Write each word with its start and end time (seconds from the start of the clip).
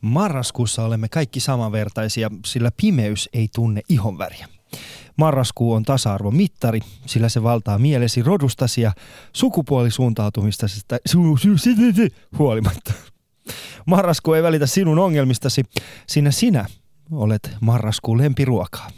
Marraskuussa 0.00 0.84
olemme 0.84 1.08
kaikki 1.08 1.40
samanvertaisia, 1.40 2.30
sillä 2.44 2.70
pimeys 2.76 3.28
ei 3.32 3.48
tunne 3.54 3.80
ihonväriä. 3.88 4.48
Marraskuu 5.16 5.72
on 5.72 5.82
tasa-arvon 5.82 6.36
mittari, 6.36 6.80
sillä 7.06 7.28
se 7.28 7.42
valtaa 7.42 7.78
mielesi 7.78 8.22
rodustasi 8.22 8.80
ja 8.80 8.92
sukupuolisuuntautumista 9.32 10.66
huolimatta. 12.38 12.92
Marraskuu 13.86 14.34
ei 14.34 14.42
välitä 14.42 14.66
sinun 14.66 14.98
ongelmistasi, 14.98 15.64
sinä 16.06 16.30
sinä 16.30 16.66
olet 17.10 17.50
marraskuun 17.60 18.18
lempiruokaa. 18.18 18.90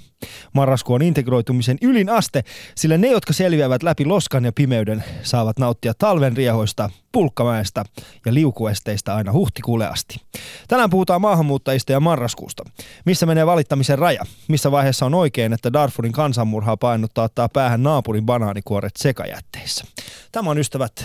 Marraskuu 0.52 0.94
on 0.94 1.02
integroitumisen 1.02 1.78
ylin 1.82 2.08
aste, 2.08 2.44
sillä 2.74 2.98
ne, 2.98 3.10
jotka 3.10 3.32
selviävät 3.32 3.82
läpi 3.82 4.04
loskan 4.04 4.44
ja 4.44 4.52
pimeyden, 4.52 5.04
saavat 5.22 5.58
nauttia 5.58 5.94
talven 5.94 6.36
riehoista, 6.36 6.90
pulkkamäestä 7.12 7.84
ja 8.26 8.34
liukuesteistä 8.34 9.14
aina 9.14 9.32
huhtikuulle 9.32 9.86
asti. 9.86 10.20
Tänään 10.68 10.90
puhutaan 10.90 11.20
maahanmuuttajista 11.20 11.92
ja 11.92 12.00
marraskuusta. 12.00 12.62
Missä 13.06 13.26
menee 13.26 13.46
valittamisen 13.46 13.98
raja? 13.98 14.24
Missä 14.48 14.70
vaiheessa 14.70 15.06
on 15.06 15.14
oikein, 15.14 15.52
että 15.52 15.72
Darfurin 15.72 16.12
kansanmurhaa 16.12 16.76
painottaa 16.76 17.24
ottaa 17.24 17.48
päähän 17.48 17.82
naapurin 17.82 18.26
banaanikuoret 18.26 18.96
sekajätteissä? 18.98 19.84
Tämä 20.32 20.50
on 20.50 20.58
ystävät. 20.58 21.04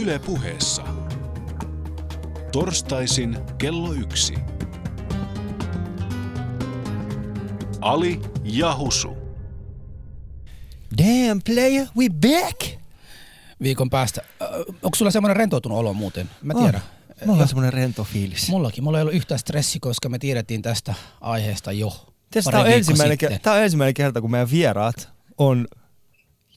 Yle 0.00 0.18
puheessa. 0.18 0.82
Torstaisin 2.52 3.38
kello 3.58 3.92
yksi. 3.92 4.34
Ali 7.80 8.20
ja 8.44 8.76
Husu. 8.76 9.16
Damn 10.98 11.40
player, 11.44 11.86
we 11.96 12.08
back! 12.08 12.78
viikon 13.62 13.90
päästä. 13.90 14.22
onko 14.82 14.96
sulla 14.96 15.10
semmoinen 15.10 15.36
rentoutunut 15.36 15.78
olo 15.78 15.92
muuten? 15.94 16.30
Mä 16.42 16.54
tiedän. 16.54 16.80
Oh, 17.20 17.26
mulla 17.26 17.42
on 17.42 17.48
semmoinen 17.48 17.72
rento 17.72 18.04
fiilis. 18.04 18.48
Mullakin. 18.48 18.84
Mulla 18.84 18.98
ei 18.98 19.02
ollut 19.02 19.14
yhtään 19.14 19.38
stressi, 19.38 19.80
koska 19.80 20.08
me 20.08 20.18
tiedettiin 20.18 20.62
tästä 20.62 20.94
aiheesta 21.20 21.72
jo 21.72 22.06
Tämä 22.44 22.60
on, 22.60 22.66
ensimmäinen, 22.66 23.18
tämä 23.42 23.56
on 23.56 23.62
ensimmäinen 23.62 23.94
kerta, 23.94 24.20
kun 24.20 24.30
meidän 24.30 24.50
vieraat 24.50 25.08
on 25.38 25.68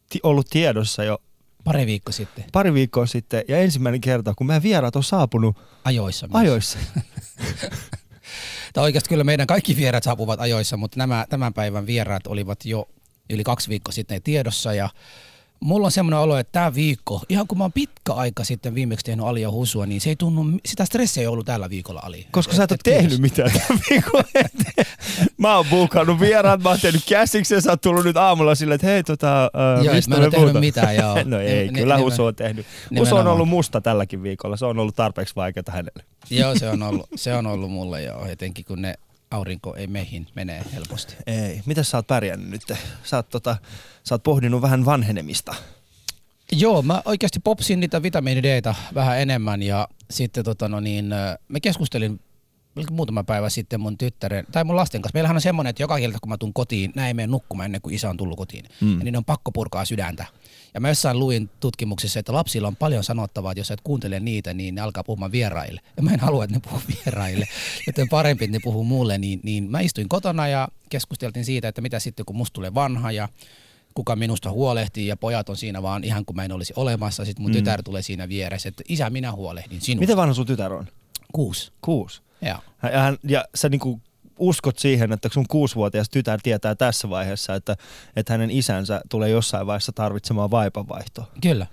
ti- 0.10 0.20
ollut 0.24 0.48
tiedossa 0.50 1.04
jo 1.04 1.18
Pari 1.64 1.86
viikkoa 1.86 2.14
sitten. 2.14 2.44
Pari 2.52 2.74
viikkoa 2.74 3.06
sitten 3.06 3.44
ja 3.48 3.58
ensimmäinen 3.58 4.02
kerta, 4.02 4.34
kun 4.38 4.48
meidän 4.48 4.64
vieraat 4.64 4.96
on 4.96 5.04
saapunut 5.04 5.58
ajoissa. 5.84 6.28
Myös. 6.28 6.36
Ajoissa. 6.42 6.80
tai 8.74 8.84
oikeasti 8.84 9.10
kyllä 9.10 9.24
meidän 9.24 9.48
kaikki 9.48 9.76
vieraat 9.76 10.04
saapuvat 10.04 10.40
ajoissa, 10.40 10.78
mutta 10.78 10.98
nämä 10.98 11.26
tämän 11.30 11.54
päivän 11.54 11.86
vieraat 11.86 12.28
olivat 12.28 12.66
jo 12.66 12.90
yli 13.30 13.44
kaksi 13.44 13.70
viikkoa 13.70 13.92
sitten 13.92 14.22
tiedossa 14.22 14.74
ja 14.74 14.90
mulla 15.62 15.88
on 15.88 15.92
semmoinen 15.92 16.20
olo, 16.20 16.38
että 16.38 16.52
tämä 16.52 16.76
viikko, 16.76 17.22
ihan 17.30 17.48
kun 17.48 17.58
mä 17.58 17.64
oon 17.64 17.72
pitkä 17.72 18.14
aika 18.14 18.44
sitten 18.44 18.76
viimeksi 18.76 19.06
tehnyt 19.06 19.26
Alia 19.26 19.52
Husua, 19.52 19.86
niin 19.86 20.02
se 20.02 20.10
ei 20.10 20.16
tunnu, 20.16 20.60
sitä 20.66 20.86
stressiä 20.86 21.22
ei 21.22 21.28
ollut 21.28 21.46
tällä 21.46 21.70
viikolla 21.70 22.00
Ali. 22.04 22.28
Koska 22.32 22.52
et, 22.52 22.58
sä 22.58 22.64
et, 22.64 22.72
et 22.72 22.88
ole 22.88 22.96
tehnyt 22.96 23.10
kiitos. 23.10 23.20
mitään 23.20 23.52
tällä 23.52 23.82
viikolla. 23.90 24.24
mä 25.38 25.56
oon 25.56 25.66
buukannut 25.70 26.20
vieraat, 26.20 26.64
mä 26.64 26.70
oon 26.70 26.80
tehnyt 26.80 27.04
käsiksi 27.10 27.54
ja 27.54 27.62
sä 27.62 27.70
oot 27.70 27.82
tullut 27.82 28.06
nyt 28.06 28.18
aamulla 28.18 28.56
silleen, 28.56 28.76
että 28.76 28.88
hei 28.88 29.04
tota, 29.04 29.52
uh, 29.80 29.86
joo, 29.86 29.96
mistä 29.96 30.18
mä 30.18 30.26
en 30.26 30.32
tehnyt 30.32 30.60
mitään, 30.60 30.96
joo. 30.96 31.18
no 31.26 31.40
ei, 31.40 31.72
ne, 31.72 31.80
kyllä 31.80 31.96
ne, 31.96 32.02
Husu 32.02 32.26
on 32.26 32.36
tehnyt. 32.36 32.66
Husu 33.00 33.16
on 33.16 33.28
ollut 33.28 33.50
musta 33.50 33.82
tälläkin 33.82 34.24
viikolla, 34.24 34.58
se 34.58 34.66
on 34.66 34.80
ollut 34.80 34.96
tarpeeksi 34.96 35.36
vaikeaa 35.36 35.64
hänelle. 35.70 36.04
joo, 36.30 36.56
se 36.56 36.70
on 36.70 36.84
ollut, 36.84 37.08
se 37.16 37.36
on 37.36 37.48
ollut 37.48 37.72
mulle 37.72 38.04
joo, 38.04 38.26
etenkin 38.26 38.66
kun 38.66 38.82
ne 38.82 38.94
aurinko 39.32 39.76
ei 39.76 39.88
meihin 39.88 40.28
mene 40.36 40.64
helposti. 40.74 41.16
Ei. 41.28 41.62
Miten 41.66 41.86
sä 41.86 41.98
oot 41.98 42.08
pärjännyt 42.08 42.50
nyt? 42.50 42.78
Sä 43.04 43.16
oot, 43.16 43.30
tota, 43.30 43.58
sä 44.04 44.16
oot 44.16 44.24
pohdinut 44.24 44.62
vähän 44.62 44.86
vanhenemista. 44.86 45.56
Joo, 46.52 46.82
mä 46.82 47.02
oikeasti 47.06 47.40
popsin 47.40 47.80
niitä 47.80 48.04
vitamiinideita 48.04 48.76
vähän 48.94 49.20
enemmän 49.20 49.64
ja 49.64 49.88
sitten 50.10 50.44
tota 50.44 50.68
no 50.70 50.80
niin, 50.80 51.06
mä 51.48 51.60
keskustelin 51.62 52.20
muutama 52.92 53.24
päivä 53.24 53.50
sitten 53.50 53.80
mun 53.80 53.98
tyttären, 53.98 54.46
tai 54.52 54.64
mun 54.64 54.76
lasten 54.76 55.02
kanssa. 55.02 55.14
Meillähän 55.14 55.38
on 55.38 55.42
semmoinen, 55.42 55.70
että 55.70 55.84
joka 55.84 56.00
kerta 56.00 56.18
kun 56.22 56.30
mä 56.30 56.38
tuun 56.38 56.54
kotiin, 56.54 56.92
näin 56.96 57.16
menen 57.16 57.32
nukkumaan 57.32 57.66
ennen 57.66 57.82
kuin 57.82 57.96
isä 57.96 58.10
on 58.10 58.18
tullut 58.18 58.38
kotiin. 58.38 58.66
Mm. 58.82 58.98
Ja 58.98 59.04
niin 59.04 59.18
on 59.18 59.26
pakko 59.26 59.52
purkaa 59.52 59.86
sydäntä. 59.86 60.26
Ja 60.74 60.82
mä 60.82 60.88
jossain 60.90 61.20
luin 61.20 61.50
tutkimuksissa, 61.60 62.20
että 62.20 62.34
lapsilla 62.34 62.68
on 62.68 62.76
paljon 62.76 63.04
sanottavaa, 63.04 63.52
että 63.52 63.60
jos 63.60 63.72
et 63.72 63.82
kuuntele 63.84 64.20
niitä, 64.20 64.54
niin 64.54 64.76
ne 64.76 64.82
alkaa 64.82 65.04
puhumaan 65.04 65.32
vieraille. 65.32 65.82
Ja 65.98 66.04
mä 66.04 66.12
en 66.12 66.20
halua, 66.20 66.44
että 66.44 66.56
ne 66.56 66.62
puhuu 66.64 66.82
vieraille, 66.88 67.48
joten 67.88 68.10
parempi, 68.10 68.46
että 68.46 68.58
ne 68.58 68.62
puhuu 68.64 68.84
mulle. 68.84 69.18
Niin, 69.18 69.40
niin 69.44 69.72
mä 69.72 69.80
istuin 69.80 70.10
kotona 70.10 70.48
ja 70.48 70.68
keskusteltiin 70.90 71.46
siitä, 71.46 71.68
että 71.68 71.82
mitä 71.82 72.00
sitten, 72.00 72.26
kun 72.26 72.36
musta 72.36 72.54
tulee 72.54 72.74
vanha 72.74 73.12
ja 73.12 73.30
kuka 73.94 74.16
minusta 74.16 74.52
huolehtii 74.52 75.08
ja 75.08 75.18
pojat 75.18 75.50
on 75.50 75.58
siinä 75.58 75.82
vaan 75.82 76.04
ihan 76.04 76.26
kuin 76.26 76.36
mä 76.36 76.46
en 76.46 76.52
olisi 76.52 76.74
olemassa. 76.76 77.26
Sitten 77.26 77.44
mun 77.44 77.52
mm. 77.52 77.58
tytär 77.58 77.84
tulee 77.84 78.02
siinä 78.02 78.30
vieressä, 78.30 78.70
että 78.70 78.84
isä 78.90 79.10
minä 79.10 79.32
huolehdin 79.32 79.82
sinusta. 79.82 80.02
Miten 80.02 80.18
vanha 80.18 80.34
sun 80.34 80.46
tytär 80.46 80.74
on? 80.74 80.88
Kuusi. 81.32 81.72
Kuusi? 81.82 82.22
Joo. 82.42 82.58
Ja, 82.84 83.00
hän, 83.00 83.18
ja 83.24 83.46
sä 83.56 83.70
niinku 83.70 84.02
uskot 84.40 84.80
siihen, 84.80 85.12
että 85.12 85.30
sun 85.34 85.46
kuusivuotias 85.50 86.10
tytär 86.10 86.40
tietää 86.44 86.76
tässä 86.76 87.10
vaiheessa, 87.10 87.56
että, 87.56 87.76
että 88.16 88.34
hänen 88.34 88.52
isänsä 88.52 89.02
tulee 89.10 89.30
jossain 89.30 89.68
vaiheessa 89.68 89.92
tarvitsemaan 89.92 90.52
vaipanvaihtoa? 90.52 91.32
Kyllä. 91.42 91.68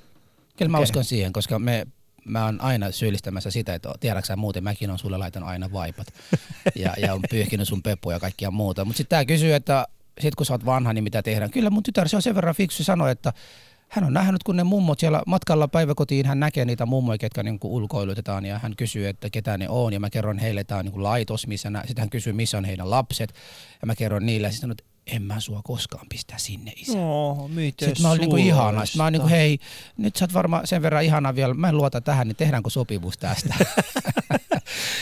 Kyllä 0.56 0.70
mä 0.70 0.78
okay. 0.78 0.84
uskon 0.84 1.04
siihen, 1.04 1.32
koska 1.32 1.58
me, 1.58 1.86
mä 2.24 2.44
oon 2.44 2.60
aina 2.60 2.90
syyllistämässä 2.90 3.50
sitä, 3.50 3.74
että 3.74 3.94
tiedäksä 4.00 4.36
muuten, 4.36 4.64
mäkin 4.64 4.90
on 4.90 4.98
sulle 4.98 5.18
laitanut 5.18 5.48
aina 5.48 5.72
vaipat. 5.72 6.06
ja, 6.74 6.94
ja 6.98 7.14
on 7.14 7.20
pyyhkinyt 7.30 7.68
sun 7.68 7.82
peppuja 7.82 8.16
ja 8.16 8.20
kaikkia 8.20 8.50
muuta. 8.50 8.84
Mutta 8.84 8.96
sitten 8.96 9.16
tää 9.16 9.24
kysyy, 9.24 9.54
että 9.54 9.86
sit 10.20 10.34
kun 10.34 10.46
sä 10.46 10.54
oot 10.54 10.64
vanha, 10.64 10.92
niin 10.92 11.04
mitä 11.04 11.22
tehdään? 11.22 11.50
Kyllä 11.50 11.70
mun 11.70 11.82
tytär, 11.82 12.08
se 12.08 12.16
on 12.16 12.22
sen 12.22 12.34
verran 12.34 12.54
fiksu 12.54 12.84
sanoi, 12.84 13.10
että 13.10 13.32
hän 13.88 14.04
on 14.04 14.12
nähnyt, 14.12 14.42
kun 14.42 14.56
ne 14.56 14.64
mummot 14.64 14.98
siellä 15.00 15.22
matkalla 15.26 15.68
päiväkotiin, 15.68 16.26
hän 16.26 16.40
näkee 16.40 16.64
niitä 16.64 16.86
mummoja, 16.86 17.18
ketkä 17.18 17.42
niin 17.42 17.58
kuin 17.58 17.72
ulkoilutetaan 17.72 18.44
ja 18.46 18.58
hän 18.58 18.76
kysyy, 18.76 19.08
että 19.08 19.30
ketä 19.30 19.58
ne 19.58 19.68
on 19.68 19.92
ja 19.92 20.00
mä 20.00 20.10
kerron 20.10 20.38
heille, 20.38 20.60
että 20.60 20.68
tämä 20.68 20.78
on 20.78 20.84
niin 20.84 20.92
kuin 20.92 21.02
laitos, 21.02 21.46
missä 21.46 21.70
nä- 21.70 21.82
sitten 21.86 22.02
hän 22.02 22.10
kysyy, 22.10 22.32
missä 22.32 22.58
on 22.58 22.64
heidän 22.64 22.90
lapset 22.90 23.34
ja 23.82 23.86
mä 23.86 23.94
kerron 23.94 24.26
niille 24.26 24.46
ja 24.46 24.52
sitten 24.52 24.74
en 25.06 25.22
mä 25.22 25.40
sua 25.40 25.60
koskaan 25.64 26.06
pistää 26.08 26.38
sinne 26.38 26.72
isä. 26.76 26.98
Oh, 26.98 27.50
Sitten 27.86 28.02
mä 28.02 28.10
olin 28.10 28.20
niinku 28.20 28.36
ihana. 28.36 28.86
Sitten 28.86 28.98
mä 28.98 29.04
olin 29.04 29.12
niinku, 29.12 29.28
hei, 29.28 29.58
nyt 29.96 30.16
sä 30.16 30.24
oot 30.24 30.34
varmaan 30.34 30.66
sen 30.66 30.82
verran 30.82 31.04
ihana 31.04 31.34
vielä, 31.34 31.54
mä 31.54 31.68
en 31.68 31.76
luota 31.76 32.00
tähän, 32.00 32.28
niin 32.28 32.36
tehdäänkö 32.36 32.70
sopimus 32.70 33.18
tästä? 33.18 33.54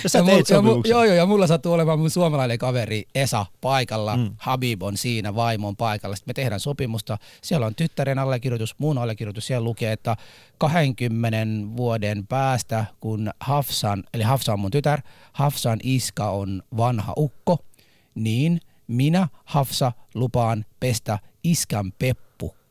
ja 0.03 0.09
sä 0.09 0.22
teit 0.22 0.50
ja, 0.50 0.62
mu, 0.62 0.82
joo, 0.84 1.04
joo, 1.04 1.15
ja 1.15 1.27
mulla 1.27 1.47
sattuu 1.47 1.72
olemaan 1.72 1.99
mun 1.99 2.10
suomalainen 2.10 2.59
kaveri 2.59 3.04
Esa 3.15 3.47
paikalla, 3.60 4.16
mm. 4.16 4.31
Habib 4.38 4.82
on 4.82 4.97
siinä, 4.97 5.34
vaimon 5.34 5.77
paikalla. 5.77 6.16
Sitten 6.16 6.31
me 6.31 6.34
tehdään 6.34 6.60
sopimusta, 6.60 7.19
siellä 7.43 7.66
on 7.66 7.75
tyttären 7.75 8.19
allekirjoitus, 8.19 8.75
muun 8.78 8.99
allekirjoitus, 8.99 9.47
siellä 9.47 9.65
lukee, 9.65 9.93
että 9.93 10.16
20 10.59 11.77
vuoden 11.77 12.27
päästä, 12.27 12.84
kun 13.00 13.31
Hafsan, 13.41 14.04
eli 14.15 14.22
Hafsa 14.22 14.53
on 14.53 14.60
mun 14.60 14.71
tytär, 14.71 15.00
Hafsan 15.32 15.78
iska 15.83 16.31
on 16.31 16.62
vanha 16.77 17.12
ukko, 17.16 17.59
niin– 18.15 18.60
minä, 18.88 19.28
Hafsa, 19.44 19.93
lupaan 20.15 20.65
pestä 20.81 21.19
iskän 21.44 21.93
Peppu 21.93 22.26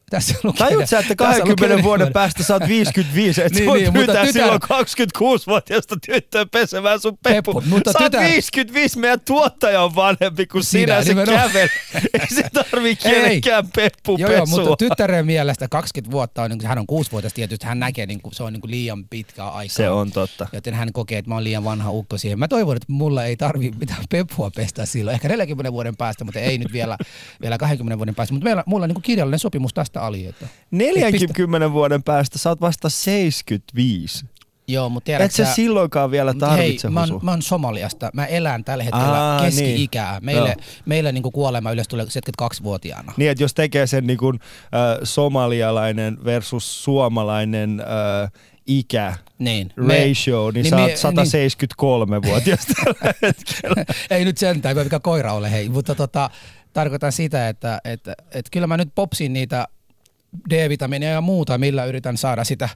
tässä 0.10 0.36
lukee. 0.44 0.68
Tajut 0.68 0.90
sä, 0.90 1.00
että 1.00 1.16
20 1.16 1.84
vuoden 1.84 2.14
päästä 2.14 2.44
sä 2.44 2.54
oot 2.54 2.68
55, 2.76 3.42
että 3.42 3.60
niin, 3.60 3.74
niin, 3.74 3.94
mutta 3.94 4.12
tytär... 4.12 4.34
silloin 4.34 4.60
26-vuotiaasta 4.64 5.96
tyttöä 6.06 6.46
pesemään 6.46 7.00
sun 7.00 7.18
peppu. 7.24 7.54
peppu 7.54 7.70
mutta 7.70 7.92
sä 7.92 8.00
tytär... 8.00 8.22
55, 8.22 9.00
meidän 9.00 9.20
tuottaja 9.22 9.82
on 9.82 9.96
vanhempi 9.96 10.48
kuin 10.48 10.64
sinä, 10.64 11.04
sinä 11.04 11.26
se 11.26 11.32
kävel. 11.32 11.68
Ei 12.20 12.28
se 12.36 12.44
tarvii 12.54 12.96
kenellekään 12.96 13.68
peppu 13.76 14.18
joo, 14.18 14.32
joo, 14.32 14.46
mutta 14.46 14.76
tyttären 14.78 15.26
mielestä 15.26 15.68
20 15.68 16.12
vuotta 16.12 16.44
on, 16.44 16.50
niin 16.52 16.68
hän 16.68 16.80
on 16.80 16.86
6-vuotias 16.92 17.34
tietysti, 17.34 17.66
hän 17.66 17.80
näkee, 17.80 18.06
niin 18.06 18.22
kuin, 18.22 18.34
se 18.34 18.44
on 18.44 18.54
niin 18.54 18.62
kuin 18.62 18.72
liian 18.72 19.06
pitkä 19.10 19.46
aika. 19.46 19.74
Se 19.74 19.90
on 19.90 20.12
totta. 20.12 20.48
Joten 20.54 20.74
hän 20.74 20.94
kokee, 20.94 21.18
että 21.18 21.30
mä 21.30 21.36
oon 21.36 21.44
liian 21.44 21.64
vanha 21.64 21.92
ukko 21.92 22.18
siihen. 22.18 22.40
Mä 22.40 22.48
toivon, 22.48 22.76
että 22.76 22.92
mulla 22.92 23.26
ei 23.26 23.38
tarvi 23.38 23.72
mitään 23.80 24.04
peppua 24.10 24.52
pestä 24.56 24.86
silloin, 24.86 25.16
ehkä 25.16 25.28
40 25.28 25.72
vuoden 25.72 25.96
päästä, 25.96 26.24
mutta 26.24 26.40
ei 26.40 26.58
nyt 26.58 26.74
vielä, 26.74 26.98
vielä 27.42 27.58
20 27.58 27.98
vuoden 27.98 28.16
päästä. 28.16 28.34
Mutta 28.34 28.44
meillä, 28.44 28.64
mulla 28.66 28.84
on 28.84 28.90
niin 28.90 28.96
kuin 28.96 29.04
kirjallinen 29.04 29.40
sopimus 29.40 29.74
tästä 29.74 29.95
tästä 29.96 30.06
Ali. 30.06 30.26
Että 30.26 30.48
40 30.72 31.72
vuoden 31.72 32.04
päästä 32.04 32.40
sä 32.40 32.50
oot 32.50 32.62
vasta 32.62 32.90
75. 32.90 34.26
Joo, 34.68 34.90
mutta 34.90 35.06
tiedätkö, 35.06 35.26
Et 35.26 35.48
sä 35.48 35.54
silloinkaan 35.54 36.12
vielä 36.12 36.34
tarvitse 36.34 36.88
hei, 36.88 36.94
mä 36.94 37.00
oon, 37.00 37.20
mä 37.24 37.32
oon 37.32 37.42
Somaliasta. 37.42 38.10
Mä 38.14 38.26
elän 38.26 38.64
tällä 38.64 38.84
hetkellä 38.84 39.34
Aa, 39.34 39.42
keski-ikää. 39.42 40.14
Niin. 40.14 40.26
Meille, 40.26 40.56
meille 40.86 41.12
niin 41.12 41.24
kuolema 41.24 41.72
yleensä 41.72 41.90
tulee 41.90 42.06
72-vuotiaana. 42.06 43.14
Niin, 43.18 43.32
että 43.32 43.44
jos 43.44 43.54
tekee 43.54 43.88
sen 43.88 44.08
niin 44.08 44.18
kuin, 44.18 44.40
äh, 44.64 45.00
somalialainen 45.04 46.18
versus 46.26 46.84
suomalainen 46.84 47.80
äh, 47.80 48.32
ikä 48.68 49.14
niin. 49.40 49.74
ratio, 49.78 50.52
niin, 50.52 50.64
niin 50.64 50.70
sä 50.70 50.78
oot 50.78 50.98
173 50.98 52.20
niin. 52.20 52.34
tällä 52.84 53.14
hetkellä. 53.22 53.86
Ei 54.10 54.26
nyt 54.26 54.38
sentään, 54.38 54.78
mikä 54.78 55.00
koira 55.00 55.34
ole, 55.34 55.52
hei. 55.52 55.70
Mutta 55.70 55.96
tota, 55.96 56.30
tarkoitan 56.74 57.12
sitä, 57.12 57.50
että, 57.50 57.82
että, 57.84 58.16
että 58.32 58.50
kyllä 58.52 58.68
mä 58.68 58.78
nyt 58.78 58.90
popsin 58.96 59.34
niitä 59.34 59.68
D-vitamiinia 60.50 61.10
ja 61.10 61.22
muuta, 61.22 61.58
millä 61.58 61.86
yritän 61.86 62.18
saada 62.18 62.44
sitä, 62.44 62.70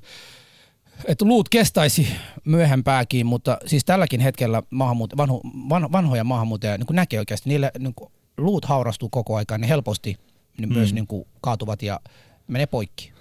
että 1.06 1.26
luut 1.26 1.50
kestäisi 1.50 2.08
myöhempääkin, 2.46 3.26
mutta 3.26 3.58
siis 3.66 3.86
tälläkin 3.86 4.20
hetkellä 4.20 4.64
maahanmuut- 4.72 5.18
vanho, 5.18 5.42
van, 5.70 5.92
vanhoja 5.92 6.24
maahanmuuttajia 6.24 6.78
niin 6.78 6.88
näkee 6.92 7.20
oikeasti, 7.20 7.50
niille 7.50 7.72
niin 7.80 7.94
luut 8.38 8.66
haurastuu 8.66 9.10
koko 9.10 9.36
ajan, 9.36 9.62
niin 9.62 9.70
helposti 9.70 10.18
niin 10.58 10.70
mm. 10.70 10.76
myös 10.76 10.94
niin 10.94 11.08
kuin, 11.08 11.28
kaatuvat 11.42 11.82
ja 11.82 12.00
menee 12.48 12.68
poikki. 12.68 13.12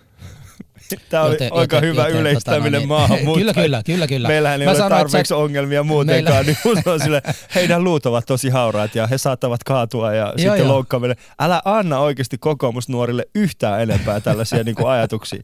Tämä 1.10 1.22
oli 1.22 1.34
Joten- 1.34 1.52
aika 1.52 1.76
joten- 1.76 1.90
hyvä 1.90 2.02
joten, 2.02 2.20
yleistäminen 2.20 2.62
tota, 2.72 2.78
niin, 2.78 2.88
maahanmuuttajille. 2.88 3.52
Kyllä, 3.62 3.64
kyllä, 3.64 3.82
kyllä, 3.82 4.06
kyllä. 4.06 4.28
Meillähän 4.28 4.60
ei 4.60 4.64
Mä 4.66 4.70
ole 4.70 4.78
sanoin, 4.78 4.92
että 4.92 5.04
tarpeeksi 5.04 5.28
sä- 5.28 5.36
ongelmia 5.36 5.82
muutenkaan, 5.82 6.46
niin 6.46 6.58
uskon 6.64 7.00
sille, 7.00 7.22
heidän 7.54 7.84
luut 7.84 8.06
ovat 8.06 8.26
tosi 8.26 8.48
hauraat 8.48 8.94
ja 8.94 9.06
he 9.06 9.19
saattavat 9.19 9.64
kaatua 9.64 10.14
ja 10.14 10.32
sitten 10.36 10.58
joo. 10.58 10.69
loukkaaminen. 10.69 11.16
Älä 11.40 11.62
anna 11.64 11.98
oikeasti 11.98 12.38
kokoomusnuorille 12.38 13.28
yhtään 13.34 13.82
enempää 13.82 14.20
tällaisia 14.20 14.64
niin 14.64 14.75
kuin 14.75 14.88
ajatuksia. 14.88 15.42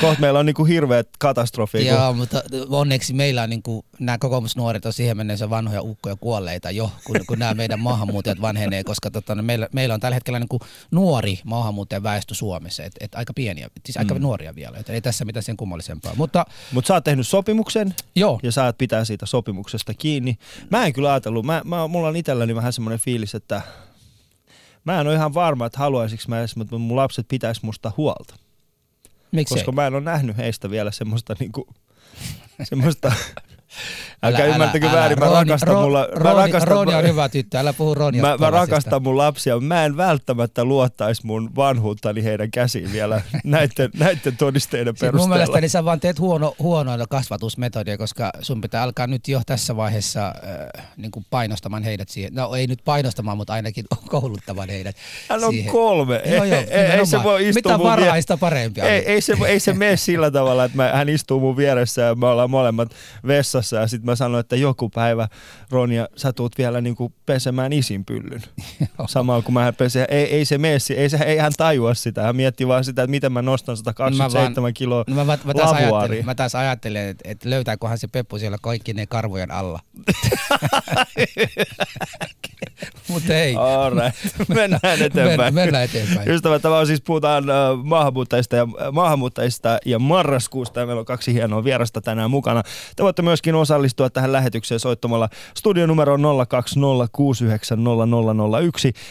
Kohta 0.00 0.20
meillä 0.20 0.38
on 0.38 0.46
niin 0.46 0.54
kuin 0.54 0.68
hirveät 0.68 1.08
katastrofia. 1.18 1.80
kun- 1.80 2.00
Joo, 2.02 2.12
mutta 2.12 2.42
onneksi 2.68 3.12
meillä 3.14 3.42
on 3.42 3.50
niin 3.50 3.62
kuin, 3.62 3.82
nämä 4.00 4.18
kokoomusnuoret 4.18 4.86
on 4.86 4.92
siihen 4.92 5.16
mennessä 5.16 5.50
vanhoja 5.50 5.82
ukkoja 5.82 6.16
kuolleita 6.16 6.70
jo, 6.70 6.90
kun, 7.04 7.16
kun 7.26 7.38
nämä 7.38 7.54
meidän 7.54 7.80
maahanmuuttajat 7.80 8.40
vanhenee, 8.40 8.84
koska 8.84 9.10
tota, 9.10 9.34
no, 9.34 9.42
meillä, 9.42 9.68
meillä 9.72 9.94
on 9.94 10.00
tällä 10.00 10.14
hetkellä 10.14 10.38
niin 10.38 10.48
kuin 10.48 10.60
nuori 10.90 11.38
maahanmuuttajaväestö 11.44 12.34
Suomessa, 12.34 12.84
et, 12.84 12.92
et 13.00 13.14
aika 13.14 13.32
pieniä, 13.34 13.68
siis 13.84 13.96
aika 13.96 14.14
mm. 14.14 14.20
nuoria 14.22 14.54
vielä, 14.54 14.75
et 14.76 14.90
ei 14.90 15.00
tässä 15.00 15.24
mitään 15.24 15.42
sen 15.42 15.56
kummallisempaa. 15.56 16.14
Mutta 16.14 16.46
Mutta 16.72 16.88
sä 16.88 16.94
oot 16.94 17.04
tehnyt 17.04 17.26
sopimuksen 17.26 17.94
joo, 18.16 18.40
ja 18.42 18.52
sä 18.52 18.64
oot 18.64 18.78
pitää 18.78 19.04
siitä 19.04 19.26
sopimuksesta 19.26 19.94
kiinni. 19.94 20.38
Mä 20.70 20.86
en 20.86 20.92
kyllä 20.92 21.10
ajatellut, 21.10 21.46
mä, 21.46 21.62
mä, 21.64 21.88
mulla 21.88 22.08
on 22.08 22.16
itselläni 22.16 22.54
vähän 22.54 22.72
semmoinen 22.72 23.00
fiilis, 23.00 23.34
että 23.34 23.62
mä 24.84 25.00
en 25.00 25.06
ole 25.06 25.14
ihan 25.14 25.34
varma, 25.34 25.66
että 25.66 25.78
haluaisinko 25.78 26.24
mä 26.28 26.38
edes, 26.38 26.56
mutta 26.56 26.78
mun 26.78 26.96
lapset 26.96 27.28
pitäisi 27.28 27.60
musta 27.64 27.92
huolta. 27.96 28.34
miksei? 29.32 29.58
koska 29.58 29.72
mä 29.72 29.86
en 29.86 29.94
ole 29.94 30.02
nähnyt 30.02 30.36
heistä 30.36 30.70
vielä 30.70 30.90
semmoista 30.90 31.34
niinku, 31.38 31.66
semmoista, 32.62 33.12
älkää 34.22 34.44
Älä- 34.44 34.52
ymmärtäkö 34.54 34.86
älä- 34.86 34.96
väärin, 34.96 35.18
mä 35.18 35.24
Rooni- 35.26 35.34
rakastan 35.34 35.74
Ro- 35.74 35.80
mulla, 35.80 35.98
mä 35.98 36.06
Rooni, 36.20 36.36
rakastan, 36.46 36.68
Rooni 36.68 36.94
on 36.94 37.04
hyvä 37.04 37.28
tyttö, 37.28 37.58
älä 37.58 37.72
puhu 37.72 37.94
Ronia. 37.94 38.22
mä, 38.22 38.36
mä 38.36 38.50
rakastan 38.50 39.02
mun 39.02 39.16
lapsia, 39.16 39.60
mä 39.60 39.84
en 39.84 39.96
välttämättä 39.96 40.64
luottaisi 40.64 41.26
mun 41.26 41.56
vanhuuttani 41.56 42.24
heidän 42.24 42.50
käsiin 42.50 42.92
vielä 42.92 43.22
näiden, 43.44 43.90
näiden 43.98 44.36
todisteiden 44.36 44.94
Siis 44.96 45.02
mun 45.02 45.08
perusteella. 45.08 45.36
mielestäni 45.36 45.68
sä 45.68 45.84
vaan 45.84 46.00
teet 46.00 46.18
huono, 46.18 46.54
huonoilla 46.58 47.06
kasvatusmetodia, 47.06 47.98
koska 47.98 48.30
sun 48.40 48.60
pitää 48.60 48.82
alkaa 48.82 49.06
nyt 49.06 49.28
jo 49.28 49.40
tässä 49.46 49.76
vaiheessa 49.76 50.26
äh, 50.76 50.86
niin 50.96 51.10
kuin 51.10 51.26
painostamaan 51.30 51.82
heidät 51.82 52.08
siihen. 52.08 52.34
No 52.34 52.54
ei 52.54 52.66
nyt 52.66 52.78
painostamaan, 52.84 53.36
mutta 53.36 53.52
ainakin 53.52 53.84
kouluttamaan 54.08 54.68
heidät 54.68 54.96
Hän 55.28 55.44
on 55.44 55.50
siihen. 55.52 55.72
kolme. 55.72 56.22
Joo, 56.26 56.44
joo, 56.44 56.60
ei, 56.70 56.76
ei, 56.84 57.06
se 57.06 57.22
voi 57.22 57.48
istua 57.48 57.72
Mitä 57.76 57.84
varhaista 57.84 58.36
parempia. 58.36 58.84
ei, 58.84 59.06
ei, 59.12 59.20
se, 59.20 59.36
ei 59.46 59.60
se 59.60 59.72
mene 59.74 59.96
sillä 59.96 60.30
tavalla, 60.30 60.64
että 60.64 60.76
mä, 60.76 60.90
hän 60.94 61.08
istuu 61.08 61.40
mun 61.40 61.56
vieressä 61.56 62.02
ja 62.02 62.14
me 62.14 62.26
ollaan 62.26 62.50
molemmat 62.50 62.88
vessassa 63.56 63.76
ja 63.76 63.86
sitten 63.86 64.06
mä 64.06 64.16
sanoin, 64.16 64.40
että 64.40 64.56
joku 64.56 64.88
päivä 64.88 65.28
Ronja, 65.70 66.08
sä 66.16 66.32
tuut 66.32 66.58
vielä 66.58 66.80
niinku 66.80 67.12
pesemään 67.26 67.72
isin 67.72 68.04
pyllyn. 68.04 68.42
Samalla 69.08 69.42
kun 69.42 69.54
mä 69.54 69.72
pesen. 69.72 70.06
Ei, 70.08 70.24
ei 70.24 70.44
se 70.44 70.58
mene, 70.58 70.78
ei, 70.96 71.08
se, 71.08 71.16
ei 71.16 71.38
hän 71.38 71.52
tajua 71.56 71.94
sitä. 71.94 72.22
Hän 72.22 72.36
miettii 72.36 72.68
vaan 72.68 72.84
sitä, 72.84 73.02
että 73.02 73.10
miten 73.10 73.32
mä 73.32 73.42
nostan 73.42 73.76
127 73.76 74.74
kiloa 74.74 75.04
No 75.06 75.14
mä, 75.14 75.24
mä, 75.24 75.38
mä, 75.44 75.54
taas 75.54 75.72
ajattelen, 75.72 76.24
mä 76.24 76.34
taas 76.34 76.54
ajattelen, 76.54 77.08
että, 77.08 77.30
että 77.30 77.50
löytääköhän 77.50 77.98
se 77.98 78.08
Peppu 78.08 78.38
siellä 78.38 78.58
kaikki 78.62 78.92
ne 78.92 79.06
karvojen 79.06 79.50
alla. 79.50 79.80
Mutta 83.08 83.34
ei. 83.34 83.56
All 83.56 83.94
right. 83.94 84.16
Mennään 84.48 85.02
eteenpäin. 85.02 85.40
Men, 85.40 85.54
mennään 85.54 85.84
eteenpäin. 85.84 86.30
Ystävät, 86.30 86.62
tämä 86.62 86.78
on 86.78 86.86
siis 86.86 87.00
puhutaan 87.00 87.50
äh, 87.50 87.56
maahanmuuttajista 87.82 88.56
ja, 88.56 88.66
maahanmuuttajista 88.92 89.78
ja 89.84 89.98
marraskuusta 89.98 90.80
ja 90.80 90.86
meillä 90.86 91.00
on 91.00 91.06
kaksi 91.06 91.34
hienoa 91.34 91.64
vierasta 91.64 92.00
tänään 92.00 92.30
mukana. 92.30 92.62
Te 92.96 93.02
voitte 93.02 93.22
myöskin 93.46 93.60
osallistua 93.60 94.10
tähän 94.10 94.32
lähetykseen 94.32 94.80
soittamalla 94.80 95.28
studionumero 95.56 96.16
020690001 96.16 96.20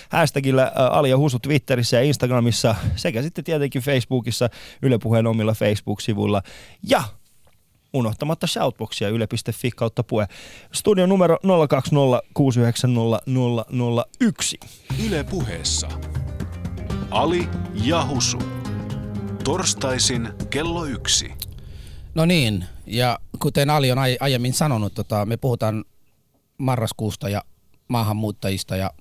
hashtagillä 0.09 0.71
Ali 0.75 1.09
ja 1.09 1.17
Husu 1.17 1.39
Twitterissä 1.39 1.97
ja 1.97 2.03
Instagramissa 2.03 2.75
sekä 2.95 3.21
sitten 3.21 3.43
tietenkin 3.43 3.81
Facebookissa 3.81 4.49
Yle 4.81 4.97
Puheen 4.97 5.27
omilla 5.27 5.53
Facebook-sivuilla 5.53 6.41
ja 6.89 7.03
unohtamatta 7.93 8.47
shoutboxia 8.47 9.09
yle.fi 9.09 9.71
kautta 9.71 10.03
puhe. 10.03 10.27
Studion 10.71 11.09
numero 11.09 11.37
020690001. 11.37 11.39
Yle 15.07 15.23
Puheessa. 15.23 15.87
Ali 17.11 17.49
ja 17.73 18.05
Husu. 18.05 18.37
Torstaisin 19.43 20.29
kello 20.49 20.85
yksi. 20.85 21.44
No 22.15 22.25
niin, 22.25 22.65
ja 22.87 23.19
kuten 23.39 23.69
Ali 23.69 23.91
on 23.91 23.99
ai- 23.99 24.17
aiemmin 24.19 24.53
sanonut, 24.53 24.93
tota, 24.93 25.25
me 25.25 25.37
puhutaan 25.37 25.85
marraskuusta 26.57 27.29
ja 27.29 27.43
maahanmuuttajista 27.87 28.75
ja 28.75 28.91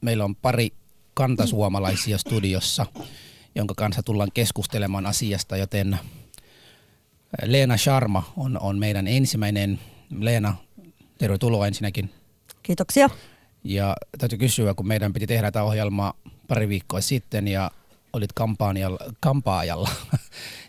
meillä 0.00 0.24
on 0.24 0.36
pari 0.36 0.70
kantasuomalaisia 1.14 2.18
studiossa, 2.18 2.86
jonka 3.54 3.74
kanssa 3.76 4.02
tullaan 4.02 4.30
keskustelemaan 4.34 5.06
asiasta, 5.06 5.56
joten 5.56 5.98
Leena 7.42 7.76
Sharma 7.76 8.32
on, 8.36 8.60
on 8.60 8.78
meidän 8.78 9.06
ensimmäinen. 9.06 9.80
Leena, 10.18 10.54
tervetuloa 11.18 11.66
ensinnäkin. 11.66 12.10
Kiitoksia. 12.62 13.10
Ja 13.64 13.96
täytyy 14.18 14.38
kysyä, 14.38 14.74
kun 14.74 14.88
meidän 14.88 15.12
piti 15.12 15.26
tehdä 15.26 15.46
tätä 15.46 15.62
ohjelmaa 15.62 16.14
pari 16.48 16.68
viikkoa 16.68 17.00
sitten 17.00 17.48
ja 17.48 17.70
olit 18.12 18.32
kampanjalla, 18.32 18.98
kampaajalla, 19.20 19.90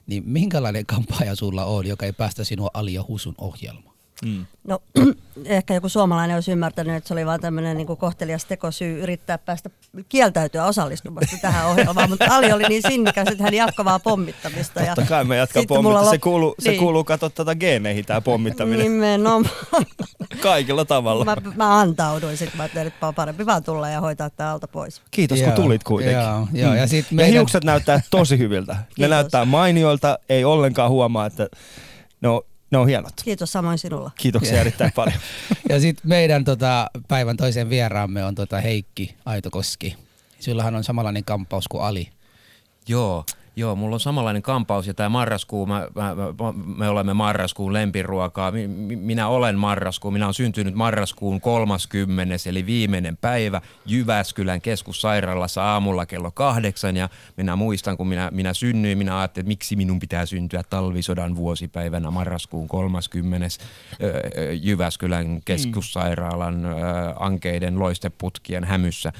niin 0.10 0.24
minkälainen 0.26 0.86
kampaaja 0.86 1.36
sulla 1.36 1.66
on, 1.66 1.88
joka 1.88 2.06
ei 2.06 2.14
päästä 2.14 2.44
sinua 2.44 2.70
Ali 2.74 2.94
ja 2.94 3.06
Husun 3.08 3.36
ohjelmaan? 3.38 3.89
Mm. 4.26 4.46
No, 4.68 4.80
ehkä 5.46 5.74
joku 5.74 5.90
suomalainen 5.90 6.36
olisi 6.38 6.52
ymmärtänyt, 6.52 6.96
että 6.96 7.08
se 7.08 7.14
oli 7.14 7.26
vain 7.26 7.42
tämmöinen 7.42 7.78
niin 7.78 7.88
kohtelias 7.88 8.46
tekosyy 8.46 9.04
yrittää 9.04 9.38
päästä 9.38 9.70
kieltäytyä 10.10 10.66
osallistumasta 10.66 11.36
tähän 11.42 11.68
ohjelmaan, 11.68 12.10
mutta 12.10 12.26
Ali 12.30 12.52
oli 12.52 12.64
niin 12.70 12.82
sinnikäs, 12.88 13.28
että 13.28 13.44
hän 13.44 13.54
jatkoi 13.54 13.86
vaan 13.86 14.02
pommittamista. 14.02 14.80
Totta 14.86 15.02
kai 15.10 15.24
me 15.24 15.36
jatkaa 15.38 15.64
pommittamista. 15.68 16.10
Se 16.12 16.16
lop- 16.18 16.20
kuuluu, 16.20 16.56
se 16.60 16.70
niin. 16.70 16.80
kuuluu 16.80 17.04
katsoa 17.04 17.30
tätä 17.30 17.56
geeneihin 17.56 18.06
tämä 18.06 18.22
pommittaminen 18.22 18.84
Nimenomaan. 18.84 19.50
kaikilla 20.42 20.86
tavalla. 20.86 21.26
mä, 21.26 21.36
mä 21.56 21.80
antauduin 21.80 22.38
sitten, 22.38 22.58
mä 22.58 22.64
ajattelin, 22.64 22.88
että 22.88 23.08
on 23.08 23.16
parempi 23.16 23.46
vaan 23.46 23.64
tulla 23.64 23.90
ja 23.90 24.02
hoitaa 24.02 24.30
tämä 24.30 24.52
alta 24.52 24.68
pois. 24.68 25.02
Kiitos 25.12 25.40
Joo, 25.40 25.52
kun 25.52 25.64
tulit 25.64 25.84
kuitenkin. 25.84 26.22
joo, 26.24 26.48
joo. 26.54 26.74
Ja 26.76 26.88
sit 26.88 27.06
ja 27.12 27.16
meidän- 27.16 27.34
hiukset 27.34 27.64
näyttää 27.64 28.02
tosi 28.10 28.38
hyviltä. 28.38 28.74
Ne 28.74 28.80
Kiitos. 28.96 29.10
näyttää 29.10 29.46
mainioilta, 29.46 30.20
ei 30.30 30.46
ollenkaan 30.46 30.90
huomaa, 30.92 31.26
että 31.26 31.48
ne 32.22 32.30
on, 32.30 32.42
ne 32.72 32.78
on 32.78 32.88
hienot. 32.88 33.14
Kiitos 33.24 33.52
samoin 33.52 33.78
sinulla. 33.78 34.12
Kiitoksia 34.18 34.54
Joo. 34.54 34.62
erittäin 34.62 34.92
paljon. 34.96 35.20
Ja 35.70 35.80
sitten 35.80 36.10
meidän 36.10 36.44
tota, 36.44 36.90
päivän 37.08 37.38
toisen 37.38 37.70
vieraamme 37.70 38.26
on 38.26 38.36
tota 38.36 38.62
Heikki 38.62 39.16
Aitokoski. 39.26 39.96
Sillahan 40.40 40.76
on 40.76 40.84
samanlainen 40.84 41.24
kamppaus 41.24 41.68
kuin 41.68 41.84
Ali. 41.84 42.10
Joo, 42.88 43.26
joo, 43.56 43.76
mulla 43.76 43.96
on 43.96 44.00
samanlainen 44.00 44.42
kampaus 44.42 44.88
ja 44.88 44.94
tämä 44.94 45.10
marraskuu, 45.10 45.66
mä, 45.66 45.88
mä, 45.96 46.16
mä, 46.16 46.54
me 46.78 46.90
olemme 46.90 47.14
marraskuun 47.14 47.74
lempiruokaa. 47.74 48.52
Mi, 48.52 48.68
mi- 48.68 48.96
minä 48.96 49.28
olen 49.28 49.56
marraskuu, 49.56 50.12
minä 50.12 50.26
olen 50.26 50.34
syntynyt 50.34 50.76
marraskuun 50.76 51.42
30. 51.42 52.36
eli 52.46 52.66
viimeinen 52.66 53.18
päivä 53.18 53.62
Jyväskylän 53.86 54.62
keskussairaalassa 54.62 55.64
aamulla 55.64 56.06
kello 56.06 56.32
kahdeksan 56.32 56.98
ja 56.98 57.10
minä 57.38 57.56
muistan, 57.56 57.98
kun 57.98 58.08
minä, 58.08 58.30
minä 58.34 58.54
synnyin, 58.54 58.98
minä 58.98 59.20
ajattelin, 59.20 59.44
että 59.44 59.48
miksi 59.48 59.76
minun 59.76 60.00
pitää 60.00 60.26
syntyä 60.26 60.64
talvisodan 60.70 61.36
vuosipäivänä 61.36 62.12
marraskuun 62.12 62.68
30. 62.68 63.48
ö, 64.04 64.22
ö, 64.38 64.54
Jyväskylän 64.54 65.42
keskussairaalan 65.46 66.66
ö, 66.66 66.70
ankeiden 67.20 67.80
loisteputkien 67.80 68.64
hämyssä. 68.64 69.14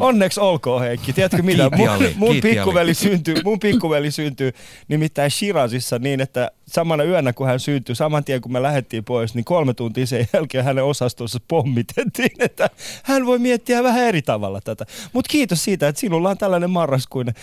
Onneksi 0.00 0.40
olkoon 0.40 0.82
Heikki. 0.82 1.12
Tiedätkö 1.12 1.42
mitä? 1.42 1.70
Kiitti, 1.70 1.76
Mun, 1.76 2.12
mun, 2.16 2.30
Kiitti, 2.30 2.48
pikkuveli 2.50 2.94
syntyy, 2.94 3.36
mun 3.44 3.60
pikkuveli 3.60 4.10
syntyy 4.10 4.52
nimittäin 4.88 5.30
Shirazissa 5.30 5.98
niin, 5.98 6.20
että 6.20 6.50
samana 6.66 7.04
yönä 7.04 7.32
kun 7.32 7.46
hän 7.46 7.60
syntyi, 7.60 7.94
saman 7.94 8.24
tien 8.24 8.40
kun 8.40 8.52
me 8.52 8.62
lähdettiin 8.62 9.04
pois, 9.04 9.34
niin 9.34 9.44
kolme 9.44 9.74
tuntia 9.74 10.06
sen 10.06 10.28
jälkeen 10.32 10.64
hänen 10.64 10.84
osastossa 10.84 11.40
pommitettiin, 11.48 12.30
että 12.38 12.70
hän 13.02 13.26
voi 13.26 13.38
miettiä 13.38 13.82
vähän 13.82 14.04
eri 14.04 14.22
tavalla 14.22 14.60
tätä. 14.60 14.86
Mutta 15.12 15.28
kiitos 15.28 15.64
siitä, 15.64 15.88
että 15.88 16.00
sinulla 16.00 16.30
on 16.30 16.38
tällainen 16.38 16.70
marraskuinen. 16.70 17.34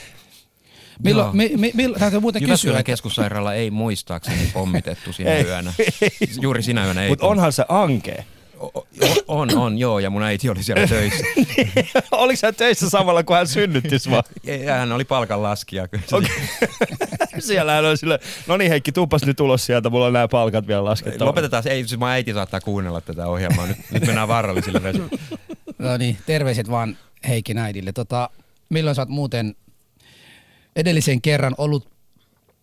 Milloin, 1.04 1.26
Joo. 1.26 1.34
mi, 1.34 1.52
mi, 1.58 1.72
milloin, 1.74 2.00
täytyy 2.00 2.20
muuten 2.20 2.44
kysyä, 2.44 2.72
että 2.72 2.84
keskussairaala 2.84 3.54
ei 3.54 3.72
muistaakseni 3.72 4.50
pommitettu 4.54 5.14
sinä 5.14 5.32
Ei. 5.32 5.44
yönä. 5.44 5.74
Juuri 6.42 6.64
sinä 6.64 6.86
yönä 6.86 7.04
ei. 7.04 7.10
Mutta 7.10 7.28
onhan 7.28 7.54
se 7.54 7.66
ankee. 7.70 8.26
On, 9.28 9.58
on, 9.58 9.78
joo, 9.78 10.00
ja 10.00 10.10
mun 10.10 10.24
äiti 10.24 10.50
oli 10.50 10.64
siellä 10.64 10.88
töissä. 10.98 11.24
Oliko 12.12 12.40
hän 12.44 12.56
töissä 12.56 12.90
samalla, 12.90 13.24
kun 13.24 13.36
hän 13.36 13.48
synnytti 13.48 14.00
sua? 14.00 14.24
Ja 14.44 14.74
hän 14.74 14.92
oli 14.92 15.06
palkanlaskija 15.06 15.88
kyllä. 15.88 16.04
Okei. 16.12 16.30
Siellä 17.40 17.72
hän 17.72 17.86
on 17.86 17.98
sille, 17.98 18.20
no 18.48 18.58
niin 18.58 18.72
Heikki, 18.72 18.92
tuupas 18.92 19.26
nyt 19.26 19.40
ulos 19.40 19.66
sieltä, 19.66 19.90
mulla 19.90 20.06
on 20.06 20.14
nämä 20.14 20.28
palkat 20.28 20.68
vielä 20.68 20.86
laskettava. 20.86 21.30
Lopetetaan 21.30 21.64
se, 21.64 21.70
ei, 21.70 21.88
siis 21.88 22.00
mun 22.00 22.08
äiti 22.08 22.34
saattaa 22.34 22.62
kuunnella 22.62 23.02
tätä 23.02 23.28
ohjelmaa. 23.28 23.68
Nyt, 23.68 23.78
nyt 23.92 24.06
mennään 24.06 24.28
vaarallisille 24.28 24.84
vesille. 24.84 25.10
No 25.80 25.98
niin, 25.98 26.18
terveiset 26.26 26.70
vaan 26.70 26.98
Heikin 27.28 27.58
äidille. 27.58 27.92
Tota, 27.92 28.30
milloin 28.70 28.96
sä 28.96 29.02
oot 29.02 29.10
muuten 29.10 29.56
edellisen 30.76 31.22
kerran 31.22 31.56
ollut, 31.58 31.90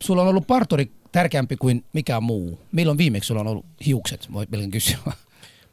sulla 0.03 0.23
on 0.23 0.29
ollut 0.29 0.47
partori 0.47 0.91
tärkeämpi 1.13 1.57
kuin 1.57 1.85
mikään 1.93 2.23
muu. 2.23 2.61
Milloin 2.73 2.99
viimeksi 2.99 3.27
sulla 3.29 3.41
on 3.41 3.47
ollut 3.47 3.67
hiukset, 3.87 4.33
voi 4.33 4.47
melkein 4.51 4.71
kysyä. 4.71 4.99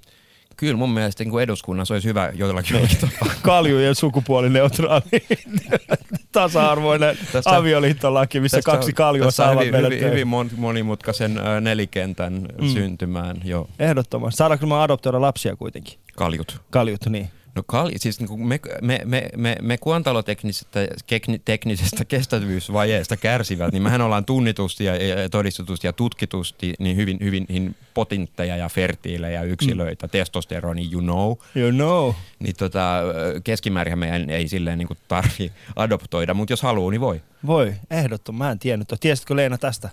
Kyllä 0.61 0.77
mun 0.77 0.89
mielestä 0.89 1.23
niin 1.23 1.31
kuin 1.31 1.43
eduskunnassa 1.43 1.93
olisi 1.93 2.07
hyvä 2.07 2.31
jollakin 2.35 2.89
tapaa. 3.01 3.33
kaljujen 3.41 3.95
sukupuolineutraali 3.95 5.03
tasa-arvoinen 6.31 7.17
Tästä- 7.31 7.55
avioliittolaki, 7.55 8.39
missä 8.39 8.57
Tästä 8.57 8.71
kaksi 8.71 8.93
kaljua 8.93 9.25
tässä 9.25 9.43
saavat 9.43 9.65
hyvin, 9.65 9.85
hyvin, 9.85 9.99
hyvin 10.03 10.27
mon- 10.27 10.55
monimutkaisen 10.57 11.39
nelikentän 11.61 12.33
Mm. 12.33 12.65
mm. 12.65 12.73
syntymään 12.73 13.37
jo 13.43 13.69
Ehdottomasti. 13.79 14.37
Saadaanko 14.37 14.65
me 14.67 14.75
adoptoida 14.81 15.21
lapsia 15.21 15.55
kuitenkin? 15.55 15.99
kaljut. 16.15 16.61
Kaljut, 16.69 17.05
niin. 17.09 17.29
No 17.55 17.63
kal- 17.67 17.91
siis 17.95 18.19
niin 18.19 18.27
kuin 18.27 18.47
me, 18.47 18.59
me, 18.81 18.99
me, 19.05 19.29
me, 19.37 19.55
me 19.61 19.77
kuontaloteknisestä 19.77 20.87
kekni, 21.07 21.41
teknisestä 21.45 22.05
kestävyysvajeesta 22.05 23.17
kärsivät, 23.17 23.71
niin 23.71 23.83
mehän 23.83 24.01
ollaan 24.01 24.25
tunnitusti 24.25 24.83
ja, 24.85 24.95
ja 24.95 25.29
todistetusti 25.29 25.87
ja 25.87 25.93
tutkitusti 25.93 26.73
niin 26.79 26.97
hyvin, 26.97 27.17
hyvin, 27.21 27.45
hyvin 27.49 27.75
potintteja 27.93 28.57
ja 28.57 28.69
fertiilejä 28.69 29.41
yksilöitä, 29.41 30.07
mm. 30.07 30.11
testosteroni, 30.11 30.89
you 30.91 31.01
know. 31.01 31.33
You 31.55 31.71
know. 31.71 32.13
Niin 32.39 32.55
tota, 32.55 33.01
keskimäärin 33.43 33.99
meidän 33.99 34.29
ei 34.29 34.47
silleen 34.47 34.77
niin 34.77 34.97
tarvi 35.07 35.51
adoptoida, 35.75 36.33
mutta 36.33 36.53
jos 36.53 36.61
haluaa, 36.61 36.91
niin 36.91 37.01
voi. 37.01 37.21
Voi, 37.45 37.73
ehdottomasti. 37.89 38.43
Mä 38.43 38.51
en 38.51 38.59
tiennyt. 38.59 38.93
Tiesitkö 38.99 39.35
Leena 39.35 39.57
tästä? 39.57 39.89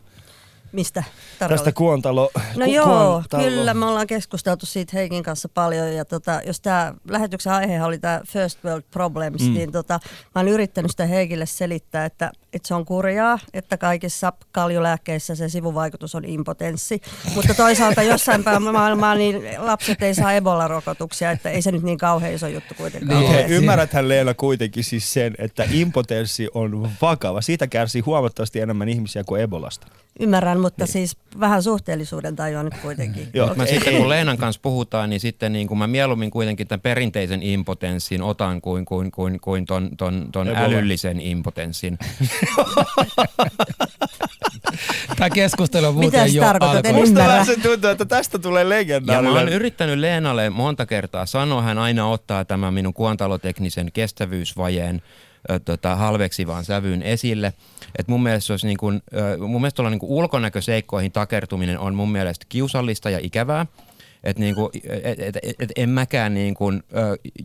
Mistä? 0.72 1.02
Tästä 1.02 1.38
tarkalleen? 1.38 1.74
kuontalo. 1.74 2.30
No 2.56 2.64
ku- 2.64 2.72
joo, 2.72 2.86
kuontalo. 2.86 3.42
kyllä 3.42 3.74
me 3.74 3.86
ollaan 3.86 4.06
keskusteltu 4.06 4.66
siitä 4.66 4.90
Heikin 4.94 5.22
kanssa 5.22 5.48
paljon 5.48 5.94
ja 5.94 6.04
tota, 6.04 6.40
jos 6.46 6.60
tämä 6.60 6.94
lähetyksen 7.08 7.52
aihe 7.52 7.82
oli 7.82 7.98
tämä 7.98 8.20
First 8.26 8.64
World 8.64 8.84
Problems, 8.90 9.42
mm. 9.42 9.54
niin 9.54 9.72
tota, 9.72 10.00
mä 10.34 10.40
oon 10.40 10.48
yrittänyt 10.48 10.90
sitä 10.90 11.06
Heikille 11.06 11.46
selittää, 11.46 12.04
että, 12.04 12.32
että 12.52 12.68
se 12.68 12.74
on 12.74 12.84
kurjaa, 12.84 13.38
että 13.54 13.76
kaikissa 13.76 14.32
kaljulääkkeissä 14.52 15.34
se 15.34 15.48
sivuvaikutus 15.48 16.14
on 16.14 16.24
impotenssi, 16.24 17.00
mutta 17.34 17.54
toisaalta 17.54 18.02
jossain 18.02 18.44
päin 18.44 18.62
maailmaa 18.62 19.14
niin 19.14 19.42
lapset 19.58 20.02
ei 20.02 20.14
saa 20.14 20.32
Ebola-rokotuksia, 20.32 21.30
että 21.30 21.50
ei 21.50 21.62
se 21.62 21.72
nyt 21.72 21.82
niin 21.82 21.98
kauhean 21.98 22.34
iso 22.34 22.46
juttu 22.48 22.74
kuitenkaan 22.74 23.20
Niin. 23.20 23.30
ole. 23.30 23.46
Ymmärräthän 23.48 24.08
Leena 24.08 24.34
kuitenkin 24.34 24.84
siis 24.84 25.12
sen, 25.12 25.34
että 25.38 25.64
impotenssi 25.70 26.48
on 26.54 26.90
vakava. 27.02 27.40
Siitä 27.40 27.66
kärsii 27.66 28.00
huomattavasti 28.00 28.60
enemmän 28.60 28.88
ihmisiä 28.88 29.24
kuin 29.24 29.42
Ebolasta. 29.42 29.86
Ymmärrän, 30.20 30.60
mutta 30.60 30.86
siis 30.86 31.16
vähän 31.40 31.62
suhteellisuuden 31.62 32.36
tajua 32.36 32.62
nyt 32.62 32.74
kuitenkin. 32.82 33.28
Joo, 33.34 33.54
Mä 33.54 33.66
sitten 33.66 33.96
kun 33.96 34.08
Leenan 34.08 34.38
kanssa 34.38 34.60
puhutaan, 34.62 35.10
niin 35.10 35.20
sitten 35.20 35.52
niin 35.52 35.68
kuin 35.68 35.78
mä 35.78 35.86
mieluummin 35.86 36.30
kuitenkin 36.30 36.68
tämän 36.68 36.80
perinteisen 36.80 37.42
impotenssin 37.42 38.22
otan 38.22 38.60
kuin, 38.60 38.84
kuin, 38.84 39.10
kuin, 39.10 39.40
kuin 39.40 39.66
ton, 39.66 39.90
ton, 39.96 40.28
ton 40.32 40.48
älyllisen 40.48 41.20
impotenssin. 41.20 41.98
Tämä 45.16 45.30
keskustelu 45.30 45.86
on 45.86 45.94
Mitä 45.94 46.02
muuten 46.02 46.30
se 46.30 46.36
jo 46.36 46.42
tarkoitat? 46.42 46.86
En 46.86 46.98
ymmärrä. 46.98 47.44
se 47.44 47.56
tuntuu, 47.60 47.90
että 47.90 48.04
tästä 48.04 48.38
tulee 48.38 48.68
Ja 49.06 49.22
mä 49.22 49.32
oon 49.32 49.48
yrittänyt 49.48 49.98
Leenalle 49.98 50.50
monta 50.50 50.86
kertaa 50.86 51.26
sanoa, 51.26 51.62
hän 51.62 51.78
aina 51.78 52.08
ottaa 52.08 52.44
tämän 52.44 52.74
minun 52.74 52.94
kuontaloteknisen 52.94 53.92
kestävyysvajeen 53.92 55.02
tota, 55.64 55.96
halveksivaan 55.96 56.64
sävyyn 56.64 57.02
esille. 57.02 57.52
Et 57.98 58.08
mun 58.08 58.22
mielestä, 58.22 58.46
se 58.46 58.52
olisi 58.52 58.66
niin 58.66 58.76
kuin, 58.76 59.02
ö, 59.16 59.38
mun 59.38 59.60
mielestä 59.60 59.82
niin 59.82 59.98
kuin 59.98 60.10
ulkonäköseikkoihin 60.10 61.12
takertuminen 61.12 61.78
on 61.78 61.94
mun 61.94 62.12
mielestä 62.12 62.46
kiusallista 62.48 63.10
ja 63.10 63.18
ikävää. 63.22 63.66
Et 64.24 64.38
niinku, 64.38 64.70
et, 64.84 65.20
et, 65.20 65.36
et, 65.36 65.56
et 65.58 65.72
en 65.76 65.90
mäkään 65.90 66.34
niinku, 66.34 66.72
ö, 66.72 66.80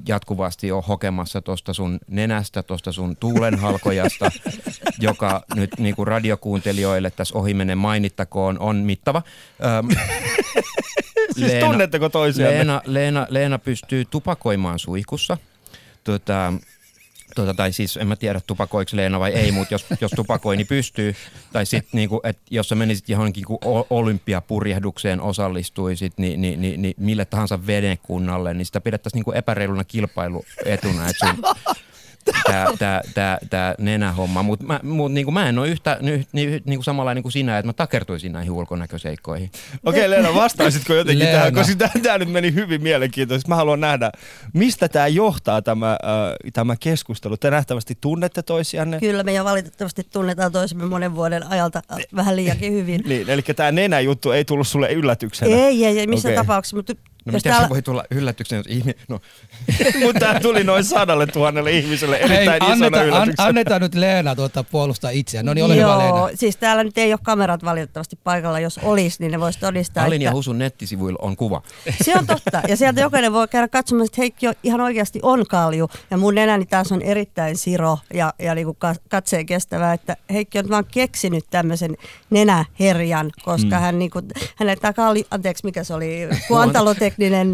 jatkuvasti 0.08 0.72
ole 0.72 0.84
hokemassa 0.88 1.42
tuosta 1.42 1.74
sun 1.74 2.00
nenästä, 2.08 2.63
tuosta 2.63 2.92
sun 2.92 3.18
tuulenhalkojasta, 3.18 4.32
joka 5.00 5.44
nyt 5.56 5.72
niinku 5.80 6.06
radiokuuntelijoille 6.06 7.12
tässä 7.12 7.38
ohimennen 7.38 7.77
mainittakoon 7.77 8.60
on 8.60 8.75
mittava. 8.75 9.22
Öm, 9.80 9.88
Siis 11.36 11.53
tunnetteko 11.53 12.10
toisiaan? 12.10 12.53
Leena, 12.53 12.82
Leena, 12.86 13.27
Leena 13.30 13.60
pystyy 13.60 14.06
tupakoimaan 14.06 14.80
suihkussa. 14.80 15.38
Tota, 16.03 16.53
tota, 17.36 17.54
tai 17.54 17.72
siis 17.72 17.98
en 17.98 18.08
mä 18.08 18.16
tiedä 18.16 18.42
tupakoiksi 18.48 18.96
Leena 18.96 19.20
vai 19.20 19.32
ei, 19.32 19.52
mutta 19.52 19.74
jos, 19.74 19.86
jos 20.02 20.12
tupakoi, 20.12 20.58
niin 20.58 20.68
pystyy. 20.68 21.16
Tai 21.54 21.66
sitten 21.66 21.90
niinku, 21.94 22.22
että 22.24 22.42
jos 22.52 22.70
sä 22.70 22.75
menisit 22.75 23.10
johonkin 23.10 23.46
olympiapurjehdukseen 23.90 25.22
osallistuisit, 25.22 26.13
niin, 26.18 26.42
niin, 26.42 26.62
niin, 26.62 26.82
niin 26.82 26.94
mille 26.98 27.25
tahansa 27.25 27.68
venekunnalle, 27.68 28.54
niin 28.54 28.66
sitä 28.66 28.82
pidettäisiin 28.82 29.18
niinku 29.18 29.32
epäreiluna 29.32 29.84
kilpailuetuna, 29.84 31.10
että 31.10 31.28
sun 31.28 31.44
tää, 32.44 32.68
tää, 32.80 33.01
tää, 33.13 33.38
tää 33.50 33.75
nenähomma. 33.80 34.44
Mutta 34.44 34.65
mä, 34.65 34.80
mut 34.84 35.12
niinku 35.12 35.32
mä 35.32 35.50
en 35.50 35.60
ole 35.60 35.68
yhtä 35.68 35.98
ny, 36.01 36.24
ny, 36.32 36.62
niinku 36.65 36.84
samanlainen 36.84 37.24
kuin 37.24 37.32
sinä, 37.32 37.58
että 37.58 37.68
mä 37.68 37.74
takertuisin 37.74 38.32
näihin 38.32 38.51
ulkonäköseikkoihin. 38.51 39.51
Okei 39.86 40.10
Leena, 40.10 40.36
vastaisitko 40.36 40.94
jotenkin 40.94 41.25
Leena. 41.25 41.38
tähän, 41.38 41.53
koska 41.53 42.00
tämä 42.03 42.18
nyt 42.18 42.32
meni 42.32 42.53
hyvin 42.53 42.84
mielenkiintoisesti. 42.84 43.50
Mä 43.50 43.56
haluan 43.56 43.80
nähdä, 43.80 44.12
mistä 44.53 44.89
tämä 44.89 45.08
johtaa 45.08 45.62
tämä, 45.62 45.92
äh, 45.92 45.98
tämä 46.53 46.75
keskustelu. 46.80 47.38
Te 47.38 47.51
nähtävästi 47.51 47.98
tunnette 48.01 48.44
toisianne. 48.44 49.00
Kyllä 49.00 49.24
me 49.24 49.34
jo 49.34 49.44
valitettavasti 49.46 50.03
tunnetaan 50.03 50.51
toisemme 50.51 50.86
monen 50.86 51.15
vuoden 51.15 51.48
ajalta 51.48 51.82
vähän 52.15 52.36
liiankin 52.36 52.74
hyvin. 52.74 53.01
Niin, 53.08 53.30
eli 53.30 53.42
tämä 53.42 53.72
nenäjuttu 53.72 54.32
ei 54.32 54.46
tullut 54.46 54.68
sulle 54.68 54.94
yllätyksenä. 54.94 55.56
Ei, 55.56 55.86
ei, 55.86 56.00
ei 56.00 56.08
missään 56.08 56.34
Okei. 56.34 56.44
tapauksessa. 56.44 56.75
Mutta 56.75 56.94
No 57.25 57.32
jos 57.32 57.39
miten 57.39 57.51
täällä, 57.51 57.68
se 57.68 57.70
voi 57.70 57.82
tulla 57.82 58.03
yllätyksenä, 58.12 58.60
jos 58.60 58.68
ihminen... 58.68 58.96
No, 59.08 59.20
Mutta 60.03 60.20
tämä 60.20 60.39
tuli 60.39 60.63
noin 60.63 60.84
sadalle 60.84 61.27
tuhannelle 61.27 61.72
ihmiselle 61.72 62.15
Hei, 62.15 62.24
erittäin 62.24 62.63
isona 62.63 62.74
anneta, 62.74 63.00
an, 63.00 63.08
yllätyksenä. 63.08 63.48
annetaan 63.48 63.82
nyt 63.82 63.96
Leena 63.96 64.36
tuota 64.36 64.63
puolustaa 64.63 65.12
itseään. 65.12 65.46
No 65.46 65.53
niin, 65.53 65.65
ole 65.65 65.75
hyvä 65.75 65.82
Joo, 65.82 65.98
Leena. 65.98 66.38
siis 66.38 66.58
täällä 66.58 66.84
nyt 66.84 66.98
ei 66.98 67.13
ole 67.13 67.20
kamerat 67.24 67.63
valitettavasti 67.63 68.20
paikalla. 68.24 68.60
Jos 68.60 68.77
olisi, 68.84 69.18
niin 69.20 69.32
ne 69.32 69.39
voisi 69.39 69.60
todistaa, 69.60 70.06
Alin 70.06 70.22
ja 70.22 70.30
että 70.30 70.36
Husun 70.36 70.58
nettisivuilla 70.58 71.20
on 71.22 71.36
kuva. 71.36 71.62
se 72.03 72.13
on 72.18 72.27
totta. 72.27 72.62
Ja 72.68 72.77
sieltä 72.77 73.01
jokainen 73.01 73.34
voi 73.34 73.48
käydä 73.48 73.68
katsomaan, 73.68 74.06
että 74.06 74.22
Heikki 74.22 74.48
on, 74.48 74.53
ihan 74.63 74.82
oikeasti 74.82 75.20
on 75.22 75.46
kalju. 75.50 75.89
Ja 76.12 76.18
mun 76.18 76.36
nenäni 76.36 76.65
taas 76.65 76.92
on 76.92 77.01
erittäin 77.01 77.58
siro 77.58 77.98
ja, 78.13 78.34
ja 78.39 78.56
niin 78.56 78.65
kuin 78.65 78.77
katseen 79.10 79.46
kestävä. 79.46 79.94
Että 79.94 80.18
Heikki 80.34 80.60
on 80.60 80.70
vaan 80.70 80.86
keksinyt 80.86 81.46
tämmöisen 81.50 81.98
nenäherjan, 82.30 83.32
koska 83.44 83.75
mm. 83.75 83.82
hän, 83.82 84.00
niin 84.00 84.12
kuin, 84.12 84.25
hänelle 84.56 84.80
tämä 84.82 84.94
kalju, 84.94 85.24
anteeksi 85.32 85.65
mikä 85.65 85.84
se 85.84 85.94
oli, 85.94 86.27
kuantalotekninen 86.48 87.12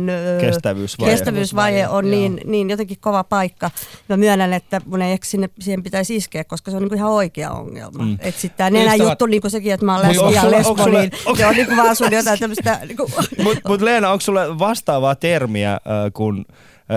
ö, 0.10 0.40
Kestävyysvaje. 0.42 1.12
kestävyysvaje 1.12 1.88
on 1.88 2.06
Joo. 2.06 2.12
niin, 2.12 2.42
niin 2.46 2.70
jotenkin 2.70 2.98
kova 3.00 3.24
paikka. 3.24 3.72
Mä 4.10 4.18
myönnän, 4.18 4.54
että 4.54 4.82
mun 4.86 5.02
ei 5.02 5.12
ehkä 5.12 5.26
sinne, 5.26 5.50
siihen 5.60 5.84
pitäisi 5.84 6.16
iskeä, 6.16 6.44
koska 6.44 6.72
se 6.72 6.78
on 6.78 6.84
niin 6.84 6.90
kuin 6.90 6.98
ihan 6.98 7.12
oikea 7.12 7.52
ongelma. 7.52 8.04
Mm. 8.04 8.14
Että 8.20 8.42
sitten 8.42 8.58
tämä 8.58 8.70
Ystävät- 8.70 8.90
nenäjuttu, 8.90 9.26
niin 9.26 9.42
kuin 9.42 9.52
sekin, 9.52 9.74
että 9.74 9.86
mä 9.86 9.96
oon 9.98 10.06
onks 10.06 10.18
lesbi 10.22 10.36
ja 10.36 10.52
lesbo, 10.52 10.86
niin 10.86 11.12
se 11.38 11.46
on 11.46 11.56
niin 11.56 11.68
kuin 11.68 11.78
vaan 11.78 11.96
sun 11.96 12.12
jotain 12.12 12.40
tämmöistä... 12.40 12.80
Niin 12.88 12.98
kuin, 12.98 13.12
Mutta 13.44 13.70
mut 13.70 13.82
Leena, 13.82 14.12
onko 14.12 14.22
sulle 14.22 14.60
vastaavaa 14.60 15.16
termiä, 15.16 15.74
äh, 15.74 15.80
kun 16.14 16.46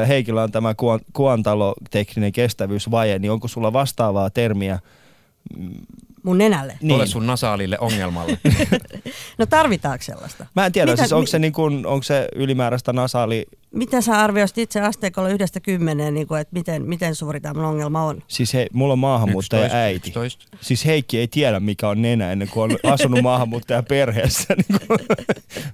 Heikillä 0.09 0.43
on 0.43 0.53
tämä 0.53 0.75
kuon, 0.75 1.01
kuontalotekninen 1.13 2.33
kestävyysvaje, 2.33 3.19
niin 3.19 3.31
onko 3.31 3.49
sulla 3.49 3.73
vastaavaa 3.73 4.31
termiä, 4.31 4.79
Mun 6.23 6.39
nenälle. 6.39 6.79
Niin. 6.83 6.95
Ole 6.97 7.07
sun 7.07 7.27
nasaalille 7.27 7.79
ongelmalle. 7.81 8.39
No 9.39 9.47
tarvitaanko 9.47 10.03
sellaista? 10.05 10.47
Mä 10.57 10.67
en 10.67 10.73
tiedä, 10.73 10.91
Mitä- 10.93 11.03
siis 11.03 11.13
onko 11.13 11.21
mi- 11.23 11.27
se, 11.27 11.39
niin 11.39 11.53
kuin, 11.53 11.87
onko 11.87 12.03
se 12.03 12.29
ylimääräistä 12.35 12.93
nasaali, 12.93 13.47
Miten 13.75 14.03
sä 14.03 14.21
arvioisit 14.21 14.59
itse 14.59 14.81
asteikolla 14.81 15.29
yhdestä 15.29 15.61
kymmeneen, 15.61 16.15
niin 16.15 16.27
kuin, 16.27 16.41
että 16.41 16.53
miten, 16.55 16.83
miten 16.89 17.15
suuri 17.15 17.41
tämä 17.41 17.69
ongelma 17.69 18.05
on? 18.05 18.23
siis 18.29 18.55
he, 18.55 18.67
mulla 18.73 18.93
on 18.93 18.99
maahanmuuttaja 18.99 19.63
11, 19.65 19.79
äiti. 19.83 20.09
11. 20.09 20.45
Siis 20.61 20.85
Heikki 20.87 21.19
ei 21.19 21.29
tiedä, 21.29 21.61
mikä 21.61 21.89
on 21.89 22.03
nenä 22.03 22.33
ennen 22.33 22.49
kuin 22.49 22.73
on 22.73 22.93
asunut 22.93 23.23
maahanmuuttajan 23.31 23.85
perheessä. 23.85 24.55
Niin 24.69 25.01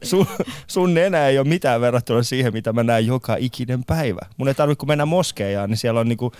sun, 0.02 0.26
sun 0.66 0.94
nenä 0.94 1.26
ei 1.28 1.38
ole 1.38 1.48
mitään 1.48 1.80
verrattuna 1.80 2.22
siihen, 2.22 2.52
mitä 2.52 2.72
mä 2.72 2.82
näen 2.82 3.06
joka 3.06 3.36
ikinen 3.38 3.84
päivä. 3.84 4.20
Mun 4.36 4.48
ei 4.48 4.54
tarvitse, 4.54 4.80
kun 4.80 4.88
mennä 4.88 5.06
moskeijaan, 5.06 5.70
niin 5.70 5.78
siellä 5.78 6.00
on 6.00 6.08
niinku, 6.08 6.32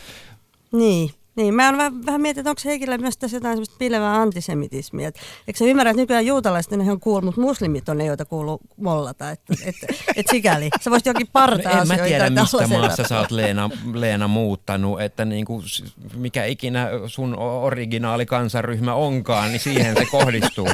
Niin. 0.73 1.11
Niin, 1.38 1.54
mä 1.54 1.66
oon 1.66 1.76
vähän, 1.78 2.07
vähän 2.07 2.21
mietin, 2.21 2.40
että 2.40 2.50
onko 2.50 2.62
Heikillä 2.64 2.99
myös 2.99 3.16
tässä 3.16 3.37
jotain 3.37 3.52
semmoista 3.52 3.76
pilevää 3.78 4.14
antisemitismiä. 4.14 5.09
Et, 5.09 5.18
eikö 5.49 5.59
sä 5.59 5.64
ymmärrä, 5.64 5.90
että 5.90 6.02
nykyään 6.02 6.26
juutalaiset 6.26 6.73
ne 6.73 6.92
on 6.92 7.00
cool, 7.00 7.21
mutta 7.21 7.40
muslimit 7.40 7.88
on 7.88 7.99
ne, 7.99 8.04
joita 8.04 8.25
kuuluu 8.25 8.61
mollata. 8.76 9.30
Että 9.30 9.54
et, 9.66 9.75
et 10.16 10.26
sikäli. 10.30 10.71
Sä 10.80 10.90
voisit 10.90 11.07
jokin 11.07 11.26
parta 11.33 11.68
No 11.68 11.83
en 11.83 11.88
mä 11.88 11.99
tiedä, 11.99 12.30
mistä 12.30 12.66
maassa 12.66 13.04
sä 13.09 13.18
oot 13.18 13.30
Leena, 13.30 13.71
Leena 13.92 14.28
muuttanut, 14.28 15.00
että 15.00 15.25
niinku, 15.25 15.62
mikä 16.14 16.45
ikinä 16.45 16.88
sun 17.07 17.38
originaali 17.38 18.26
kansaryhmä 18.26 18.95
onkaan, 18.95 19.50
niin 19.52 19.61
siihen 19.61 19.97
se 19.99 20.04
kohdistuu. 20.04 20.68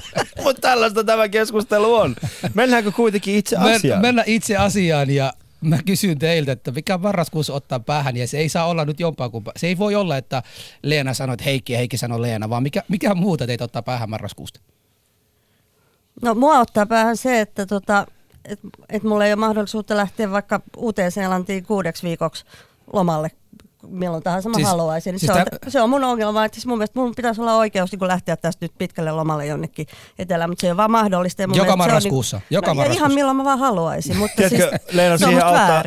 mutta 0.44 0.61
tällaista 0.61 1.04
tämä 1.04 1.28
keskustelu 1.28 1.94
on. 1.94 2.16
Mennäänkö 2.54 2.92
kuitenkin 2.92 3.35
itse 3.35 3.56
asiaan? 3.56 4.00
Men, 4.00 4.09
mennä 4.09 4.23
itse 4.26 4.56
asiaan 4.56 5.11
ja 5.11 5.33
mä 5.68 5.78
kysyn 5.87 6.18
teiltä, 6.18 6.52
että 6.52 6.71
mikä 6.71 6.99
marraskuussa 6.99 7.52
ottaa 7.54 7.80
päähän 7.80 8.16
ja 8.16 8.26
se 8.26 8.38
ei 8.38 8.49
saa 8.49 8.66
olla 8.66 8.85
nyt 8.85 9.00
jompaa 9.00 9.28
kumpaa. 9.28 9.52
Se 9.56 9.66
ei 9.66 9.78
voi 9.78 9.94
olla, 9.94 10.16
että 10.16 10.42
Leena 10.83 11.14
sanoo, 11.14 11.35
että 11.35 11.44
Heikki 11.44 11.73
ja 11.73 11.78
Heikki 11.78 11.97
sanoo 11.97 12.23
Leena, 12.23 12.50
vaan 12.50 12.62
mikä, 12.62 12.83
mikä 12.88 13.14
muuta 13.14 13.47
teitä 13.47 13.64
ottaa 13.64 13.83
päähän 13.83 14.11
marraskuusta? 14.11 14.61
No 16.23 16.35
mua 16.35 16.59
ottaa 16.59 16.87
päähän 16.87 17.16
se, 17.16 17.40
että 17.40 17.66
tota, 17.66 18.06
et, 18.44 18.61
et 18.88 19.02
mulla 19.02 19.26
ei 19.26 19.33
ole 19.33 19.40
mahdollisuutta 19.40 19.97
lähteä 19.97 20.30
vaikka 20.30 20.61
Uuteen-Seelantiin 20.76 21.64
kuudeksi 21.64 22.02
viikoksi 22.06 22.44
lomalle 22.92 23.30
milloin 23.88 24.23
tahansa 24.23 24.49
mä 24.49 24.55
Siis- 24.55 24.69
haluaisin. 24.69 25.12
Niin 25.12 25.21
siis 25.21 25.33
se, 25.33 25.38
on, 25.41 25.45
tä- 25.61 25.71
se 25.71 25.81
on 25.81 25.91
mun 25.91 26.05
ongelma, 26.05 26.45
että 26.45 26.57
siis 26.57 26.67
mun 26.67 26.79
mielestä 26.79 27.00
mun 27.00 27.12
pitäisi 27.17 27.41
olla 27.41 27.55
oikeus 27.57 27.93
niin 27.93 28.09
lähteä 28.09 28.37
tästä 28.37 28.64
nyt 28.64 28.73
pitkälle 28.79 29.12
lomalle 29.12 29.47
jonnekin 29.47 29.87
etelään, 30.19 30.50
mutta 30.50 30.61
se 30.61 30.67
ole 30.71 30.76
vaan 30.76 30.91
mahdollista. 30.91 31.43
Ja 31.43 31.49
mun 31.49 31.57
Joka 31.57 31.73
on 31.73 31.79
marraskuussa, 31.79 32.37
Niin, 32.37 32.45
joka 32.50 32.67
no, 32.67 32.71
ja 32.71 32.75
marraskuussa. 32.75 33.00
ihan 33.07 33.14
milloin 33.14 33.37
mä 33.37 33.45
vaan 33.45 33.59
haluaisin, 33.59 34.17
mutta 34.17 34.37
Tiedätkö, 34.37 34.79
siis, 34.79 34.95
Leena, 34.97 35.19
se 35.19 35.25
on 35.25 35.29
siihen 35.31 35.47
auttaa, 35.47 35.83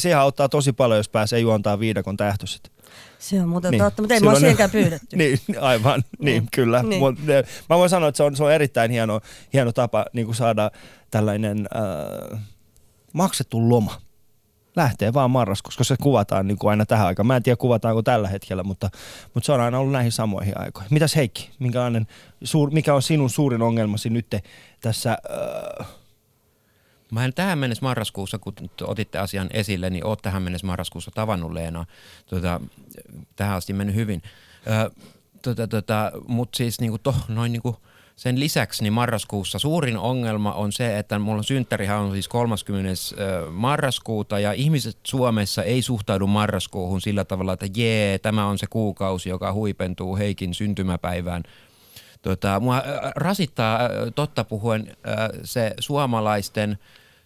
siihen 0.00 0.18
auttaa 0.18 0.48
tosi 0.48 0.72
paljon, 0.72 0.96
jos 0.98 1.08
pääsee 1.08 1.38
juontaa 1.40 1.78
viidakon 1.78 2.16
tähtöiset. 2.16 2.72
Se 3.18 3.40
on 3.42 3.48
muuten 3.48 3.70
Niin. 3.70 3.78
niin. 3.78 3.84
totta, 3.86 4.02
mutta 4.02 4.14
ei 4.14 4.20
mua 4.20 4.26
Silloin- 4.30 4.40
siihenkään 4.40 4.70
pyydetty. 4.70 5.16
niin, 5.16 5.38
aivan, 5.60 6.02
niin, 6.18 6.24
Niin. 6.24 6.48
kyllä. 6.54 6.82
Niin. 6.82 7.02
Eh, 7.28 7.44
mä 7.70 7.78
voin 7.78 7.90
sanoa, 7.90 8.08
että 8.08 8.16
se 8.16 8.22
on, 8.22 8.36
se 8.36 8.44
on 8.44 8.52
erittäin 8.52 8.90
hieno, 8.90 9.20
hieno 9.52 9.72
tapa 9.72 10.04
niin 10.12 10.26
kuin 10.26 10.36
saada 10.36 10.70
tällainen 11.10 11.68
äh, 12.32 12.40
maksettu 13.12 13.68
loma. 13.68 14.00
Lähtee 14.76 15.12
vaan 15.12 15.30
marraskuussa, 15.30 15.78
koska 15.78 15.94
se 15.94 16.02
kuvataan 16.02 16.48
niin 16.48 16.58
kuin 16.58 16.70
aina 16.70 16.86
tähän 16.86 17.06
aikaan. 17.06 17.26
Mä 17.26 17.36
en 17.36 17.42
tiedä 17.42 17.56
kuvataanko 17.56 18.02
tällä 18.02 18.28
hetkellä, 18.28 18.62
mutta, 18.62 18.90
mutta 19.34 19.46
se 19.46 19.52
on 19.52 19.60
aina 19.60 19.78
ollut 19.78 19.92
näihin 19.92 20.12
samoihin 20.12 20.60
aikoihin. 20.60 20.94
Mitäs 20.94 21.16
Heikki, 21.16 21.50
suur, 22.44 22.70
mikä 22.70 22.94
on 22.94 23.02
sinun 23.02 23.30
suurin 23.30 23.62
ongelmasi 23.62 24.10
nyt 24.10 24.26
tässä 24.80 25.18
äh, 25.80 25.86
Mä 27.12 27.24
en 27.24 27.34
tähän 27.34 27.58
mennessä 27.58 27.84
marraskuussa, 27.84 28.38
kun 28.38 28.54
otitte 28.82 29.18
asian 29.18 29.48
esille, 29.52 29.90
niin 29.90 30.06
oot 30.06 30.22
tähän 30.22 30.42
mennessä 30.42 30.66
marraskuussa 30.66 31.10
tavannut 31.14 31.52
Leenaa. 31.52 31.86
Tota, 32.26 32.60
tähän 33.36 33.56
asti 33.56 33.72
mennyt 33.72 33.96
hyvin. 33.96 34.22
Ö, 34.66 34.90
tota, 35.42 35.68
tota, 35.68 36.12
Mutta 36.28 36.56
siis 36.56 36.80
niinku 36.80 36.98
to, 36.98 37.14
noin 37.28 37.52
niinku 37.52 37.76
sen 38.16 38.40
lisäksi 38.40 38.82
niin 38.82 38.92
marraskuussa 38.92 39.58
suurin 39.58 39.98
ongelma 39.98 40.52
on 40.52 40.72
se, 40.72 40.98
että 40.98 41.18
mulla 41.18 41.38
on 41.38 41.44
on 41.98 42.12
siis 42.12 42.28
30. 42.28 42.90
ö, 42.90 43.50
marraskuuta 43.50 44.38
ja 44.38 44.52
ihmiset 44.52 44.98
Suomessa 45.04 45.62
ei 45.62 45.82
suhtaudu 45.82 46.26
marraskuuhun 46.26 47.00
sillä 47.00 47.24
tavalla, 47.24 47.52
että 47.52 47.66
jee, 47.76 48.18
tämä 48.18 48.46
on 48.46 48.58
se 48.58 48.66
kuukausi, 48.70 49.28
joka 49.28 49.52
huipentuu 49.52 50.16
Heikin 50.16 50.54
syntymäpäivään. 50.54 51.42
Tota, 52.22 52.60
mua 52.60 52.82
rasittaa 53.16 53.78
totta 54.14 54.44
puhuen 54.44 54.96
se 55.44 55.74
suomalaisten 55.80 56.78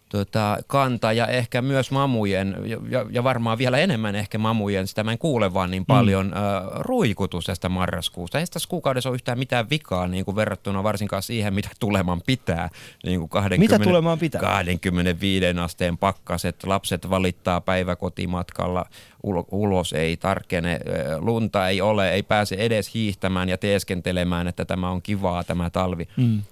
tota, 0.08 0.58
kanta 0.66 1.12
ja 1.12 1.26
ehkä 1.26 1.62
myös 1.62 1.90
mamujen, 1.90 2.56
ja- 2.64 3.06
ja, 3.10 3.24
varmaan 3.24 3.58
vielä 3.58 3.78
enemmän 3.78 4.14
ehkä 4.14 4.38
mamujen, 4.38 4.86
sitä 4.86 5.04
mä 5.04 5.12
en 5.12 5.18
kuule 5.18 5.54
vaan 5.54 5.70
niin 5.70 5.86
paljon, 5.86 6.26
mm. 6.26 6.32
äh, 6.32 6.42
ruikutus 6.80 7.44
tästä 7.44 7.68
marraskuusta. 7.68 8.38
Ei 8.38 8.46
tässä 8.46 8.68
kuukaudessa 8.68 9.08
ole 9.08 9.14
yhtään 9.14 9.38
mitään 9.38 9.70
vikaa 9.70 10.06
niin 10.06 10.24
kuin 10.24 10.36
verrattuna 10.36 10.82
varsinkaan 10.82 11.22
siihen, 11.22 11.54
mitä 11.54 11.68
tuleman 11.80 12.20
pitää. 12.26 12.68
Niin 13.04 13.20
kuin 13.20 13.30
20, 13.30 13.74
Mitä 13.78 13.84
tulemaan 13.84 14.18
pitää? 14.18 14.40
25 14.40 15.46
asteen 15.62 15.98
pakkaset, 15.98 16.64
lapset 16.64 17.10
valittaa 17.10 17.60
päiväkotimatkalla, 17.60 18.84
ulo- 19.22 19.46
ulos 19.50 19.92
ei 19.92 20.16
tarkene, 20.16 20.80
lunta 21.18 21.68
ei 21.68 21.80
ole, 21.80 22.10
ei 22.10 22.22
pääse 22.22 22.54
edes 22.54 22.94
hiihtämään 22.94 23.48
ja 23.48 23.58
teeskentelemään, 23.58 24.46
että 24.48 24.64
tämä 24.64 24.90
on 24.90 25.02
kivaa 25.02 25.44
tämä 25.44 25.70
talvi. 25.70 26.08
Mm. 26.16 26.42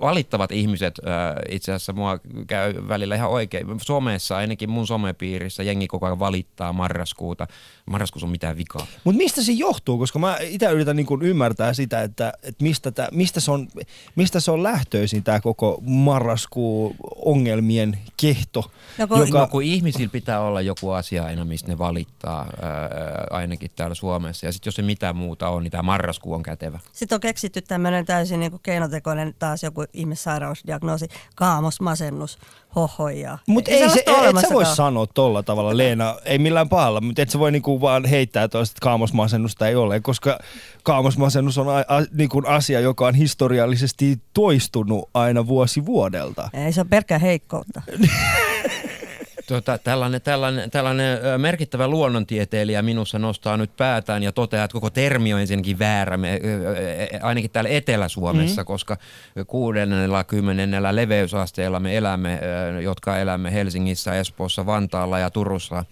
Valittavat 0.00 0.52
ihmiset, 0.52 0.94
itse 1.48 1.72
asiassa 1.72 1.92
mua 1.92 2.18
käy 2.46 2.74
välillä 2.88 3.14
ihan 3.14 3.30
oikein. 3.30 3.66
Somessa, 3.82 4.36
ainakin 4.36 4.70
mun 4.70 4.86
somepiirissä, 4.86 5.62
jengi 5.62 5.86
koko 5.86 6.06
ajan 6.06 6.18
valittaa 6.18 6.72
marraskuuta. 6.72 7.46
Marraskuussa 7.86 8.26
on 8.26 8.30
mitään 8.30 8.56
vikaa. 8.56 8.86
Mutta 9.04 9.18
mistä 9.18 9.42
se 9.42 9.52
johtuu? 9.52 9.98
Koska 9.98 10.18
mä 10.18 10.36
itse 10.40 10.70
yritän 10.70 10.96
niin 10.96 11.06
ymmärtää 11.22 11.74
sitä, 11.74 12.02
että, 12.02 12.32
että 12.42 12.64
mistä, 12.64 12.90
tää, 12.90 13.08
mistä, 13.12 13.40
se 13.40 13.50
on, 13.50 13.68
mistä 14.16 14.40
se 14.40 14.50
on 14.50 14.62
lähtöisin 14.62 15.22
tämä 15.22 15.40
koko 15.40 15.78
marraskuu 15.86 16.96
ongelmien 17.24 17.98
kehto. 18.16 18.70
Joko- 18.98 19.24
joka, 19.24 19.38
No, 19.38 19.46
kun 19.46 19.62
ihmisillä 19.62 20.08
pitää 20.12 20.40
olla 20.40 20.60
joku 20.60 20.90
asia 20.90 21.24
aina, 21.24 21.44
mistä 21.44 21.68
ne 21.68 21.78
valittaa, 21.78 22.46
ää, 22.62 22.70
ainakin 23.30 23.70
täällä 23.76 23.94
Suomessa. 23.94 24.46
Ja 24.46 24.52
sitten 24.52 24.68
jos 24.68 24.74
se 24.74 24.82
mitään 24.82 25.16
muuta 25.16 25.48
on, 25.48 25.62
niin 25.62 25.70
tämä 25.70 25.82
marraskuu 25.82 26.34
on 26.34 26.42
kätevä. 26.42 26.78
Sitten 26.92 27.16
on 27.16 27.20
keksitty 27.20 27.62
tämmöinen 27.62 28.06
täysin 28.06 28.40
niin 28.40 28.50
kuin 28.50 28.60
keinotekoinen 28.62 29.34
taas 29.38 29.62
joku 29.62 29.84
ihmissairausdiagnoosi, 29.92 31.08
kaamos, 31.34 31.80
masennus, 31.80 32.38
hohoja. 32.74 33.38
Mutta 33.46 33.70
ei 33.70 33.90
se, 33.90 34.02
sellaista 34.04 34.30
ole 34.30 34.40
et 34.40 34.48
sä 34.48 34.54
voi 34.54 34.66
sanoa 34.66 35.06
tolla 35.06 35.42
tavalla, 35.42 35.76
Leena, 35.76 36.16
ei 36.24 36.38
millään 36.38 36.68
pahalla, 36.68 37.00
mutta 37.00 37.22
et 37.22 37.30
sä 37.30 37.38
voi 37.38 37.52
niinku 37.52 37.71
vaan 37.80 38.04
heittää 38.04 38.48
toista, 38.48 38.72
että 38.72 38.84
kaamosmasennusta 38.84 39.68
ei 39.68 39.74
ole, 39.74 40.00
koska 40.00 40.38
kaamosmasennus 40.82 41.58
on 41.58 41.68
a, 41.68 41.78
a, 41.78 42.02
niinku 42.12 42.42
asia, 42.46 42.80
joka 42.80 43.06
on 43.06 43.14
historiallisesti 43.14 44.20
toistunut 44.34 45.10
aina 45.14 45.46
vuosi 45.46 45.86
vuodelta. 45.86 46.50
Ei 46.52 46.72
se 46.72 46.80
on 46.80 46.88
pelkkää 46.88 47.18
heikkoutta. 47.18 47.82
Tota, 49.46 49.78
tällainen, 49.78 50.22
tällainen, 50.22 50.70
tällainen 50.70 51.18
merkittävä 51.38 51.88
luonnontieteilijä 51.88 52.82
minussa 52.82 53.18
nostaa 53.18 53.56
nyt 53.56 53.76
päätään 53.76 54.22
ja 54.22 54.32
toteaa, 54.32 54.64
että 54.64 54.72
koko 54.72 54.90
termi 54.90 55.34
on 55.34 55.40
ensinnäkin 55.40 55.78
väärä, 55.78 56.16
me, 56.16 56.40
ainakin 57.22 57.50
täällä 57.50 57.70
Etelä-Suomessa, 57.70 58.62
mm-hmm. 58.62 58.66
koska 58.66 58.96
kuudennella, 59.46 60.24
kymmenennellä 60.24 60.96
leveysasteella 60.96 61.80
me 61.80 61.96
elämme, 61.96 62.40
jotka 62.82 63.18
elämme 63.18 63.52
Helsingissä, 63.52 64.14
Espoossa, 64.14 64.66
Vantaalla 64.66 65.18
ja 65.18 65.30
Turussa 65.30 65.84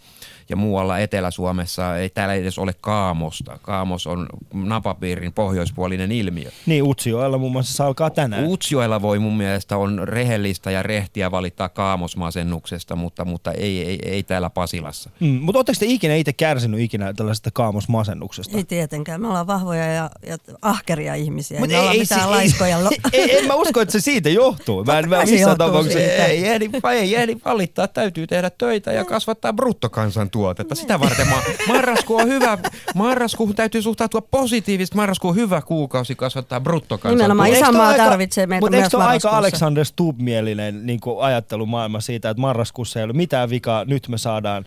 ja 0.51 0.57
muualla 0.57 0.99
Etelä-Suomessa, 0.99 1.97
ei 1.97 2.09
täällä 2.11 2.35
edes 2.35 2.59
ole 2.59 2.75
kaamosta. 2.81 3.59
Kaamos 3.63 4.07
on 4.07 4.27
napapiirin 4.53 5.33
pohjoispuolinen 5.33 6.13
ilmiö. 6.13 6.51
Niin 6.67 6.83
Utsjoella 6.83 7.39
muun 7.39 7.53
muassa 7.53 7.77
se 7.77 7.83
alkaa 7.83 8.11
tänään. 8.11 8.45
Utsjoella 8.47 9.03
voi 9.03 9.19
mun 9.19 9.37
mielestä 9.37 9.77
on 9.77 10.01
rehellistä 10.09 10.71
ja 10.71 10.83
rehtiä 10.83 11.31
valittaa 11.31 11.69
kaamosmasennuksesta, 11.69 12.97
mutta, 12.97 13.25
mutta 13.25 13.53
ei, 13.53 13.85
ei, 13.85 13.99
ei 14.05 14.23
täällä 14.23 14.51
Pasilassa. 14.51 15.11
Mm, 15.21 15.27
mutta 15.29 15.59
ootteko 15.59 15.77
te 15.81 15.87
ikinä 15.87 16.15
itse 16.15 16.33
kärsinyt 16.33 16.81
ikinä 16.81 17.13
tällaisesta 17.13 17.51
kaamosmasennuksesta? 17.53 18.57
Ei 18.57 18.65
tietenkään. 18.65 19.21
Me 19.21 19.29
ollaan 19.29 19.47
vahvoja 19.47 19.85
ja, 19.87 20.11
ja 20.27 20.39
ahkeria 20.63 21.15
ihmisiä. 21.15 21.59
Mut 21.61 21.69
Mut 21.69 21.73
me 21.75 21.81
ollaan 21.81 21.99
mitään 21.99 22.21
se- 22.21 22.27
laiskoja. 22.27 22.85
Lo- 22.85 22.91
ei, 23.13 23.21
ei, 23.23 23.39
en 23.39 23.47
mä 23.47 23.55
usko, 23.55 23.81
että 23.81 23.93
se 23.93 24.01
siitä 24.01 24.29
johtuu. 24.31 24.85
Mä 24.85 24.99
en 24.99 25.09
mä 25.09 25.25
missään 25.25 25.59
tapauksessa. 25.59 25.99
siitä. 25.99 26.27
Ei 26.27 26.47
ehdi, 26.49 26.71
ei 26.93 27.15
ehdi 27.15 27.37
valittaa, 27.45 27.89
täytyy 27.89 28.27
tehdä 28.27 28.51
töitä 28.51 28.93
ja 28.93 29.05
kasvattaa 29.05 29.53
bruttokansantuotetta. 29.53 30.40
Sitä 30.75 31.01
varten 31.01 31.29
ma- 31.29 31.43
marraskuu 31.69 32.17
on 32.17 32.29
hyvä. 32.29 32.59
Marraskuuhun 32.95 33.55
täytyy 33.55 33.83
suhtautua 33.83 34.21
positiivisesti. 34.21 34.97
Marraskuu 34.97 35.31
on 35.31 35.37
hyvä 35.37 35.63
kuukausi 35.63 36.15
kasvattaa 36.15 36.61
bruttokansantuotetta. 36.61 37.25
Nimenomaan. 37.35 37.51
Isänmaa 37.51 37.95
tarvitsee 37.95 38.47
meitä 38.47 38.61
Mutta 38.61 38.77
eikö 38.77 38.99
aika? 38.99 39.29
Alexander 39.29 39.85
Stubb-mielinen 39.85 40.87
niin 40.87 41.01
ajattelumaailma 41.21 42.01
siitä, 42.01 42.31
että 42.31 42.41
marraskuussa 42.41 42.99
ei 43.01 43.05
ole 43.05 43.13
mitään 43.13 43.51
vikaa, 43.51 43.85
nyt 43.85 44.09
me 44.09 44.19
saadaan 44.19 44.65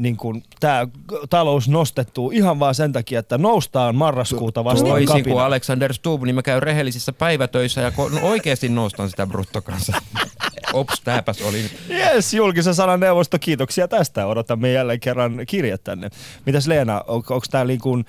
niin 0.00 0.16
kuin, 0.16 0.42
tämä 0.60 0.88
talous 1.30 1.68
nostettua 1.68 2.30
ihan 2.32 2.58
vaan 2.58 2.74
sen 2.74 2.92
takia, 2.92 3.20
että 3.20 3.38
noustaan 3.38 3.94
marraskuuta 3.94 4.64
vastaan 4.64 4.90
Toisin 4.90 5.06
kuin 5.06 5.22
kapina. 5.22 5.44
Alexander 5.44 5.94
Stubb, 5.94 6.24
niin 6.24 6.34
mä 6.34 6.42
käyn 6.42 6.62
rehellisissä 6.62 7.12
päivätöissä 7.12 7.80
ja 7.80 7.90
ko- 7.90 8.14
no 8.14 8.28
oikeasti 8.28 8.68
nostan 8.68 9.10
sitä 9.10 9.26
bruttokansaa. 9.26 10.00
Ops, 10.72 11.00
tääpäs 11.04 11.42
oli. 11.42 11.64
Yes, 11.90 12.34
julkisen 12.34 12.74
sanan 12.74 13.00
neuvosto, 13.00 13.38
kiitoksia 13.38 13.88
tästä. 13.88 14.26
Odotamme 14.26 14.72
jälleen 14.72 15.00
kerran 15.00 15.40
kirjat 15.46 15.84
tänne. 15.84 16.10
Mitäs 16.46 16.66
Leena, 16.66 17.04
on, 17.06 17.16
onko 17.16 17.46
tämä 17.50 17.64
niin 17.64 17.80
kuin, 17.80 18.04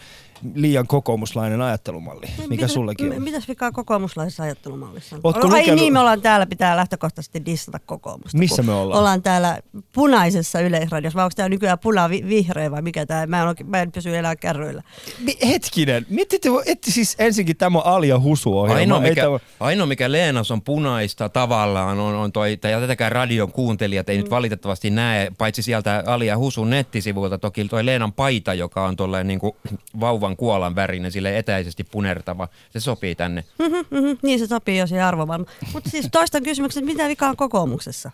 liian 0.56 0.88
kokoomuslainen 0.88 1.62
ajattelumalli, 1.62 2.26
mikä 2.38 2.48
Mitä- 2.50 2.68
sullekin 2.68 3.14
on. 3.14 3.22
Mitäs 3.24 3.48
vikaa 3.48 3.72
kokoomuslaisessa 3.72 4.44
ajattelumallissa? 4.44 5.16
on? 5.16 5.22
Ootko 5.24 5.48
Ai 5.48 5.62
lukenut- 5.62 5.76
niin, 5.76 5.94
me 5.94 6.00
ollaan 6.00 6.22
täällä, 6.22 6.46
pitää 6.46 6.76
lähtökohtaisesti 6.78 7.46
dissata 7.46 7.80
kokoomusta. 7.80 8.38
Missä 8.38 8.64
me 8.64 8.72
ollaan? 8.74 9.00
Ollaan 9.00 9.22
täällä 9.24 9.60
punaisessa 9.94 10.60
yleisradiossa, 10.62 11.18
vai 11.18 11.24
onko 11.26 11.34
tämä 11.36 11.50
nykyään 11.50 11.80
puna-vihreä 11.80 12.72
vai 12.72 12.82
mikä 12.82 13.06
tämä? 13.06 13.28
Mä 13.28 13.42
en, 13.42 13.48
oikein- 13.48 13.70
mä 13.70 13.82
en 13.82 13.92
pysy 13.92 14.16
enää 14.18 14.36
kärryillä. 14.36 14.84
Mi- 15.20 15.38
Hetkinen, 15.48 16.06
mietitte, 16.10 16.50
että 16.66 16.92
siis 16.92 17.16
ensinkin 17.20 17.58
tämä 17.58 17.78
on 17.78 17.86
Alia 17.86 18.20
Husu 18.20 18.60
ohjelma. 18.60 18.80
Ainoa 18.80 19.00
mikä, 19.00 19.22
tämä- 19.24 19.40
ainoa 19.60 19.88
mikä 19.88 20.12
Leenas 20.12 20.52
on 20.52 20.62
punaista 20.62 21.30
tavallaan 21.30 22.00
on, 22.00 22.16
on 22.16 22.32
toi, 22.32 22.52
ja 22.72 22.80
tätäkään 22.80 23.12
radion 23.12 23.52
kuuntelijat 23.52 24.10
ei 24.10 24.18
mm. 24.18 24.22
nyt 24.22 24.30
valitettavasti 24.32 24.90
näe, 24.90 25.32
paitsi 25.38 25.62
sieltä 25.62 26.04
Ali 26.08 26.28
ja 26.28 26.38
Husun 26.38 26.70
nettisivuilta 26.70 27.38
toki 27.38 27.66
toi 27.66 27.86
Leenan 27.86 28.14
paita, 28.14 28.54
joka 28.54 28.86
on 28.86 28.96
tolleen 28.96 29.28
niin 29.28 29.40
kuin 29.40 29.54
vauvan 30.00 30.31
kuolan 30.38 30.76
värinen, 30.76 31.12
sille 31.12 31.38
etäisesti 31.38 31.84
punertava. 31.84 32.48
Se 32.70 32.80
sopii 32.80 33.16
tänne. 33.16 33.44
Mhm, 33.60 34.18
niin 34.22 34.40
se 34.40 34.48
sopii 34.48 34.78
jo 34.78 34.88
siihen 34.88 35.06
arvomaan. 35.06 35.46
Mutta 35.74 35.90
siis 35.90 36.08
toistan 36.12 36.44
kysymyksen, 36.44 36.84
että 36.84 36.94
mitä 36.94 37.08
vikaa 37.10 37.30
on 37.30 37.38
kokoomuksessa? 37.38 38.12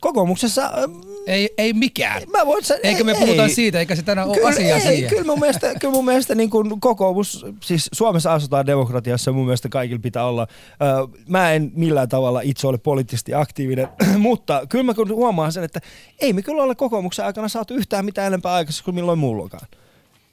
Kokoomuksessa, 0.00 0.64
ähm, 0.64 1.00
Ei, 1.26 1.54
ei 1.58 1.72
mikään. 1.72 2.22
mä 2.32 2.46
voin 2.46 2.64
sanoa, 2.64 2.80
Eikä 2.82 3.04
me 3.04 3.12
ei, 3.12 3.18
puhuta 3.18 3.42
ei. 3.42 3.50
siitä, 3.50 3.78
eikä 3.78 3.96
se 3.96 4.02
tänään 4.02 4.28
ole 4.28 4.36
Kyllä, 4.36 4.48
asiaa 4.48 4.78
ei, 4.78 4.86
siihen. 4.86 5.10
Kyllä 5.10 5.24
mun 5.24 5.40
mielestä, 5.40 5.74
kyllä 5.80 5.92
mun 5.92 6.04
mielestä 6.04 6.34
niin 6.34 6.50
kuin 6.50 6.80
kokoomus, 6.80 7.46
siis 7.62 7.88
Suomessa 7.92 8.34
asutaan 8.34 8.66
demokratiassa 8.66 9.30
ja 9.30 9.32
mun 9.32 9.44
mielestä 9.44 9.68
kaikilla 9.68 10.00
pitää 10.02 10.26
olla. 10.26 10.46
Ö, 10.72 11.18
mä 11.28 11.52
en 11.52 11.72
millään 11.74 12.08
tavalla 12.08 12.40
itse 12.40 12.66
ole 12.66 12.78
poliittisesti 12.78 13.34
aktiivinen, 13.34 13.88
mutta 14.18 14.66
kyllä 14.68 14.84
mä 14.84 14.94
kyllä 14.94 15.14
huomaan 15.14 15.52
sen, 15.52 15.64
että 15.64 15.80
ei 16.20 16.32
me 16.32 16.42
kyllä 16.42 16.62
ole 16.62 16.74
kokoomuksen 16.74 17.24
aikana 17.24 17.48
saatu 17.48 17.74
yhtään 17.74 18.04
mitään 18.04 18.26
enempää 18.26 18.52
aikaisemmin 18.52 18.84
kuin 18.84 18.94
milloin 18.94 19.18
mullakaan. 19.18 19.66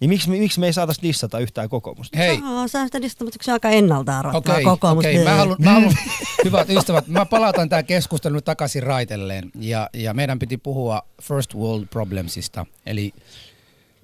Niin 0.02 0.10
miksi, 0.10 0.30
me- 0.30 0.38
miksi 0.40 0.60
me 0.60 0.66
ei 0.66 0.74
saataisi 0.74 1.02
dissata 1.02 1.40
yhtään 1.40 1.70
kokoomusta? 1.70 2.18
Hei, 2.18 2.40
Aa, 2.44 2.68
sä 2.68 2.86
sitä 2.86 3.02
listamatta, 3.02 3.40
se 3.42 3.52
aika 3.52 3.70
ennalta 3.70 4.20
arvattaa 4.20 4.54
Okei, 4.54 4.64
kokoomus. 4.66 5.06
okei. 5.06 5.24
Mä 5.24 5.36
haluan, 5.36 5.58
mä 5.60 5.72
haluan, 5.74 5.94
hyvät 6.46 6.70
ystävät, 6.70 7.08
mä 7.08 7.26
palautan 7.26 7.70
tämä 7.70 7.84
keskustelu 7.84 8.36
nyt 8.36 8.46
takaisin 8.46 8.84
raitelleen. 8.84 9.52
Ja, 9.60 9.90
ja 9.94 10.14
meidän 10.14 10.40
piti 10.40 10.58
puhua 10.58 11.02
first 11.22 11.56
world 11.56 11.86
problemsista, 11.86 12.66
eli 12.86 13.14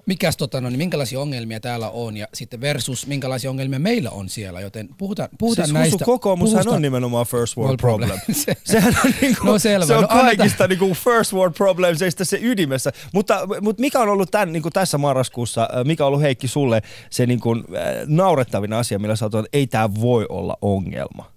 mikäs, 0.08 0.36
tota, 0.36 0.60
no, 0.60 0.68
niin 0.68 0.78
minkälaisia 0.78 1.20
ongelmia 1.20 1.60
täällä 1.60 1.90
on 1.90 2.16
ja 2.16 2.26
sitten 2.34 2.60
versus 2.60 3.06
minkälaisia 3.06 3.50
ongelmia 3.50 3.78
meillä 3.78 4.10
on 4.10 4.28
siellä, 4.28 4.60
joten 4.60 4.88
puhutaan, 4.98 5.28
puhutaan 5.38 5.66
siis 5.68 5.74
näistä. 5.74 5.94
Husu, 5.94 6.04
kokoomushan 6.04 6.54
puhutaan- 6.58 6.76
on 6.76 6.82
nimenomaan 6.82 7.26
first 7.26 7.56
world 7.56 7.68
World 7.68 7.80
problem. 7.80 8.08
problem. 8.20 8.34
Se- 8.44 8.56
Sehän 8.64 8.96
on, 9.04 9.12
niinku, 9.20 9.46
No 9.46 9.58
selvä. 9.58 9.86
se 9.86 9.96
on 9.96 10.02
No 10.02 10.08
kaikista 10.08 10.68
niinku 10.68 10.94
first 10.94 11.32
world 11.32 11.54
problemseista 11.54 12.24
se 12.24 12.38
ydimessä. 12.42 12.92
Mutta, 13.14 13.40
mutta 13.60 13.80
mikä 13.80 14.00
on 14.00 14.08
ollut 14.08 14.30
tämän, 14.30 14.52
niinku 14.52 14.70
tässä 14.70 14.98
marraskuussa, 14.98 15.62
äh, 15.62 15.84
mikä 15.84 16.04
on 16.04 16.08
ollut 16.08 16.22
Heikki 16.22 16.48
sulle 16.48 16.82
se 17.10 17.26
niinku, 17.26 17.52
äh, 17.52 17.62
naurettavin 18.06 18.72
asia, 18.72 18.98
millä 18.98 19.16
sä 19.16 19.24
oot, 19.24 19.34
että 19.34 19.48
ei 19.52 19.66
tämä 19.66 19.94
voi 19.94 20.26
olla 20.28 20.56
ongelma? 20.62 21.30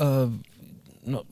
Öö, 0.00 0.26
no, 1.06 1.26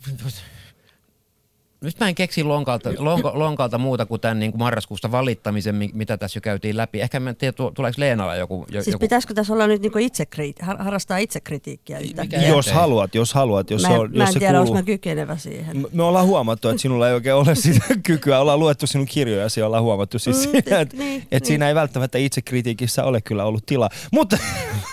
nyt 1.86 2.00
mä 2.00 2.08
en 2.08 2.14
keksi 2.14 2.42
lonkalta, 2.44 2.90
lonko, 2.98 3.30
lonkalta 3.34 3.78
muuta 3.78 4.06
kuin 4.06 4.20
tämän 4.20 4.38
niin 4.38 4.50
kuin 4.52 4.58
marraskuusta 4.58 5.12
valittamisen, 5.12 5.74
mi- 5.74 5.90
mitä 5.94 6.16
tässä 6.16 6.36
jo 6.36 6.40
käytiin 6.40 6.76
läpi. 6.76 7.00
Ehkä 7.00 7.20
mä 7.20 7.30
en 7.30 7.36
tiedä, 7.36 7.52
tu- 7.52 7.70
tuleeko 7.70 7.94
Leenalla 8.00 8.36
joku... 8.36 8.66
jo- 8.70 8.82
Siis 8.82 8.92
joku 8.92 8.98
pitäisikö 9.00 9.34
tässä 9.34 9.52
olla 9.52 9.66
nyt 9.66 9.82
niinku 9.82 9.98
itsekriit, 9.98 10.62
har- 10.62 10.82
harrastaa 10.82 11.18
itsekritiikkiä 11.18 11.98
yhtäkkiä? 11.98 12.48
Jos 12.48 12.72
haluat, 12.72 13.14
jos 13.14 13.34
haluat, 13.34 13.70
jos 13.70 13.82
mä 13.82 13.88
se 13.88 13.94
en, 13.94 14.00
on, 14.00 14.10
mä 14.10 14.22
jos 14.22 14.28
en 14.28 14.32
se 14.32 14.38
tiedä, 14.38 14.52
kuuluu. 14.52 14.66
onko 14.72 14.74
mä 14.74 14.82
kykenevä 14.86 15.36
siihen. 15.36 15.86
Me 15.92 16.02
ollaan 16.02 16.26
huomattu, 16.26 16.68
että 16.68 16.82
sinulla 16.82 17.08
ei 17.08 17.14
oikein 17.14 17.34
ole 17.36 17.54
sitä 17.54 17.84
kykyä. 18.06 18.40
Ollaan 18.40 18.58
luettu 18.60 18.86
sinun 18.86 19.06
kirjojasi 19.06 19.60
ja 19.60 19.66
ollaan 19.66 19.82
huomattu 19.82 20.18
siis 20.18 20.36
Mm, 20.36 20.42
siinä, 20.42 20.80
että, 20.80 20.96
niin, 20.96 21.22
että 21.22 21.36
niin. 21.36 21.46
siinä 21.46 21.68
ei 21.68 21.74
välttämättä 21.74 22.18
itsekritiikissä 22.18 23.04
ole 23.04 23.20
kyllä 23.20 23.44
ollut 23.44 23.66
tilaa. 23.66 23.90
Mutta 24.12 24.36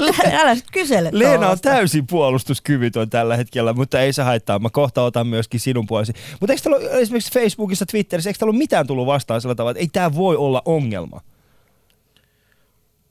mitä, 0.00 0.40
älä 0.40 0.56
kysele 0.72 1.10
Leena 1.12 1.50
on 1.50 1.60
täysin 1.60 2.06
puolustuskyvytön 2.06 3.10
tällä 3.10 3.36
hetkellä, 3.36 3.72
mutta 3.72 4.00
ei 4.00 4.12
se 4.12 4.22
haittaa. 4.22 4.58
Mä 4.58 4.70
kohta 4.70 5.02
otan 5.02 5.26
myöskin 5.26 5.60
sinun 5.60 5.86
puolesi. 5.86 6.12
Mutta 6.40 6.52
eikö 6.52 6.62
täällä 6.62 6.76
ole 6.76 7.00
esimerkiksi 7.00 7.32
Facebookissa, 7.32 7.86
Twitterissä, 7.86 8.30
eikö 8.30 8.38
täällä 8.38 8.50
ole 8.50 8.58
mitään 8.58 8.86
tullut 8.86 9.06
vastaan 9.06 9.40
sillä 9.40 9.54
tavalla, 9.54 9.70
että 9.70 9.80
ei 9.80 9.88
tämä 9.92 10.14
voi 10.14 10.36
olla 10.36 10.62
ongelma? 10.64 11.20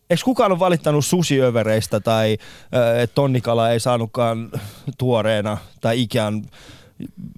Eikö 0.09 0.23
kukaan 0.25 0.51
ole 0.51 0.59
valittanut 0.59 1.05
susiövereistä 1.05 1.99
tai 1.99 2.37
että 3.01 3.15
tonnikala 3.15 3.71
ei 3.71 3.79
saanutkaan 3.79 4.51
tuoreena 4.97 5.57
tai 5.81 6.01
ikään 6.01 6.41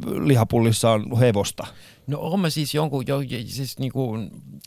lihapullissa 0.05 0.91
on 0.91 1.19
hevosta? 1.19 1.67
No 2.09 2.19
on 2.19 2.39
mä 2.39 2.49
siis 2.49 2.73
jonkun, 2.73 3.03
jo, 3.07 3.19
siis 3.45 3.79
niinku, 3.79 4.17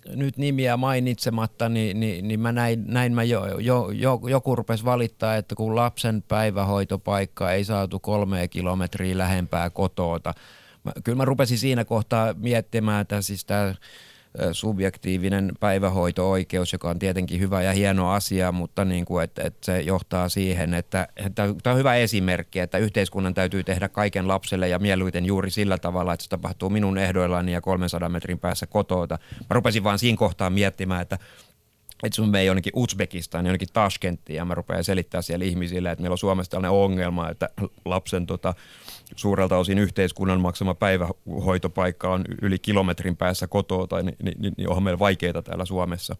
nyt 0.09 0.37
nimiä 0.37 0.76
mainitsematta, 0.76 1.68
niin, 1.68 2.00
niin, 2.00 2.28
niin 2.28 2.40
mä 2.40 2.52
näin, 2.52 2.85
näin 2.87 3.14
mä 3.14 3.22
jo, 3.22 3.59
jo, 3.59 3.90
jo, 3.90 4.20
joku 4.28 4.57
rupesi 4.57 4.85
valittaa, 4.85 5.37
että 5.37 5.55
kun 5.55 5.76
lapsen 5.76 6.22
päivähoitopaikka 6.28 7.52
ei 7.52 7.64
saatu 7.64 8.00
kolme 8.00 8.48
kilometriä 8.48 9.18
lähempää 9.18 9.70
kotoota. 9.70 10.35
Mä, 10.85 10.92
kyllä 11.05 11.16
mä 11.16 11.24
rupesin 11.24 11.59
siinä 11.59 11.85
kohtaa 11.85 12.35
miettimään, 12.35 13.00
että 13.00 13.22
siis 13.22 13.44
tämä 13.44 13.74
subjektiivinen 14.53 15.53
päivähoito-oikeus, 15.61 16.73
joka 16.73 16.90
on 16.90 16.99
tietenkin 16.99 17.40
hyvä 17.40 17.62
ja 17.62 17.73
hieno 17.73 18.11
asia, 18.11 18.53
mutta 18.53 18.85
niin 18.85 19.05
kuin, 19.05 19.25
että, 19.25 19.42
että 19.42 19.66
se 19.66 19.81
johtaa 19.81 20.29
siihen, 20.29 20.75
että, 20.75 21.09
että 21.16 21.49
tämä 21.62 21.73
on 21.73 21.79
hyvä 21.79 21.95
esimerkki, 21.95 22.59
että 22.59 22.79
yhteiskunnan 22.79 23.35
täytyy 23.35 23.64
tehdä 23.64 23.88
kaiken 23.88 24.29
lapselle 24.29 24.68
ja 24.68 24.79
mieluiten 24.79 25.25
juuri 25.25 25.51
sillä 25.51 25.79
tavalla, 25.79 26.12
että 26.12 26.25
se 26.25 26.31
tapahtuu 26.31 26.71
minun 26.71 26.99
ehdoillani 26.99 27.53
ja 27.53 27.61
300 27.61 28.09
metrin 28.09 28.38
päässä 28.38 28.66
kotoota. 28.66 29.18
Mä 29.40 29.55
rupesin 29.55 29.85
vaan 29.85 29.99
siinä 29.99 30.16
kohtaa 30.16 30.51
miettimään, 30.51 31.03
että 31.03 31.18
että 32.03 32.16
sun 32.16 32.29
meni 32.29 32.47
jonnekin 32.47 32.73
Uzbekistan, 32.77 33.47
jonnekin 33.47 33.68
Tashkenttiin 33.73 34.37
ja 34.37 34.45
mä 34.45 34.55
rupean 34.55 34.85
selittää 34.85 35.23
siellä 35.23 35.45
ihmisille, 35.45 35.90
että 35.90 36.03
meillä 36.03 36.14
on 36.14 36.18
Suomessa 36.18 36.51
tällainen 36.51 36.71
ongelma, 36.71 37.29
että 37.29 37.49
lapsen 37.85 38.27
tota, 38.27 38.55
suurelta 39.16 39.57
osin 39.57 39.79
yhteiskunnan 39.79 40.40
maksama 40.40 40.75
päivähoitopaikka 40.75 42.12
on 42.12 42.25
yli 42.42 42.59
kilometrin 42.59 43.16
päässä 43.16 43.46
kotoa, 43.46 43.87
tai 43.87 44.03
niin, 44.03 44.16
niin, 44.22 44.55
niin, 44.57 44.68
onhan 44.68 44.83
meillä 44.83 44.98
vaikeita 44.98 45.42
täällä 45.42 45.64
Suomessa. 45.64 46.16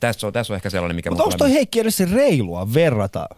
Tässä 0.00 0.26
on, 0.26 0.32
tässä 0.32 0.52
on 0.52 0.56
ehkä 0.56 0.70
sellainen, 0.70 0.96
mikä 0.96 1.10
Mutta 1.10 1.24
onko 1.24 1.36
toi 1.36 1.52
Heikki 1.52 1.80
edes 1.80 2.00
reilua 2.00 2.74
verrata 2.74 3.28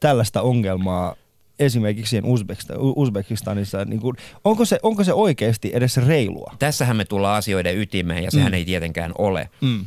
tällaista 0.00 0.42
ongelmaa 0.42 1.16
esimerkiksi 1.58 2.10
siihen 2.10 2.24
Uzbekista- 2.24 2.78
Uzbekistanissa? 2.96 3.84
Niin 3.84 4.00
kuin, 4.00 4.16
onko, 4.44 4.64
se, 4.64 4.78
onko 4.82 5.04
se 5.04 5.12
oikeasti 5.12 5.70
edes 5.74 5.96
reilua? 5.96 6.54
Tässähän 6.58 6.96
me 6.96 7.04
tullaan 7.04 7.38
asioiden 7.38 7.78
ytimeen 7.78 8.24
ja 8.24 8.30
sehän 8.30 8.52
mm. 8.52 8.54
ei 8.54 8.64
tietenkään 8.64 9.12
ole. 9.18 9.50
Mm. 9.60 9.86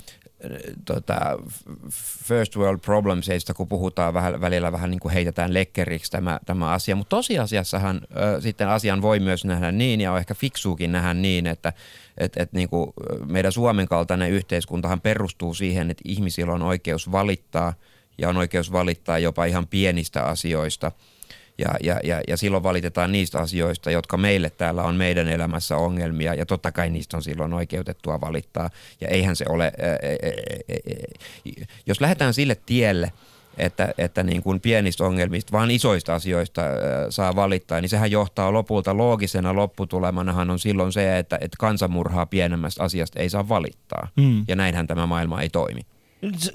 Tota, 0.86 1.16
first 2.24 2.56
world 2.56 2.80
problemsista, 2.80 3.54
kun 3.54 3.68
puhutaan 3.68 4.14
vähän, 4.14 4.42
välillä 4.42 4.72
vähän 4.72 4.92
niin 4.92 5.00
kuin 5.00 5.14
heitetään 5.14 5.54
lekkeriksi 5.54 6.12
tämä, 6.12 6.40
tämä 6.46 6.72
asia, 6.72 6.96
mutta 6.96 7.16
tosiasiassahan 7.16 8.02
ö, 8.38 8.42
sitten 8.42 8.70
asian 8.70 9.02
voi 9.02 9.20
myös 9.20 9.46
nähdä 9.46 9.72
niin 9.72 10.02
ja 10.02 10.12
on 10.12 10.18
ehkä 10.18 10.34
fiksuukin 10.34 10.92
nähdä 10.92 11.14
niin, 11.14 11.48
että 11.48 11.74
et, 12.18 12.38
et 12.38 12.54
niin 12.54 12.70
kuin 12.70 12.94
meidän 13.26 13.52
Suomen 13.52 13.88
kaltainen 13.88 14.32
yhteiskuntahan 14.32 15.02
perustuu 15.02 15.54
siihen, 15.54 15.92
että 15.92 16.04
ihmisillä 16.06 16.54
on 16.54 16.62
oikeus 16.62 17.12
valittaa 17.12 17.74
ja 18.18 18.30
on 18.30 18.38
oikeus 18.38 18.72
valittaa 18.72 19.20
jopa 19.20 19.46
ihan 19.46 19.68
pienistä 19.68 20.24
asioista– 20.24 20.92
ja, 21.58 21.70
ja, 21.84 22.00
ja, 22.04 22.22
ja 22.28 22.38
silloin 22.38 22.64
valitetaan 22.64 23.12
niistä 23.12 23.40
asioista, 23.40 23.92
jotka 23.92 24.18
meille 24.18 24.50
täällä 24.50 24.84
on 24.84 24.96
meidän 24.96 25.28
elämässä 25.28 25.78
ongelmia, 25.78 26.34
ja 26.34 26.46
totta 26.46 26.72
kai 26.72 26.90
niistä 26.90 27.18
on 27.18 27.24
silloin 27.24 27.54
oikeutettua 27.54 28.22
valittaa. 28.22 28.70
Ja 29.02 29.08
eihän 29.08 29.36
se 29.36 29.46
ole, 29.50 29.64
ää, 29.64 29.90
ää, 29.90 29.96
ää, 30.70 31.66
jos 31.86 32.02
lähdetään 32.02 32.34
sille 32.34 32.58
tielle, 32.66 33.12
että, 33.58 33.94
että 33.98 34.24
niin 34.24 34.44
kuin 34.44 34.62
pienistä 34.62 35.04
ongelmista, 35.04 35.52
vaan 35.52 35.72
isoista 35.72 36.16
asioista 36.16 36.62
ää, 36.62 36.72
saa 37.10 37.36
valittaa, 37.36 37.82
niin 37.82 37.90
sehän 37.90 38.12
johtaa 38.12 38.54
lopulta 38.54 38.98
loogisena 38.98 39.56
lopputulemanahan 39.56 40.50
on 40.50 40.60
silloin 40.60 40.92
se, 40.92 41.18
että, 41.20 41.36
että 41.42 41.58
kansanmurhaa 41.60 42.26
pienemmästä 42.26 42.84
asiasta 42.84 43.20
ei 43.20 43.30
saa 43.30 43.50
valittaa. 43.50 44.08
Mm. 44.16 44.46
Ja 44.48 44.56
näinhän 44.56 44.88
tämä 44.88 45.06
maailma 45.08 45.42
ei 45.42 45.50
toimi. 45.50 45.82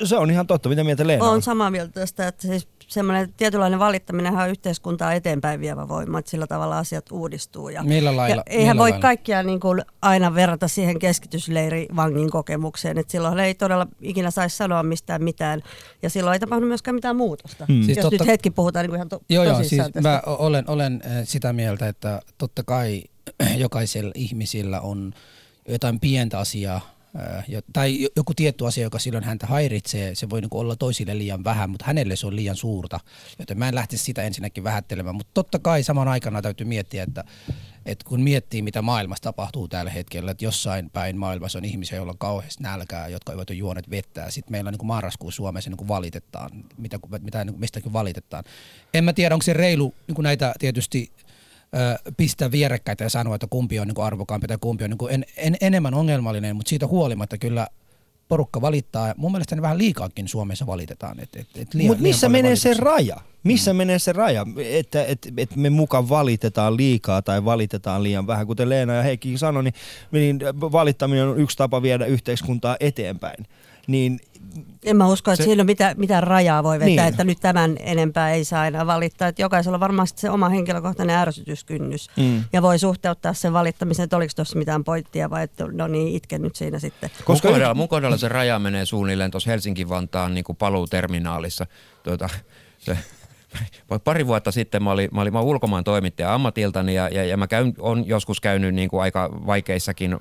Se, 0.04 0.16
on 0.16 0.30
ihan 0.30 0.46
totta. 0.46 0.68
Mitä 0.68 0.84
mieltä 0.84 1.06
Leena 1.06 1.24
on? 1.24 1.30
Olen 1.30 1.42
samaa 1.42 1.70
mieltä 1.70 1.92
tästä, 1.92 2.28
että 2.28 2.46
siis 2.46 2.68
semmoinen 2.88 3.32
tietynlainen 3.36 3.78
valittaminen 3.78 4.36
on 4.36 4.48
yhteiskuntaa 4.50 5.12
eteenpäin 5.12 5.60
vievä 5.60 5.88
voima, 5.88 6.18
että 6.18 6.30
sillä 6.30 6.46
tavalla 6.46 6.78
asiat 6.78 7.12
uudistuu. 7.12 7.68
Ja, 7.68 7.82
Millä 7.82 8.16
lailla? 8.16 8.36
ja 8.36 8.42
eihän 8.46 8.76
millä 8.76 8.80
voi 8.82 8.90
lailla? 8.90 9.02
kaikkia 9.02 9.42
niin 9.42 9.60
kuin 9.60 9.82
aina 10.02 10.34
verrata 10.34 10.68
siihen 10.68 10.98
keskitysleirivangin 10.98 12.30
kokemukseen, 12.30 12.98
että 12.98 13.12
silloin 13.12 13.38
ei 13.38 13.54
todella 13.54 13.86
ikinä 14.00 14.30
saisi 14.30 14.56
sanoa 14.56 14.82
mistään 14.82 15.24
mitään, 15.24 15.62
ja 16.02 16.10
silloin 16.10 16.32
ei 16.34 16.40
tapahdu 16.40 16.66
myöskään 16.66 16.94
mitään 16.94 17.16
muutosta. 17.16 17.66
Hmm. 17.68 17.82
Siis 17.82 17.96
Jos 17.96 18.02
totta- 18.04 18.24
nyt 18.24 18.26
hetki 18.32 18.50
puhutaan 18.50 18.82
niin 18.82 18.90
kuin 18.90 18.96
ihan 18.96 19.08
to- 19.08 19.20
Joo, 19.30 19.44
joo, 19.44 19.62
siis 19.64 19.82
tästä. 19.82 20.00
mä 20.00 20.22
olen, 20.26 20.64
olen 20.70 21.02
äh, 21.06 21.12
sitä 21.24 21.52
mieltä, 21.52 21.88
että 21.88 22.20
totta 22.38 22.62
kai 22.62 23.02
jokaisella 23.56 24.12
ihmisillä 24.14 24.80
on 24.80 25.12
jotain 25.68 26.00
pientä 26.00 26.38
asiaa, 26.38 26.80
Tai 27.72 28.02
jo- 28.02 28.08
joku 28.16 28.34
tietty 28.34 28.66
asia, 28.66 28.82
joka 28.82 28.98
silloin 28.98 29.24
häntä 29.24 29.46
häiritsee, 29.46 30.14
se 30.14 30.30
voi 30.30 30.40
niinku 30.40 30.58
olla 30.58 30.76
toisille 30.76 31.18
liian 31.18 31.44
vähän, 31.44 31.70
mutta 31.70 31.84
hänelle 31.86 32.16
se 32.16 32.26
on 32.26 32.36
liian 32.36 32.56
suurta. 32.56 33.00
Joten 33.38 33.58
mä 33.58 33.68
en 33.68 33.74
lähtisi 33.74 34.04
sitä 34.04 34.22
ensinnäkin 34.22 34.64
vähättelemään. 34.64 35.16
Mutta 35.16 35.30
totta 35.34 35.58
kai 35.58 35.82
saman 35.82 36.08
aikana 36.08 36.42
täytyy 36.42 36.66
miettiä, 36.66 37.02
että, 37.02 37.24
että 37.86 38.04
kun 38.08 38.20
miettii, 38.20 38.62
mitä 38.62 38.82
maailmassa 38.82 39.22
tapahtuu 39.22 39.68
tällä 39.68 39.90
hetkellä, 39.90 40.30
että 40.30 40.44
jossain 40.44 40.90
päin 40.90 41.18
maailmassa 41.18 41.58
on 41.58 41.64
ihmisiä, 41.64 41.96
joilla 41.96 42.12
on 42.12 42.18
kauheasti 42.18 42.62
nälkää, 42.62 43.08
jotka 43.08 43.32
eivät 43.32 43.50
ole 43.50 43.58
juoneet 43.58 43.90
vettä. 43.90 44.30
Sitten 44.30 44.52
meillä 44.52 44.70
niin 44.70 44.78
kuin 44.78 44.88
marraskuun 44.88 45.32
Suomessa 45.32 45.70
niin 45.70 45.88
valitetaan, 45.88 46.50
mitä, 46.78 46.98
mitä 47.20 47.44
niin 47.44 47.60
mistäkin 47.60 47.92
valitetaan. 47.92 48.44
En 48.94 49.04
mä 49.04 49.12
tiedä, 49.12 49.34
onko 49.34 49.42
se 49.42 49.52
reilu 49.52 49.94
niin 50.08 50.22
näitä 50.22 50.54
tietysti 50.58 51.12
ö, 51.74 52.12
pistää 52.16 52.50
vierekkäitä 52.50 53.04
ja 53.04 53.10
sanoa, 53.10 53.34
että 53.34 53.46
kumpi 53.50 53.80
on 53.80 53.86
niin 53.86 53.94
kuin 53.94 54.04
arvokampi 54.04 54.46
tai 54.46 54.58
kumpi 54.60 54.84
on 54.84 54.90
niin 54.90 54.98
kuin 54.98 55.14
en, 55.14 55.24
en, 55.36 55.56
enemmän 55.60 55.94
ongelmallinen, 55.94 56.56
mutta 56.56 56.68
siitä 56.68 56.86
huolimatta 56.86 57.38
kyllä 57.38 57.66
porukka 58.28 58.60
valittaa. 58.60 59.14
Mun 59.16 59.32
mielestä 59.32 59.56
ne 59.56 59.62
vähän 59.62 59.78
liikaakin 59.78 60.28
Suomessa 60.28 60.66
valitetaan. 60.66 61.20
Et, 61.20 61.36
et, 61.36 61.46
et 61.54 61.74
liian, 61.74 61.90
Mutta 61.90 62.02
missä 62.02 62.28
menee 62.28 62.56
se 62.56 62.68
valituksia. 62.68 62.92
raja? 62.92 63.16
Missä 63.42 63.72
mm. 63.72 63.76
menee 63.76 63.98
se 63.98 64.12
raja, 64.12 64.46
että 64.56 65.04
et, 65.04 65.32
et 65.36 65.56
me 65.56 65.70
mukaan 65.70 66.08
valitetaan 66.08 66.76
liikaa 66.76 67.22
tai 67.22 67.44
valitetaan 67.44 68.02
liian 68.02 68.26
vähän? 68.26 68.46
Kuten 68.46 68.68
Leena 68.68 68.92
ja 68.92 69.02
Heikki 69.02 69.38
sanoi, 69.38 69.64
niin, 69.64 69.74
niin 70.12 70.38
valittaminen 70.60 71.28
on 71.28 71.40
yksi 71.40 71.56
tapa 71.56 71.82
viedä 71.82 72.06
yhteiskuntaa 72.06 72.76
eteenpäin. 72.80 73.46
Niin 73.88 74.20
En 74.84 74.96
mä 74.96 75.06
usko, 75.08 75.30
että 75.32 75.42
Se- 75.42 75.46
siinä 75.46 75.62
on 75.62 75.66
mitään, 75.66 75.94
mitään 75.98 76.22
rajaa 76.22 76.62
voi 76.62 76.78
vetää, 76.78 76.86
Niin. 76.88 77.00
että 77.00 77.24
nyt 77.24 77.40
tämän 77.40 77.76
enempää 77.80 78.30
ei 78.30 78.44
saa 78.44 78.66
enää 78.66 78.86
valittaa. 78.86 79.28
Että 79.28 79.42
jokaisella 79.42 79.76
on 79.76 79.80
varmasti 79.80 80.20
se 80.20 80.30
oma 80.30 80.48
henkilökohtainen 80.48 81.16
ärsytyskynnys. 81.16 82.10
Mm. 82.16 82.44
Ja 82.52 82.62
voi 82.62 82.78
suhteuttaa 82.78 83.32
sen 83.34 83.52
valittamisen, 83.52 84.04
että 84.04 84.16
oliko 84.16 84.32
tuossa 84.36 84.58
mitään 84.58 84.84
pointtia 84.84 85.30
vai 85.30 85.42
että 85.44 85.64
no 85.72 85.86
niin, 85.86 86.08
itken 86.16 86.42
nyt 86.42 86.56
siinä 86.56 86.78
sitten. 86.78 87.10
Koska 87.24 87.48
mun, 87.48 87.54
kohdalla, 87.54 87.74
mun 87.74 87.88
kohdalla 87.88 88.16
se 88.16 88.28
raja 88.28 88.58
menee 88.58 88.84
suunnilleen 88.86 89.30
tuossa 89.30 89.50
Helsinki-Vantaan 89.50 90.34
niin 90.34 90.44
paluuterminaalissa. 90.58 91.66
Tuota, 92.02 92.28
se, 92.78 92.98
pari 94.04 94.26
vuotta 94.26 94.52
sitten 94.52 94.82
mä 94.82 94.90
olin, 94.90 95.08
mä 95.12 95.20
olin, 95.20 95.32
mä 95.32 95.38
olin 95.38 95.48
ulkomaan 95.48 95.84
toimittaja 95.84 96.34
ammatiltani 96.34 96.94
ja, 96.94 97.08
ja, 97.08 97.24
ja 97.24 97.36
mä 97.36 97.46
käyn, 97.46 97.74
on 97.78 98.06
joskus 98.06 98.40
käynyt 98.40 98.74
niin 98.74 98.88
kuin 98.88 99.02
aika 99.02 99.30
vaikeissakin 99.46 100.16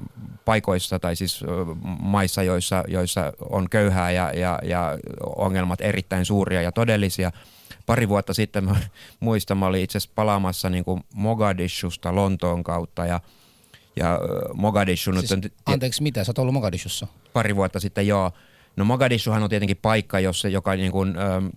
paikoissa 0.46 1.00
tai 1.00 1.16
siis 1.16 1.44
maissa, 2.00 2.44
joissa, 2.44 2.84
joissa 2.88 3.34
on 3.50 3.70
köyhää 3.70 4.12
ja, 4.12 4.32
ja, 4.32 4.60
ja 4.64 4.98
ongelmat 5.36 5.82
erittäin 5.82 6.26
suuria 6.26 6.62
ja 6.62 6.72
todellisia. 6.72 7.32
Pari 7.86 8.10
vuotta 8.10 8.34
sitten 8.34 8.64
mä 8.64 8.76
muistan, 9.20 9.58
mä 9.58 9.66
olin 9.66 9.84
itse 9.84 9.98
asiassa 9.98 10.14
palaamassa 10.16 10.70
niin 10.70 10.84
kuin 10.84 11.04
Mogadishusta 11.14 12.16
Lontoon 12.16 12.64
kautta 12.64 13.06
ja 13.06 13.20
ja 14.00 14.20
Mogadishu 14.54 15.12
nyt 15.12 15.20
Siis, 15.20 15.32
on, 15.32 15.42
anteeksi, 15.66 16.04
mitä? 16.04 16.24
Sä 16.24 16.30
oot 16.30 16.40
ollut 16.40 16.54
Mogadishussa? 16.54 17.08
pari 17.34 17.56
vuotta 17.56 17.80
sitten, 17.80 18.08
joo. 18.08 18.32
No 18.78 18.86
Mogadishuhan 18.86 19.44
on 19.44 19.50
tietenkin 19.50 19.78
paikka, 19.82 20.20
jossa 20.20 20.48
joka 20.48 20.76
niin 20.76 20.92
kuin, 20.92 21.18
ähm, 21.18 21.48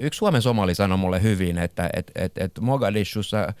yksi 0.00 0.18
Suomen 0.18 0.42
somali 0.42 0.74
sanoi 0.74 0.98
mulle 0.98 1.22
hyvin, 1.22 1.58
että 1.58 1.90
et, 1.92 2.10
et, 2.14 2.38
et 2.38 2.60
Mogadishussa 2.60 3.42
äh, 3.42 3.54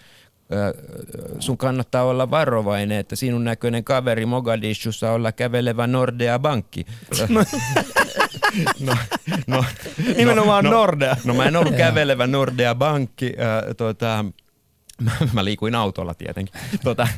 sun 1.38 1.58
kannattaa 1.58 2.04
olla 2.04 2.30
varovainen, 2.30 2.98
että 2.98 3.16
sinun 3.16 3.44
näköinen 3.44 3.84
kaveri 3.84 4.26
Mogadishussa 4.26 5.12
olla 5.12 5.32
kävelevä 5.32 5.86
Nordea 5.86 6.38
Bankki. 6.38 6.86
no, 8.80 8.96
no, 9.46 9.64
Nimenomaan 10.16 10.64
no, 10.64 10.70
Nordea. 10.70 11.16
No 11.24 11.34
mä 11.34 11.44
en 11.44 11.56
ollut 11.56 11.74
kävelevä 11.76 12.26
Nordea 12.26 12.74
Bankki, 12.74 13.26
äh, 13.26 13.74
tota, 13.76 14.24
Mä, 15.32 15.44
liikuin 15.44 15.74
autolla 15.74 16.14
tietenkin. 16.14 16.60
Tota, 16.84 17.08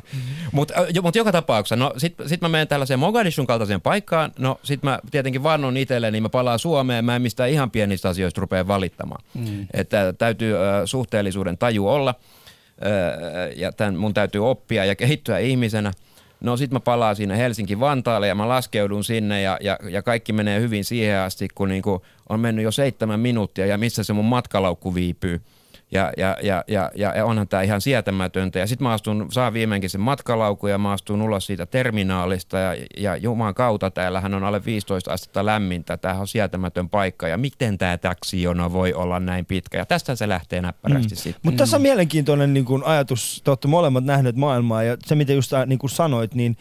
Mutta 0.52 0.74
mut 1.02 1.16
joka 1.16 1.32
tapauksessa, 1.32 1.76
no 1.76 1.92
sit, 1.96 2.14
sit 2.26 2.40
mä 2.40 2.48
menen 2.48 2.68
tällaiseen 2.68 3.00
Mogadishun 3.00 3.46
kaltaiseen 3.46 3.80
paikkaan, 3.80 4.32
no 4.38 4.60
sit 4.62 4.82
mä 4.82 4.98
tietenkin 5.10 5.42
vannon 5.42 5.76
itselleni, 5.76 6.12
niin 6.12 6.22
mä 6.22 6.28
palaan 6.28 6.58
Suomeen, 6.58 7.04
mä 7.04 7.16
en 7.16 7.22
mistään 7.22 7.50
ihan 7.50 7.70
pienistä 7.70 8.08
asioista 8.08 8.40
rupea 8.40 8.68
valittamaan. 8.68 9.24
Mm. 9.34 9.66
Että 9.72 10.14
täytyy 10.18 10.56
äh, 10.56 10.62
suhteellisuuden 10.84 11.58
taju 11.58 11.88
olla 11.88 12.14
äh, 12.18 13.58
ja 13.58 13.72
tämän 13.72 13.96
mun 13.96 14.14
täytyy 14.14 14.50
oppia 14.50 14.84
ja 14.84 14.96
kehittyä 14.96 15.38
ihmisenä. 15.38 15.92
No 16.40 16.56
sit 16.56 16.70
mä 16.70 16.80
palaan 16.80 17.16
sinne 17.16 17.38
Helsinki-Vantaalle 17.38 18.28
ja 18.28 18.34
mä 18.34 18.48
laskeudun 18.48 19.04
sinne 19.04 19.42
ja, 19.42 19.58
ja, 19.60 19.78
ja 19.90 20.02
kaikki 20.02 20.32
menee 20.32 20.60
hyvin 20.60 20.84
siihen 20.84 21.18
asti, 21.18 21.48
kun 21.54 21.68
niinku 21.68 22.02
on 22.28 22.40
mennyt 22.40 22.64
jo 22.64 22.70
seitsemän 22.70 23.20
minuuttia 23.20 23.66
ja 23.66 23.78
missä 23.78 24.04
se 24.04 24.12
mun 24.12 24.24
matkalaukku 24.24 24.94
viipyy. 24.94 25.40
Ja, 25.90 26.12
ja, 26.16 26.36
ja, 26.42 26.64
ja, 26.68 26.90
ja 26.94 27.24
onhan 27.24 27.48
tämä 27.48 27.62
ihan 27.62 27.80
sietämätöntä. 27.80 28.58
Ja 28.58 28.66
sitten 28.66 28.86
mä 28.86 28.92
astun, 28.92 29.26
saan 29.30 29.52
viimeinkin 29.52 29.90
sen 29.90 30.00
matkalaukun 30.00 30.70
ja 30.70 30.78
mä 30.78 30.92
astun 30.92 31.22
ulos 31.22 31.46
siitä 31.46 31.66
terminaalista. 31.66 32.58
Ja, 32.58 32.84
ja 32.96 33.16
Jumalan 33.16 33.54
kautta 33.54 33.90
täällähän 33.90 34.34
on 34.34 34.44
alle 34.44 34.64
15 34.64 35.12
astetta 35.12 35.46
lämmintä. 35.46 35.96
Tämähän 35.96 36.20
on 36.20 36.28
sietämätön 36.28 36.88
paikka. 36.88 37.28
Ja 37.28 37.38
miten 37.38 37.78
tämä 37.78 37.98
taksijono 37.98 38.72
voi 38.72 38.94
olla 38.94 39.20
näin 39.20 39.46
pitkä? 39.46 39.78
Ja 39.78 39.86
tästä 39.86 40.16
se 40.16 40.28
lähtee 40.28 40.60
näppärästi 40.60 41.14
mm. 41.14 41.16
sitten. 41.16 41.40
Mutta 41.42 41.58
tässä 41.58 41.76
on 41.76 41.82
mielenkiintoinen 41.82 42.54
niin 42.54 42.64
kuin 42.64 42.84
ajatus, 42.84 43.42
te 43.44 43.50
olette 43.50 43.68
molemmat 43.68 44.04
nähneet 44.04 44.36
maailmaa 44.36 44.82
ja 44.82 44.96
se 45.06 45.14
mitä 45.14 45.32
just 45.32 45.52
äh, 45.52 45.66
niin 45.66 45.78
kuin 45.78 45.90
sanoit, 45.90 46.34
niin 46.34 46.56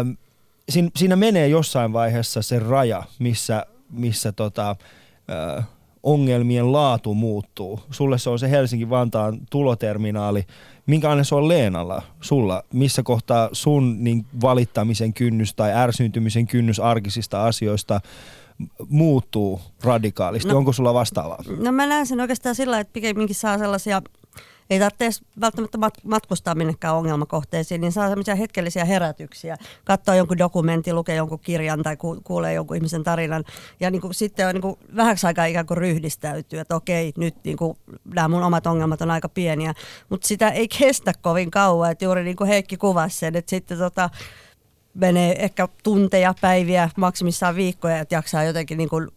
äm, 0.00 0.16
siinä, 0.68 0.90
siinä 0.96 1.16
menee 1.16 1.48
jossain 1.48 1.92
vaiheessa 1.92 2.42
se 2.42 2.58
raja, 2.58 3.02
missä, 3.18 3.66
missä 3.90 4.32
tota, 4.32 4.76
äh, 5.58 5.64
ongelmien 6.06 6.72
laatu 6.72 7.14
muuttuu. 7.14 7.80
Sulle 7.90 8.18
se 8.18 8.30
on 8.30 8.38
se 8.38 8.50
Helsinki-Vantaan 8.50 9.38
tuloterminaali. 9.50 10.44
Minkälainen 10.86 11.24
se 11.24 11.34
on 11.34 11.48
Leenalla, 11.48 12.02
sulla? 12.20 12.62
Missä 12.72 13.02
kohtaa 13.02 13.48
sun 13.52 13.96
niin 14.04 14.26
valittamisen 14.42 15.12
kynnys 15.12 15.54
tai 15.54 15.72
ärsyyntymisen 15.72 16.46
kynnys 16.46 16.80
arkisista 16.80 17.44
asioista 17.44 18.00
muuttuu 18.88 19.60
radikaalisti? 19.84 20.48
No- 20.48 20.56
Onko 20.58 20.72
sulla 20.72 20.94
vastaavaa? 20.94 21.42
No 21.58 21.72
mä 21.72 21.86
näen 21.86 22.06
sen 22.06 22.20
oikeastaan 22.20 22.54
sillä, 22.54 22.80
että 22.80 22.92
pikemminkin 22.92 23.36
saa 23.36 23.58
sellaisia, 23.58 24.02
ei 24.70 24.78
tarvitse 24.78 25.24
välttämättä 25.40 25.78
mat- 25.78 26.00
matkustaa 26.04 26.54
minnekään 26.54 26.94
ongelmakohteisiin, 26.94 27.80
niin 27.80 27.92
saa 27.92 28.08
sellaisia 28.08 28.34
hetkellisiä 28.34 28.84
herätyksiä. 28.84 29.56
Katsoa 29.84 30.14
jonkun 30.14 30.38
dokumentin, 30.38 30.94
lukea 30.94 31.14
jonkun 31.14 31.40
kirjan 31.40 31.82
tai 31.82 31.96
ku- 31.96 32.20
kuulee 32.24 32.52
jonkun 32.52 32.76
ihmisen 32.76 33.04
tarinan. 33.04 33.44
Ja 33.80 33.90
niin 33.90 34.00
kuin, 34.00 34.14
sitten 34.14 34.48
on 34.48 34.54
niin 34.54 34.62
kuin 34.62 34.78
vähäksi 34.96 35.26
aikaa 35.26 35.44
ikään 35.44 35.66
kuin 35.66 35.78
ryhdistäytyy, 35.78 36.58
että 36.58 36.76
okei, 36.76 37.12
nyt 37.16 37.34
niin 37.44 37.56
kuin, 37.56 37.78
nämä 38.14 38.28
mun 38.28 38.42
omat 38.42 38.66
ongelmat 38.66 39.02
on 39.02 39.10
aika 39.10 39.28
pieniä. 39.28 39.74
Mutta 40.08 40.28
sitä 40.28 40.48
ei 40.48 40.68
kestä 40.68 41.12
kovin 41.20 41.50
kauan, 41.50 41.92
että 41.92 42.04
juuri 42.04 42.24
niin 42.24 42.36
kuin 42.36 42.48
Heikki 42.48 42.76
kuvasi 42.76 43.18
sen, 43.18 43.36
että 43.36 43.50
sitten 43.50 43.78
tota, 43.78 44.10
menee 44.94 45.44
ehkä 45.44 45.68
tunteja, 45.82 46.34
päiviä, 46.40 46.90
maksimissaan 46.96 47.56
viikkoja, 47.56 47.98
että 47.98 48.14
jaksaa 48.14 48.44
jotenkin 48.44 48.78
niin 48.78 48.88
kuin 48.88 49.08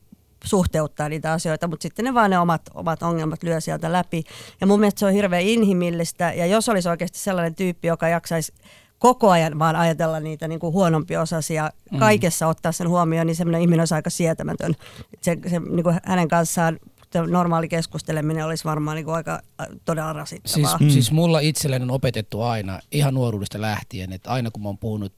suhteuttaa 0.44 1.10
niitä 1.10 1.32
asioita, 1.32 1.68
mutta 1.68 1.84
sitten 1.84 2.06
ne 2.06 2.14
vaan 2.14 2.30
ne 2.30 2.40
omat, 2.40 2.62
omat 2.74 3.04
ongelmat 3.04 3.44
lyö 3.44 3.62
sieltä 3.62 3.92
läpi. 3.92 4.24
Ja 4.62 4.68
mun 4.68 4.80
mielestä 4.80 5.00
se 5.00 5.06
on 5.06 5.14
hirveän 5.14 5.44
inhimillistä, 5.44 6.34
ja 6.34 6.46
jos 6.46 6.70
olisi 6.70 6.90
oikeasti 6.90 7.20
sellainen 7.20 7.56
tyyppi, 7.56 7.88
joka 7.88 8.08
jaksaisi 8.08 8.54
koko 9.00 9.30
ajan 9.30 9.60
vaan 9.60 9.76
ajatella 9.76 10.20
niitä 10.20 10.48
niin 10.48 10.60
kuin 10.60 10.74
huonompia 10.74 11.22
osasia, 11.22 11.70
mm. 11.92 12.00
kaikessa 12.00 12.48
ottaa 12.48 12.72
sen 12.72 12.90
huomioon, 12.90 13.28
niin 13.28 13.36
semmoinen 13.36 13.62
ihminen 13.62 13.82
olisi 13.82 13.94
aika 13.94 14.10
sietämätön. 14.10 14.74
Se, 15.22 15.38
se, 15.50 15.60
niin 15.60 15.84
kuin 15.84 16.00
hänen 16.04 16.28
kanssaan 16.28 16.80
normaali 17.28 17.68
keskusteleminen 17.68 18.46
olisi 18.46 18.66
varmaan 18.66 18.96
niin 18.96 19.06
kuin 19.06 19.16
aika 19.16 19.42
todella 19.86 20.14
rasittavaa. 20.14 20.78
Siis, 20.78 20.80
mm. 20.80 20.90
siis 20.90 21.12
mulla 21.12 21.40
itselleni 21.40 21.84
on 21.84 21.92
opetettu 21.92 22.42
aina, 22.42 22.80
ihan 22.92 23.14
nuoruudesta 23.14 23.62
lähtien, 23.62 24.14
että 24.14 24.30
aina 24.30 24.52
kun 24.52 24.64
mä 24.64 24.70
oon 24.70 24.78
puhunut, 24.78 25.14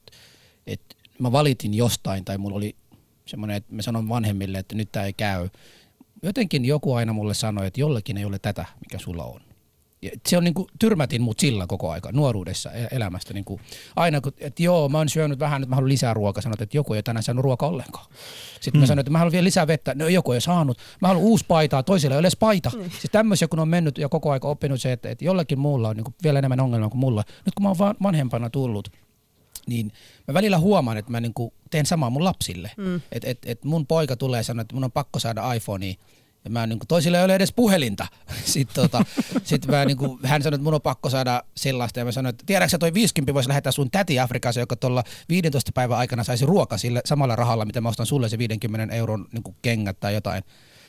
että 0.66 0.94
mä 1.18 1.32
valitin 1.32 1.74
jostain 1.74 2.24
tai 2.24 2.38
mulla 2.38 2.56
oli 2.56 2.76
semmoinen, 3.26 3.56
että 3.56 3.74
mä 3.74 3.82
sanon 3.82 4.08
vanhemmille, 4.08 4.58
että 4.58 4.74
nyt 4.74 4.92
tämä 4.92 5.06
ei 5.06 5.12
käy. 5.12 5.48
Jotenkin 6.22 6.64
joku 6.64 6.94
aina 6.94 7.12
mulle 7.12 7.34
sanoi, 7.34 7.66
että 7.66 7.80
jollekin 7.80 8.16
ei 8.16 8.24
ole 8.24 8.38
tätä, 8.38 8.64
mikä 8.80 8.98
sulla 8.98 9.24
on. 9.24 9.40
Ja 10.02 10.10
se 10.28 10.36
on 10.36 10.44
niinku, 10.44 10.66
tyrmätin 10.78 11.22
mut 11.22 11.40
sillä 11.40 11.66
koko 11.66 11.90
aika 11.90 12.12
nuoruudessa 12.12 12.72
e- 12.72 12.88
elämästä. 12.90 13.34
Niinku, 13.34 13.60
aina 13.96 14.20
kun, 14.20 14.32
että 14.38 14.62
joo, 14.62 14.88
mä 14.88 14.98
oon 14.98 15.08
syönyt 15.08 15.38
vähän, 15.38 15.60
nyt 15.60 15.68
mä 15.68 15.76
haluan 15.76 15.88
lisää 15.88 16.14
ruokaa. 16.14 16.42
Sanoit, 16.42 16.60
että 16.60 16.76
joku 16.76 16.94
ei 16.94 16.96
ole 16.96 17.02
tänään 17.02 17.22
saanut 17.22 17.44
ruokaa 17.44 17.68
ollenkaan. 17.68 18.06
Sitten 18.60 18.78
mm. 18.78 18.80
mä 18.80 18.86
sanoin, 18.86 19.00
että 19.00 19.10
mä 19.10 19.18
haluan 19.18 19.32
vielä 19.32 19.44
lisää 19.44 19.66
vettä. 19.66 19.94
No 19.94 20.08
joku 20.08 20.32
ei 20.32 20.34
ole 20.34 20.40
saanut. 20.40 20.78
Mä 21.00 21.08
haluan 21.08 21.24
uusi 21.24 21.44
paitaa, 21.48 21.82
toisella 21.82 22.14
ei 22.14 22.18
ole 22.18 22.22
edes 22.22 22.36
paita. 22.36 22.70
Mm. 22.76 22.82
Siis 22.82 23.08
tämmöisiä, 23.12 23.48
kun 23.48 23.58
on 23.58 23.68
mennyt 23.68 23.98
ja 23.98 24.08
koko 24.08 24.30
aika 24.30 24.48
oppinut 24.48 24.80
se, 24.80 24.92
että, 24.92 25.10
että 25.10 25.24
jollakin 25.24 25.58
muulla 25.58 25.88
on 25.88 25.96
niinku 25.96 26.14
vielä 26.22 26.38
enemmän 26.38 26.60
ongelmaa 26.60 26.88
kuin 26.88 27.00
mulla. 27.00 27.24
Nyt 27.44 27.54
kun 27.54 27.62
mä 27.62 27.68
oon 27.68 27.78
va- 27.78 27.94
vanhempana 28.02 28.50
tullut, 28.50 28.88
niin 29.66 29.92
mä 30.28 30.34
välillä 30.34 30.58
huomaan, 30.58 30.96
että 30.96 31.10
mä 31.10 31.20
niinku 31.20 31.54
teen 31.70 31.86
samaa 31.86 32.10
mun 32.10 32.24
lapsille. 32.24 32.70
Mm. 32.76 33.00
Että 33.12 33.30
et, 33.30 33.38
et 33.46 33.64
mun 33.64 33.86
poika 33.86 34.16
tulee 34.16 34.40
ja 34.40 34.44
sanoo, 34.44 34.60
että 34.60 34.74
mun 34.74 34.84
on 34.84 34.92
pakko 34.92 35.18
saada 35.18 35.52
iPhonea. 35.52 35.94
Ja 36.44 36.50
mä 36.50 36.66
niinku, 36.66 36.86
toisille 36.86 37.18
ei 37.18 37.24
ole 37.24 37.34
edes 37.34 37.52
puhelinta. 37.52 38.06
Sitten 38.44 38.74
tota, 38.74 39.04
sit 39.44 39.66
mä 39.66 39.84
niinku, 39.84 40.18
hän 40.22 40.42
sanoi, 40.42 40.54
että 40.54 40.64
mun 40.64 40.74
on 40.74 40.80
pakko 40.80 41.10
saada 41.10 41.42
sellaista. 41.56 41.98
Ja 41.98 42.04
mä 42.04 42.12
sanoin, 42.12 42.30
että 42.30 42.44
tiedätkö 42.46 42.78
toi 42.78 42.94
50 42.94 43.34
voisi 43.34 43.48
lähettää 43.48 43.72
sun 43.72 43.90
täti 43.90 44.18
Afrikassa, 44.18 44.60
joka 44.60 44.76
tuolla 44.76 45.04
15 45.28 45.72
päivän 45.74 45.98
aikana 45.98 46.24
saisi 46.24 46.46
ruoka 46.46 46.78
sille 46.78 47.00
samalla 47.04 47.36
rahalla, 47.36 47.64
mitä 47.64 47.80
mä 47.80 47.88
ostan 47.88 48.06
sulle 48.06 48.28
se 48.28 48.38
50 48.38 48.94
euron 48.94 49.26
niinku 49.32 49.54
kengät 49.62 50.00
tai 50.00 50.14
jotain. 50.14 50.42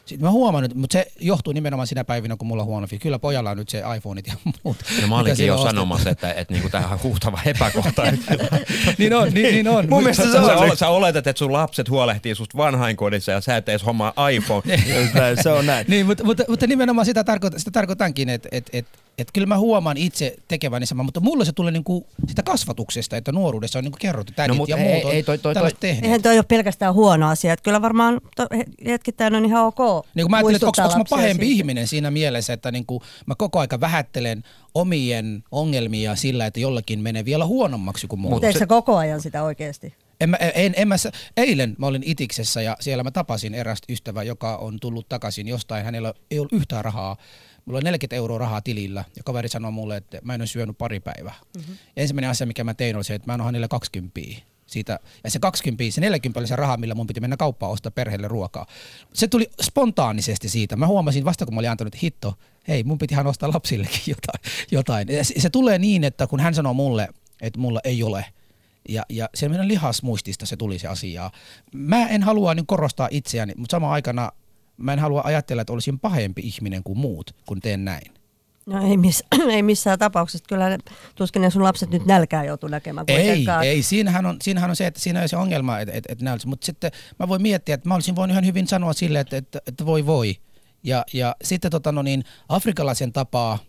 Sitten 0.06 0.26
mä 0.28 0.32
huomaan, 0.32 0.70
mutta 0.76 0.94
se 0.94 1.12
johtuu 1.20 1.54
nimenomaan 1.54 1.88
sinä 1.88 2.04
päivinä, 2.04 2.36
kun 2.38 2.48
mulla 2.48 2.63
on 2.63 2.68
huono. 2.68 2.88
Kyllä 3.02 3.20
pojalla 3.20 3.52
on 3.52 3.58
nyt 3.58 3.70
se 3.70 3.84
iPhoneit 3.98 4.28
ja 4.28 4.34
muut. 4.63 4.78
No 5.02 5.08
mä 5.08 5.20
olinkin 5.20 5.48
jo 5.48 5.63
sanomassa, 5.63 6.10
että, 6.10 6.34
että 6.34 6.54
niinku 6.54 6.70
tähän 6.70 6.92
on 6.92 7.00
huutava 7.04 7.39
epäkohta. 7.46 8.04
niin 8.98 9.13
on, 9.13 9.34
niin, 9.34 9.54
niin 9.54 9.68
on. 9.68 9.89
Mun 9.89 10.04
mielestä 10.04 10.32
sä, 10.32 10.42
on. 10.42 10.58
olet, 10.58 10.80
sä 10.80 10.89
oletat, 10.89 11.28
että 11.28 11.39
sun 11.39 11.54
lapset 11.54 11.89
huolehtii 11.89 12.36
susta 12.36 12.58
vanhainkodissa 12.58 13.32
ja 13.32 13.42
sä 13.42 13.58
et 13.58 13.70
edes 13.70 13.86
hommaa 13.86 14.13
iPhone. 14.30 14.82
Näin, 15.13 15.44
se 15.44 15.50
on 15.50 15.66
näin. 15.66 15.86
Niin, 15.88 16.06
mutta, 16.06 16.24
mutta, 16.24 16.44
mutta 16.48 16.68
nimenomaan 16.68 17.06
sitä, 17.06 17.24
tarkoitan, 17.24 17.60
sitä 17.60 17.72
tarkoitankin, 17.72 18.30
että 18.30 18.50
et, 18.52 18.70
et, 18.74 18.86
et 19.17 19.32
kyllä 19.34 19.47
mä 19.47 19.58
huomaan 19.58 19.97
itse 19.97 20.36
tekeväni 20.47 20.86
sama, 20.86 21.04
mutta 21.04 21.19
mulle 21.19 21.45
se 21.45 21.52
tulee 21.52 21.71
niinku 21.71 22.08
sitä 22.28 22.43
kasvatuksesta, 22.43 23.17
että 23.17 23.32
nuoruudessa 23.32 23.80
on 23.80 23.84
niinku 23.84 23.97
kerrottu 24.02 24.34
tädit 24.36 24.47
No, 24.49 24.56
mutta 24.56 24.76
ja 24.76 24.78
ei- 24.84 24.93
muut 24.93 25.06
on 25.06 25.12
ei 25.12 25.23
toi- 25.23 25.38
toi- 25.38 25.54
toi- 25.54 25.71
tehneet. 25.80 26.04
Eihän 26.06 26.21
toi 26.21 26.38
ole 26.38 26.43
pelkästään 26.47 26.93
huono 26.93 27.30
asia. 27.30 27.54
Että 27.54 27.63
kyllä 27.63 27.82
varmaan 27.82 28.21
to, 28.36 28.47
he- 28.58 28.65
hetkittäin 28.86 29.36
on 29.36 29.45
ihan 29.45 29.65
ok 29.65 30.06
Niin 30.15 30.32
mä 30.32 30.38
ajattelin, 30.38 30.56
että 30.56 30.84
onko, 30.84 30.97
mä 30.97 31.04
pahempi 31.10 31.45
siitä. 31.45 31.58
ihminen 31.58 31.88
siinä 31.88 32.12
mielessä, 32.12 32.54
että 32.54 32.71
niin 32.71 32.86
kuin 32.86 33.02
mä 33.26 33.36
koko 33.36 33.60
aika 33.60 33.80
vähättelen 33.80 34.43
omien 34.73 35.43
ongelmia 35.52 36.15
sillä, 36.15 36.45
että 36.45 36.60
jollakin 36.60 36.99
menee 36.99 37.26
vielä 37.26 37.45
huonommaksi 37.45 38.08
kuin 38.08 38.19
muulla. 38.19 38.39
Teetkö 38.39 38.60
sä 38.60 38.67
koko 38.67 38.97
ajan 38.97 39.21
sitä 39.21 39.43
oikeasti? 39.43 39.93
En, 40.21 40.30
mä, 40.30 40.38
en, 40.38 40.73
en 40.78 40.88
mä, 40.88 40.95
eilen 41.38 41.76
mä 41.78 41.88
olin 41.88 42.04
Itiksessä 42.06 42.62
ja 42.62 42.78
siellä 42.80 43.04
mä 43.04 43.12
tapasin 43.12 43.54
erästä 43.54 43.93
ystävää, 43.93 44.23
joka 44.23 44.58
on 44.58 44.80
tullut 44.80 45.10
takaisin 45.10 45.47
jostain. 45.47 45.86
Hänellä 45.86 46.13
ei 46.32 46.39
ollut 46.39 46.54
yhtään 46.54 46.86
rahaa. 46.86 47.17
Mulla 47.65 47.78
on 47.78 47.84
40 47.84 48.15
euroa 48.15 48.38
rahaa 48.38 48.62
tilillä 48.62 49.06
ja 49.15 49.23
kaveri 49.23 49.49
sanoi 49.49 49.71
mulle, 49.71 49.97
että 49.97 50.19
mä 50.23 50.36
en 50.36 50.41
ole 50.41 50.47
syönyt 50.47 50.78
pari 50.78 50.99
päivää. 50.99 51.36
Mm-hmm. 51.58 51.76
Ensimmäinen 51.97 52.30
asia, 52.30 52.47
mikä 52.47 52.63
mä 52.63 52.73
tein, 52.73 52.95
oli 52.95 53.04
se, 53.04 53.15
että 53.15 53.28
mä 53.28 53.34
annoin 53.34 53.45
hänelle 53.45 53.67
20 53.67 54.21
siitä, 54.65 54.99
ja 55.23 55.32
se 55.32 55.39
20, 55.39 55.84
se 55.95 56.02
40 56.02 56.39
oli 56.39 56.47
se 56.47 56.56
raha, 56.56 56.78
millä 56.78 56.95
mun 56.95 57.08
piti 57.08 57.19
mennä 57.19 57.38
kauppaan 57.38 57.71
ostaa 57.71 57.91
perheelle 57.91 58.28
ruokaa. 58.28 58.65
Se 59.13 59.28
tuli 59.28 59.49
spontaanisesti 59.62 60.49
siitä. 60.49 60.76
Mä 60.76 60.88
huomasin 60.88 61.26
vasta, 61.26 61.45
kun 61.45 61.54
mä 61.54 61.60
olin 61.60 61.69
antanut 61.69 61.95
että 61.95 62.04
hitto, 62.04 62.34
hei, 62.67 62.84
mun 62.84 62.97
pitihän 62.97 63.28
ostaa 63.28 63.52
lapsillekin 63.54 64.02
jotain. 64.15 64.41
jotain. 64.71 65.08
Ja 65.17 65.23
se, 65.23 65.34
se 65.39 65.49
tulee 65.49 65.80
niin, 65.80 66.04
että 66.04 66.28
kun 66.28 66.39
hän 66.39 66.56
sanoo 66.56 66.73
mulle, 66.73 67.08
että 67.41 67.60
mulla 67.60 67.80
ei 67.84 68.04
ole, 68.04 68.26
ja, 68.89 69.06
ja 69.10 69.30
se 69.36 69.49
meidän 69.49 69.67
lihasmuistista 69.67 70.45
se 70.45 70.58
tuli 70.58 70.80
se 70.80 70.88
asia. 70.88 71.32
Mä 71.73 72.08
en 72.08 72.23
halua 72.23 72.56
niin 72.56 72.67
korostaa 72.67 73.08
itseäni, 73.12 73.54
mutta 73.58 73.73
samaan 73.73 73.93
aikana 73.93 74.32
mä 74.78 74.94
en 74.94 75.00
halua 75.00 75.22
ajatella, 75.26 75.62
että 75.62 75.74
olisin 75.74 76.00
pahempi 76.00 76.42
ihminen 76.42 76.84
kuin 76.84 76.98
muut, 76.98 77.36
kun 77.46 77.60
teen 77.60 77.86
näin. 77.86 78.12
No 78.66 78.88
ei, 78.88 78.98
miss, 78.98 79.24
ei 79.52 79.64
missään 79.64 80.00
tapauksessa. 80.00 80.46
Kyllä 80.50 80.70
ne, 80.70 80.78
tuskin 81.16 81.42
ne 81.42 81.50
sun 81.50 81.64
lapset 81.64 81.90
nyt 81.90 82.06
nälkää 82.06 82.44
joutuu 82.44 82.70
näkemään 82.70 83.06
Ei, 83.08 83.46
ei 83.64 83.84
siinähän, 83.84 84.26
on, 84.26 84.38
siinähän 84.44 84.70
on 84.70 84.76
se, 84.76 84.88
että 84.88 85.00
siinä 85.00 85.22
on 85.22 85.30
se 85.30 85.38
ongelma, 85.38 85.80
että, 85.80 85.94
että, 85.94 86.14
että 86.14 86.26
näytössä. 86.26 86.50
mutta 86.50 86.66
sitten 86.66 86.92
mä 87.20 87.28
voin 87.28 87.42
miettiä, 87.42 87.76
että 87.76 87.90
mä 87.90 87.96
olisin 87.96 88.16
voinut 88.16 88.34
ihan 88.34 88.46
hyvin 88.46 88.68
sanoa 88.68 88.94
sille, 88.94 89.20
että, 89.20 89.38
että, 89.38 89.60
että 89.68 89.86
voi 89.86 90.06
voi. 90.06 90.36
Ja, 90.84 91.06
ja 91.14 91.36
sitten 91.44 91.72
tota, 91.72 91.92
no 91.92 92.02
niin, 92.02 92.24
afrikalaisen 92.50 93.14
tapaa 93.14 93.60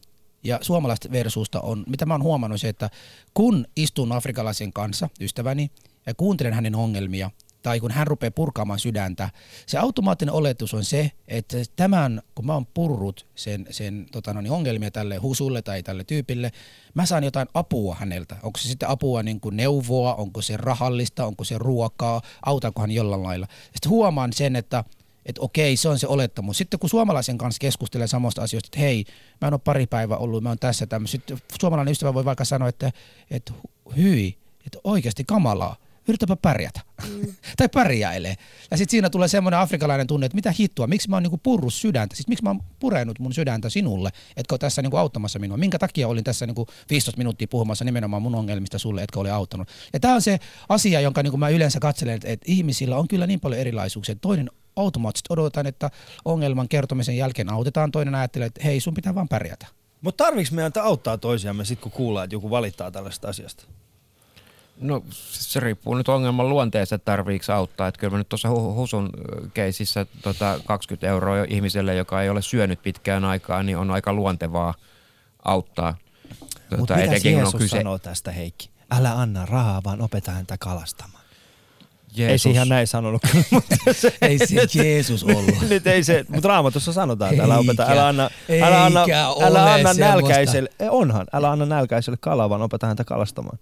ja 0.45 0.59
suomalaista 0.63 1.13
versuusta 1.13 1.61
on, 1.61 1.85
mitä 1.87 2.07
mä 2.07 2.15
oon 2.15 2.23
huomannut 2.23 2.61
se, 2.61 2.69
että 2.69 2.91
kun 3.35 3.67
istun 3.77 4.13
afrikalaisen 4.13 4.73
kanssa, 4.73 5.09
ystäväni, 5.21 5.71
ja 6.07 6.15
kuuntelen 6.15 6.53
hänen 6.53 6.75
ongelmia, 6.75 7.31
tai 7.65 7.81
kun 7.81 7.91
hän 7.91 8.07
rupeaa 8.07 8.31
purkaamaan 8.31 8.79
sydäntä, 8.79 9.31
se 9.67 9.79
automaattinen 9.79 10.35
oletus 10.35 10.75
on 10.75 10.85
se, 10.85 11.11
että 11.29 11.57
tämän, 11.77 12.23
kun 12.35 12.47
mä 12.47 12.55
oon 12.55 12.67
purrut 12.67 13.27
sen, 13.35 13.67
sen 13.71 14.07
tota 14.13 14.35
no 14.35 14.41
niin, 14.41 14.53
ongelmia 14.53 14.91
tälle 14.91 15.17
husulle 15.17 15.63
tai 15.63 15.83
tälle 15.83 16.05
tyypille, 16.05 16.53
mä 16.95 17.07
saan 17.07 17.25
jotain 17.25 17.49
apua 17.55 17.95
häneltä. 17.95 18.37
Onko 18.43 18.59
se 18.59 18.69
sitten 18.69 18.89
apua 18.89 19.23
niin 19.23 19.41
kuin 19.41 19.57
neuvoa, 19.57 20.15
onko 20.15 20.43
se 20.43 20.57
rahallista, 20.57 21.27
onko 21.27 21.45
se 21.45 21.59
ruokaa, 21.59 22.23
autanko 22.47 22.81
hän 22.81 22.91
jollain 22.91 23.23
lailla. 23.23 23.47
Sitten 23.73 23.91
huomaan 23.91 24.33
sen, 24.33 24.57
että 24.57 24.85
että 25.27 25.43
okei, 25.43 25.77
se 25.77 25.89
on 25.89 25.99
se 25.99 26.07
olettamus. 26.07 26.59
Sitten 26.59 26.81
kun 26.81 26.91
suomalaisen 26.91 27.39
kanssa 27.39 27.61
keskustelee 27.61 28.07
samasta 28.07 28.43
asioista, 28.43 28.67
että 28.67 28.81
hei, 28.81 29.05
mä 29.41 29.49
en 29.49 29.55
ole 29.55 29.61
pari 29.65 29.87
päivää 29.87 30.17
ollut, 30.17 30.43
mä 30.43 30.49
oon 30.49 30.59
tässä 30.59 30.87
tämmöinen. 30.87 31.09
Sitten 31.09 31.39
suomalainen 31.61 31.93
ystävä 31.93 32.15
voi 32.15 32.25
vaikka 32.25 32.45
sanoa, 32.45 32.69
että, 32.69 32.93
että 33.31 33.53
hyi, 33.97 34.39
että 34.67 34.79
oikeasti 34.85 35.25
kamalaa, 35.25 35.77
yritäpä 36.09 36.37
pärjätä. 36.37 36.81
Mm. 37.09 37.35
tai 37.57 37.69
pärjäilee. 37.69 38.37
Ja 38.71 38.77
sitten 38.77 38.91
siinä 38.91 39.11
tulee 39.11 39.29
semmoinen 39.29 39.61
afrikalainen 39.61 40.07
tunne, 40.07 40.27
että 40.27 40.35
mitä 40.37 40.55
hittua, 40.61 40.87
miksi 40.87 41.11
mä 41.11 41.17
oon 41.17 41.23
niinku 41.23 41.41
purrut 41.43 41.75
sydäntä, 41.75 42.17
siis 42.17 42.29
miksi 42.29 42.45
mä 42.45 42.51
oon 42.51 42.61
purenut 42.79 43.19
mun 43.19 43.33
sydäntä 43.33 43.71
sinulle, 43.71 44.11
etkö 44.37 44.53
ole 44.55 44.59
tässä 44.59 44.83
niinku 44.83 44.97
auttamassa 44.97 45.39
minua. 45.39 45.57
Minkä 45.57 45.79
takia 45.79 46.09
olin 46.09 46.25
tässä 46.25 46.47
niinku 46.47 46.67
15 46.91 47.19
minuuttia 47.19 47.49
puhumassa 47.51 47.85
nimenomaan 47.85 48.23
mun 48.23 48.35
ongelmista 48.35 48.79
sulle, 48.79 49.03
etkä 49.03 49.21
ole 49.21 49.31
auttanut. 49.31 49.69
Ja 49.93 50.01
tämä 50.01 50.15
on 50.15 50.23
se 50.23 50.39
asia, 50.69 51.01
jonka 51.01 51.23
niinku 51.23 51.37
mä 51.37 51.49
yleensä 51.49 51.81
katselen, 51.81 52.15
että, 52.15 52.29
että 52.29 52.45
ihmisillä 52.49 52.97
on 52.97 53.09
kyllä 53.09 53.27
niin 53.27 53.41
paljon 53.41 53.61
erilaisuuksia. 53.61 54.15
Toinen 54.15 54.51
automaattisesti 54.77 55.33
odotetaan, 55.33 55.67
että 55.67 55.91
ongelman 56.25 56.69
kertomisen 56.69 57.17
jälkeen 57.17 57.51
autetaan, 57.51 57.93
toinen 57.93 58.15
ajattelee, 58.15 58.47
että 58.47 58.61
hei, 58.65 58.81
sun 58.81 58.95
pitää 58.95 59.15
vaan 59.15 59.29
pärjätä. 59.29 59.67
Mutta 60.01 60.25
tarviks 60.25 60.53
meidän 60.53 60.73
auttaa 60.83 61.19
toisiamme 61.19 61.65
sit 61.65 61.81
kun 61.81 61.93
kuullaan, 61.93 62.25
että 62.25 62.35
joku 62.35 62.51
valittaa 62.51 62.91
tällaista 62.91 63.29
asiasta? 63.29 63.65
No 64.81 65.03
se 65.31 65.61
riippuu 65.61 65.95
nyt 65.95 66.09
ongelman 66.09 66.49
luonteesta, 66.49 66.95
että 66.95 67.05
tarviiko 67.05 67.53
auttaa. 67.53 67.89
Että 67.89 68.01
kyllä 68.01 68.11
mä 68.11 68.19
nyt 68.19 68.29
tuossa 68.29 68.49
Hu- 68.49 68.75
Husun 68.75 69.11
keisissä 69.55 70.07
tota 70.23 70.61
20 70.67 71.07
euroa 71.07 71.45
ihmiselle, 71.49 71.95
joka 71.95 72.23
ei 72.23 72.29
ole 72.29 72.43
syönyt 72.43 72.83
pitkään 72.83 73.25
aikaa, 73.25 73.63
niin 73.63 73.77
on 73.79 73.91
aika 73.91 74.13
luontevaa 74.13 74.75
auttaa. 75.45 75.97
Tota, 76.71 76.77
Mutta 76.77 76.95
mitä 76.95 77.05
etenkin 77.05 77.33
kun 77.35 77.43
Jeesus 77.43 77.71
sanoo 77.71 77.99
tästä, 77.99 78.33
Heikki? 78.33 78.71
Älä 78.91 79.13
anna 79.21 79.47
rahaa, 79.47 79.81
vaan 79.85 80.01
opeta 80.03 80.31
häntä 80.31 80.57
kalastamaan. 80.59 81.25
Jeesus, 82.17 82.33
Ei 82.33 82.39
se 82.39 82.51
ihan 82.51 82.69
näin 82.69 82.87
sanonut 82.87 83.23
se, 83.93 84.17
Ei 84.23 84.39
se 84.39 84.67
Jeesus 84.75 85.25
ollut. 85.25 85.55
nyt 85.69 85.87
ei 85.87 86.05
se, 86.05 86.25
mutta 86.29 86.49
raamatussa 86.49 86.93
sanotaan, 86.93 87.33
että 87.33 87.45
älä 87.45 87.59
opeta, 87.59 87.87
älä 87.89 88.09
anna, 88.09 88.31
älä 88.63 88.85
anna, 88.85 89.05
älä 89.43 89.73
anna 89.73 89.93
nälkäiselle, 89.95 90.71
onhan, 90.91 91.27
älä 91.33 91.51
anna 91.51 91.67
nälkäiselle 91.67 92.19
kalaa, 92.21 92.51
vaan 92.51 92.63
opeta 92.63 92.87
häntä 92.87 93.05
kalastamaan. 93.05 93.59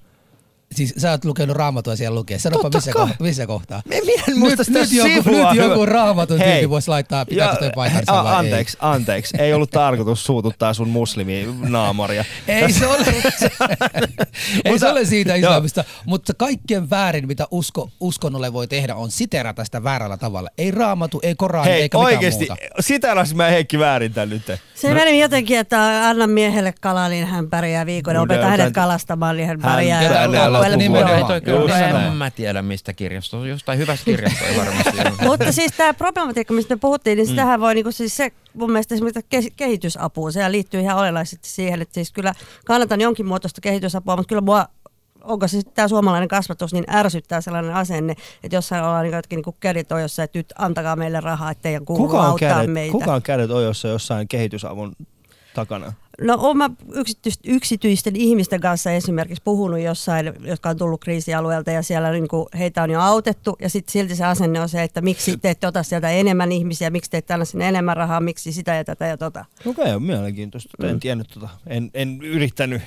Siis 0.74 0.94
sä 0.98 1.10
oot 1.10 1.24
lukenut 1.24 1.56
raamatua 1.56 1.96
siellä 1.96 2.14
lukee. 2.14 2.38
Sanopa 2.38 2.62
Totta 2.62 2.78
missä, 2.78 2.92
ko- 2.92 3.16
missä 3.20 3.46
kohtaa. 3.46 3.82
Me, 3.88 4.00
minä 4.06 4.22
en 4.28 4.38
muista 4.38 4.56
nyt, 4.58 4.66
sitä 4.66 4.80
nyt, 4.80 5.14
joku, 5.16 5.30
sivua. 5.30 5.54
nyt 5.54 5.62
joku 5.64 5.86
raamatun 5.86 6.38
Hei. 6.38 6.48
tyyppi 6.52 6.70
voisi 6.70 6.88
laittaa, 6.88 7.26
pitääkö 7.26 7.56
toi 7.56 7.70
paikkansa 7.74 8.20
a- 8.20 8.24
vai 8.24 8.34
anteeksi, 8.34 8.76
anteeksi. 8.80 9.36
Ei 9.40 9.52
ollut 9.54 9.70
tarkoitus 9.70 10.24
suututtaa 10.24 10.74
sun 10.74 10.88
muslimi 10.88 11.48
naamoria. 11.68 12.24
ei. 12.48 12.62
Ei 12.62 12.72
se 12.72 12.86
ole, 12.86 12.96
ei 14.64 14.78
se 14.78 14.88
ole 14.88 15.04
siitä 15.04 15.36
Joo. 15.36 15.50
islamista, 15.50 15.84
mutta 16.06 16.34
kaikkein 16.34 16.90
väärin, 16.90 17.26
mitä 17.26 17.46
usko, 17.50 17.90
uskonnolle 18.00 18.52
voi 18.52 18.66
tehdä, 18.68 18.94
on 18.94 19.10
siterata 19.10 19.64
sitä 19.64 19.84
väärällä 19.84 20.16
tavalla. 20.16 20.48
Ei 20.58 20.70
raamatu, 20.70 21.20
ei 21.22 21.34
korani, 21.34 21.70
Hei, 21.70 21.82
eikä 21.82 21.98
oikeesti, 21.98 22.40
mitään 22.40 22.58
muuta. 22.62 22.82
sitä 22.82 23.14
mä 23.34 23.46
Heikki 23.46 23.78
väärin 23.78 24.12
tän 24.12 24.28
nyt. 24.30 24.42
Se 24.74 24.88
no. 24.88 24.94
meni 24.94 25.20
jotenkin, 25.20 25.58
että 25.58 26.08
anna 26.08 26.26
miehelle 26.26 26.74
kalaa, 26.80 27.08
niin 27.08 27.26
hän 27.26 27.50
pärjää 27.50 27.86
viikon. 27.86 28.16
Opeta 28.16 28.40
ne- 28.40 28.46
hänet 28.50 28.64
hän- 28.64 28.72
kalastamaan, 28.72 29.36
niin 29.36 29.48
hän 29.48 29.60
pärjää 29.60 30.02
lopuksi. 30.70 30.88
Nimenomaan. 30.88 31.18
Ei 31.18 31.40
toi 31.40 31.54
Joo, 31.54 32.06
en 32.06 32.12
mä 32.12 32.30
tiedä 32.30 32.62
mistä 32.62 32.92
kirjastosta, 32.92 33.46
jostain 33.46 33.78
hyvästä 33.78 34.04
kirjastoa 34.04 34.48
varmasti. 34.58 35.00
on. 35.00 35.26
Mutta 35.30 35.52
siis 35.52 35.72
tämä 35.76 35.94
problematiikka, 35.94 36.54
mistä 36.54 36.74
me 36.74 36.78
puhuttiin, 36.78 37.16
niin 37.16 37.26
sitähän 37.26 37.60
voi 37.60 37.74
niinku 37.74 37.92
siis 37.92 38.16
se 38.16 38.32
mun 38.54 38.72
mielestä 38.72 38.94
esimerkiksi 38.94 39.48
ke- 39.48 39.52
kehitysapua, 39.56 40.30
sehän 40.30 40.52
liittyy 40.52 40.80
ihan 40.80 40.98
olennaisesti 40.98 41.48
siihen, 41.48 41.82
että 41.82 41.94
siis 41.94 42.12
kyllä 42.12 42.32
kannatan 42.66 43.00
jonkin 43.00 43.26
muotoista 43.26 43.60
kehitysapua, 43.60 44.16
mutta 44.16 44.28
kyllä 44.28 44.42
mua 44.42 44.66
onko 45.24 45.48
se 45.48 45.50
sitten 45.50 45.74
tämä 45.74 45.88
suomalainen 45.88 46.28
kasvatus, 46.28 46.72
niin 46.72 46.84
ärsyttää 46.90 47.40
sellainen 47.40 47.74
asenne, 47.74 48.14
että 48.42 48.56
jossain 48.56 48.84
ollaan 48.84 49.02
niin 49.02 49.14
jotkin 49.14 49.42
niin 49.46 49.56
kädet 49.60 49.92
ojossa, 49.92 50.22
että 50.22 50.38
nyt 50.38 50.52
antakaa 50.58 50.96
meille 50.96 51.20
rahaa, 51.20 51.50
että 51.50 51.62
teidän 51.62 51.84
kuuluu 51.84 52.06
Kuka 52.06 52.20
on, 52.20 52.26
auttaa 52.26 52.48
kädet, 52.54 52.72
meitä. 52.72 52.92
kuka 52.92 53.14
on 53.14 53.22
kädet 53.22 53.50
ojossa 53.50 53.88
jossain 53.88 54.28
kehitysavun 54.28 54.92
takana? 55.54 55.92
No 56.20 56.36
olen 56.40 56.56
mä 56.56 56.70
yksityis- 56.92 57.40
yksityisten 57.44 58.16
ihmisten 58.16 58.60
kanssa 58.60 58.90
esimerkiksi 58.90 59.42
puhunut 59.44 59.80
jossain, 59.80 60.32
jotka 60.44 60.68
on 60.68 60.76
tullut 60.76 61.00
kriisialueelta 61.00 61.70
ja 61.70 61.82
siellä 61.82 62.10
niin 62.10 62.28
kuin 62.28 62.46
heitä 62.58 62.82
on 62.82 62.90
jo 62.90 63.00
autettu 63.00 63.56
ja 63.60 63.70
sitten 63.70 63.92
silti 63.92 64.16
se 64.16 64.24
asenne 64.24 64.60
on 64.60 64.68
se, 64.68 64.82
että 64.82 65.00
miksi 65.00 65.36
te 65.36 65.50
ette 65.50 65.66
ota 65.66 65.82
sieltä 65.82 66.10
enemmän 66.10 66.52
ihmisiä, 66.52 66.90
miksi 66.90 67.10
te 67.10 67.16
ette 67.16 67.34
anna 67.34 67.44
sinne 67.44 67.68
enemmän 67.68 67.96
rahaa, 67.96 68.20
miksi 68.20 68.52
sitä 68.52 68.74
ja 68.74 68.84
tätä 68.84 69.06
ja 69.06 69.16
tota. 69.16 69.44
Okei, 69.66 69.92
on 69.92 70.02
mielenkiintoista. 70.02 70.86
En 70.86 71.00
tiennyt 71.00 71.28
tota. 71.34 71.48
En, 71.66 71.90
en 71.94 72.18
yrittänyt. 72.22 72.82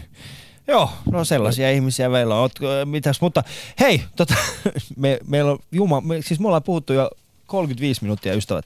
Joo, 0.67 0.89
no 1.11 1.25
sellaisia 1.25 1.71
ihmisiä 1.71 2.09
meillä 2.09 2.35
on. 2.35 2.41
Ootko, 2.41 2.65
mitäs, 2.85 3.21
mutta 3.21 3.43
hei, 3.79 4.01
tota, 4.15 4.35
me, 4.97 5.19
meillä 5.27 5.51
on 5.51 5.59
Juma, 5.71 6.01
me, 6.01 6.21
siis 6.21 6.39
me 6.39 6.47
ollaan 6.47 6.63
puhuttu 6.63 6.93
jo 6.93 7.09
35 7.45 8.01
minuuttia 8.01 8.33
ystävät. 8.33 8.65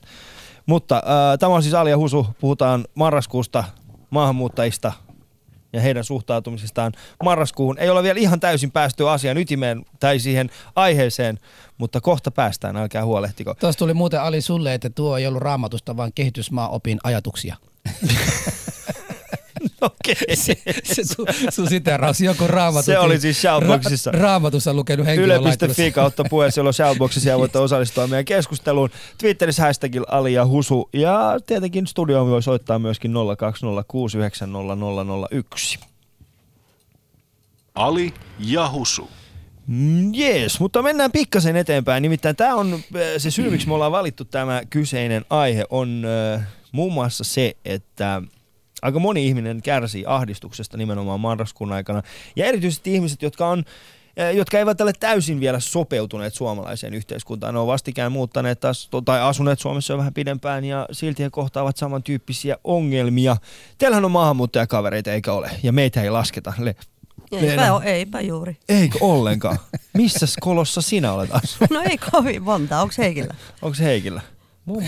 Mutta 0.66 0.96
äh, 0.96 1.38
tämä 1.38 1.54
on 1.54 1.62
siis 1.62 1.74
Ali 1.74 1.90
ja 1.90 1.98
Husu, 1.98 2.26
puhutaan 2.40 2.84
marraskuusta, 2.94 3.64
maahanmuuttajista 4.10 4.92
ja 5.72 5.80
heidän 5.80 6.04
suhtautumisestaan 6.04 6.92
marraskuuhun. 7.24 7.78
Ei 7.78 7.90
ole 7.90 8.02
vielä 8.02 8.20
ihan 8.20 8.40
täysin 8.40 8.72
päästy 8.72 9.08
asian 9.08 9.38
ytimeen 9.38 9.84
tai 10.00 10.18
siihen 10.18 10.50
aiheeseen, 10.76 11.38
mutta 11.78 12.00
kohta 12.00 12.30
päästään, 12.30 12.76
älkää 12.76 13.04
huolehtiko. 13.04 13.54
Tuossa 13.54 13.78
tuli 13.78 13.94
muuten 13.94 14.20
Ali 14.20 14.40
sulle, 14.40 14.74
että 14.74 14.90
tuo 14.90 15.18
ei 15.18 15.26
ollut 15.26 15.42
raamatusta, 15.42 15.96
vaan 15.96 16.12
kehitysmaa 16.14 16.68
opin 16.68 16.98
ajatuksia. 17.04 17.56
Okei. 19.80 20.36
Se, 20.36 20.56
se 20.84 21.04
sun, 21.04 21.26
sun 21.50 21.68
siteraus 21.68 22.20
joku 22.20 22.46
raamatut. 22.46 22.84
Se 22.84 22.98
oli 22.98 23.20
siis 23.20 23.42
Shoutboxissa. 23.42 24.10
Ra- 24.10 24.18
raamatussa 24.18 24.74
lukenut 24.74 25.06
henkilö 25.06 25.36
Yle.fi 25.36 25.90
kautta 25.90 26.24
puheen, 26.30 26.52
siellä 26.52 26.68
on 26.68 26.74
Shoutboxissa 26.74 27.28
ja 27.28 27.38
voitte 27.38 27.58
osallistua 27.58 28.06
meidän 28.06 28.24
keskusteluun. 28.24 28.90
Twitterissä 29.18 29.62
hashtagilla 29.62 30.06
Ali 30.10 30.32
ja 30.32 30.46
Husu 30.46 30.88
ja 30.92 31.38
tietenkin 31.46 31.86
studioon 31.86 32.30
voi 32.30 32.42
soittaa 32.42 32.78
myöskin 32.78 33.12
020690001. 33.12 35.84
Ali 37.74 38.14
ja 38.38 38.70
Husu. 38.70 39.10
Mm, 39.66 40.14
Jees, 40.14 40.60
mutta 40.60 40.82
mennään 40.82 41.12
pikkasen 41.12 41.56
eteenpäin. 41.56 42.02
Nimittäin 42.02 42.36
tämä 42.36 42.54
on 42.54 42.74
äh, 42.74 42.80
se 43.18 43.30
syy, 43.30 43.50
miksi 43.50 43.68
me 43.68 43.74
ollaan 43.74 43.92
valittu 43.92 44.24
tämä 44.24 44.62
kyseinen 44.70 45.24
aihe, 45.30 45.64
on 45.70 46.02
äh, 46.34 46.46
muun 46.72 46.92
muassa 46.92 47.24
se, 47.24 47.56
että 47.64 48.22
aika 48.82 48.98
moni 48.98 49.26
ihminen 49.26 49.62
kärsii 49.62 50.04
ahdistuksesta 50.06 50.76
nimenomaan 50.76 51.20
marraskuun 51.20 51.72
aikana. 51.72 52.02
Ja 52.36 52.46
erityisesti 52.46 52.94
ihmiset, 52.94 53.22
jotka 53.22 53.48
on 53.48 53.64
äh, 54.20 54.34
jotka 54.34 54.58
eivät 54.58 54.80
ole 54.80 54.92
täysin 55.00 55.40
vielä 55.40 55.60
sopeutuneet 55.60 56.34
suomalaiseen 56.34 56.94
yhteiskuntaan. 56.94 57.54
Ne 57.54 57.60
on 57.60 57.66
vastikään 57.66 58.12
muuttaneet 58.12 58.60
taas, 58.60 58.90
tai 59.04 59.20
asuneet 59.20 59.58
Suomessa 59.58 59.92
jo 59.92 59.98
vähän 59.98 60.14
pidempään 60.14 60.64
ja 60.64 60.86
silti 60.92 61.22
he 61.22 61.30
kohtaavat 61.30 61.76
samantyyppisiä 61.76 62.56
ongelmia. 62.64 63.36
Teillähän 63.78 64.04
on 64.04 64.10
maahanmuuttajakavereita, 64.10 65.12
eikä 65.12 65.32
ole, 65.32 65.50
ja 65.62 65.72
meitä 65.72 66.02
ei 66.02 66.10
lasketa. 66.10 66.52
Le- 66.58 66.76
Eipä, 67.32 67.72
ole, 67.72 67.84
eipä 67.84 68.20
juuri. 68.20 68.56
Eikö 68.68 68.98
ollenkaan? 69.00 69.58
Missä 69.92 70.26
kolossa 70.40 70.82
sinä 70.82 71.12
olet 71.12 71.30
asunut? 71.32 71.70
No 71.70 71.80
ei 71.80 71.98
kovin 71.98 72.42
monta, 72.42 72.80
onko 72.80 72.94
Heikillä? 72.98 73.34
Onko 73.62 73.76
Heikillä? 73.80 74.20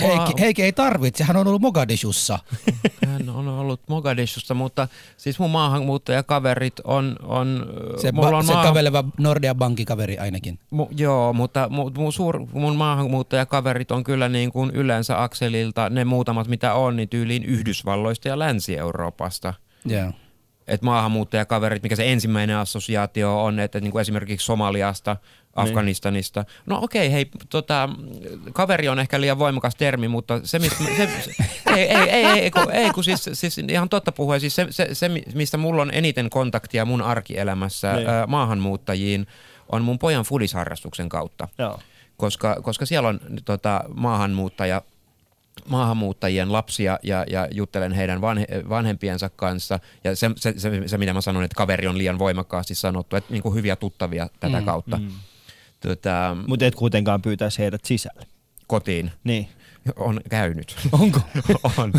Heikki, 0.01 0.33
Heikki 0.41 0.63
ei 0.63 0.73
tarvitse, 0.73 1.25
hän 1.25 1.37
on 1.37 1.47
ollut 1.47 1.63
Mogadishussa. 1.63 2.39
Hän 3.07 3.29
on 3.29 3.49
ollut 3.49 3.81
Mogadishusta, 3.89 4.55
mutta 4.55 4.89
siis 5.17 5.39
mun 5.39 5.51
maahanmuuttajakaverit 5.51 6.81
on... 6.85 7.17
on 7.23 7.67
Se, 8.01 8.13
mulla 8.13 8.31
ba- 8.31 8.35
on 8.35 8.45
se 8.45 8.53
maahan- 8.53 8.67
kävelevä 8.69 9.05
Nordea 9.19 9.55
Bankkikaveri 9.55 10.19
ainakin. 10.19 10.59
Mu, 10.71 10.87
joo, 10.97 11.33
mutta 11.33 11.69
mu, 11.71 11.91
mun, 11.97 12.13
suur, 12.13 12.47
mun 12.53 12.77
maahanmuuttajakaverit 12.77 13.91
on 13.91 14.05
kyllä 14.05 14.29
niin 14.29 14.53
kuin 14.53 14.71
yleensä 14.71 15.23
akselilta, 15.23 15.91
ne 15.91 16.05
muutamat 16.05 16.49
mitä 16.49 16.75
on, 16.75 16.97
niin 16.97 17.09
tyyliin 17.09 17.45
Yhdysvalloista 17.45 18.29
ja 18.29 18.39
Länsi-Euroopasta. 18.39 19.55
Yeah. 19.91 20.15
Et 20.67 20.83
maahanmuuttajakaverit, 20.83 21.83
mikä 21.83 21.97
se 21.97 22.13
ensimmäinen 22.13 22.57
assosiaatio 22.57 23.45
on, 23.45 23.61
että 23.61 23.81
niin 23.81 23.91
kuin 23.93 24.01
esimerkiksi 24.01 24.45
Somaliasta, 24.45 25.17
Afganistanista. 25.57 26.45
No 26.67 26.79
okei, 26.83 27.13
hei, 27.13 27.27
tota, 27.49 27.89
kaveri 28.53 28.89
on 28.89 28.99
ehkä 28.99 29.21
liian 29.21 29.39
voimakas 29.39 29.75
termi, 29.75 30.09
mutta 30.09 30.41
se, 30.45 30.59
mistä, 30.59 30.85
se, 30.97 31.09
se 31.25 31.33
ei, 31.67 31.83
ei, 31.83 32.11
ei, 32.11 32.25
ei, 32.27 32.51
kun, 32.51 32.71
ei, 32.73 32.91
kun 32.91 33.05
siis, 33.05 33.31
siis 33.33 33.59
ihan 33.59 33.89
totta 33.89 34.13
puhuen, 34.13 34.41
siis 34.41 34.57
se, 34.57 34.67
se, 34.71 34.89
se, 34.93 35.09
mistä 35.35 35.57
mulla 35.57 35.83
on 35.83 35.91
eniten 35.95 36.31
kontaktia 36.31 36.85
mun 36.85 37.03
arkielämässä 37.03 37.93
Niin. 37.93 38.09
ää, 38.09 38.27
maahanmuuttajiin, 38.27 39.27
on 39.73 39.83
mun 39.83 39.99
pojan 39.99 40.25
fudisharrastuksen 40.25 41.09
kautta 41.09 41.49
Joo. 41.59 41.81
koska, 42.17 42.57
koska 42.63 42.87
siellä 42.87 43.09
on 43.09 43.21
tota, 43.45 43.85
maahanmuuttaja, 43.95 44.83
maahanmuuttajien 45.69 46.53
lapsia 46.53 46.99
ja, 47.03 47.25
ja 47.31 47.49
juttelen 47.51 47.93
heidän 47.93 48.21
vanhe, 48.21 48.47
vanhempiensa 48.69 49.29
kanssa. 49.29 49.79
Ja 50.05 50.17
se, 50.17 50.31
se, 50.37 50.55
se, 50.57 50.83
se, 50.87 50.99
mitä 50.99 51.13
mä 51.13 51.21
sanon, 51.21 51.45
että 51.45 51.55
kaveri 51.57 51.87
on 51.87 51.99
liian 51.99 52.19
voimakkaasti 52.19 52.75
sanottu, 52.75 53.17
että 53.17 53.33
niin 53.33 53.43
kuin 53.43 53.55
hyviä 53.55 53.77
tuttavia 53.77 54.29
tätä 54.41 54.59
mm, 54.61 54.65
kautta. 54.65 54.97
Mm. 54.97 55.09
Tota, 55.83 56.37
Mutta 56.47 56.67
et 56.67 56.75
kuitenkaan 56.75 57.23
pyytäisi 57.23 57.59
heidät 57.59 57.85
sisälle. 57.85 58.27
kotiin 58.67 59.11
Niin. 59.25 59.49
On 59.97 60.21
käynyt. 60.31 60.77
Onko? 60.93 61.21
on. 61.79 61.93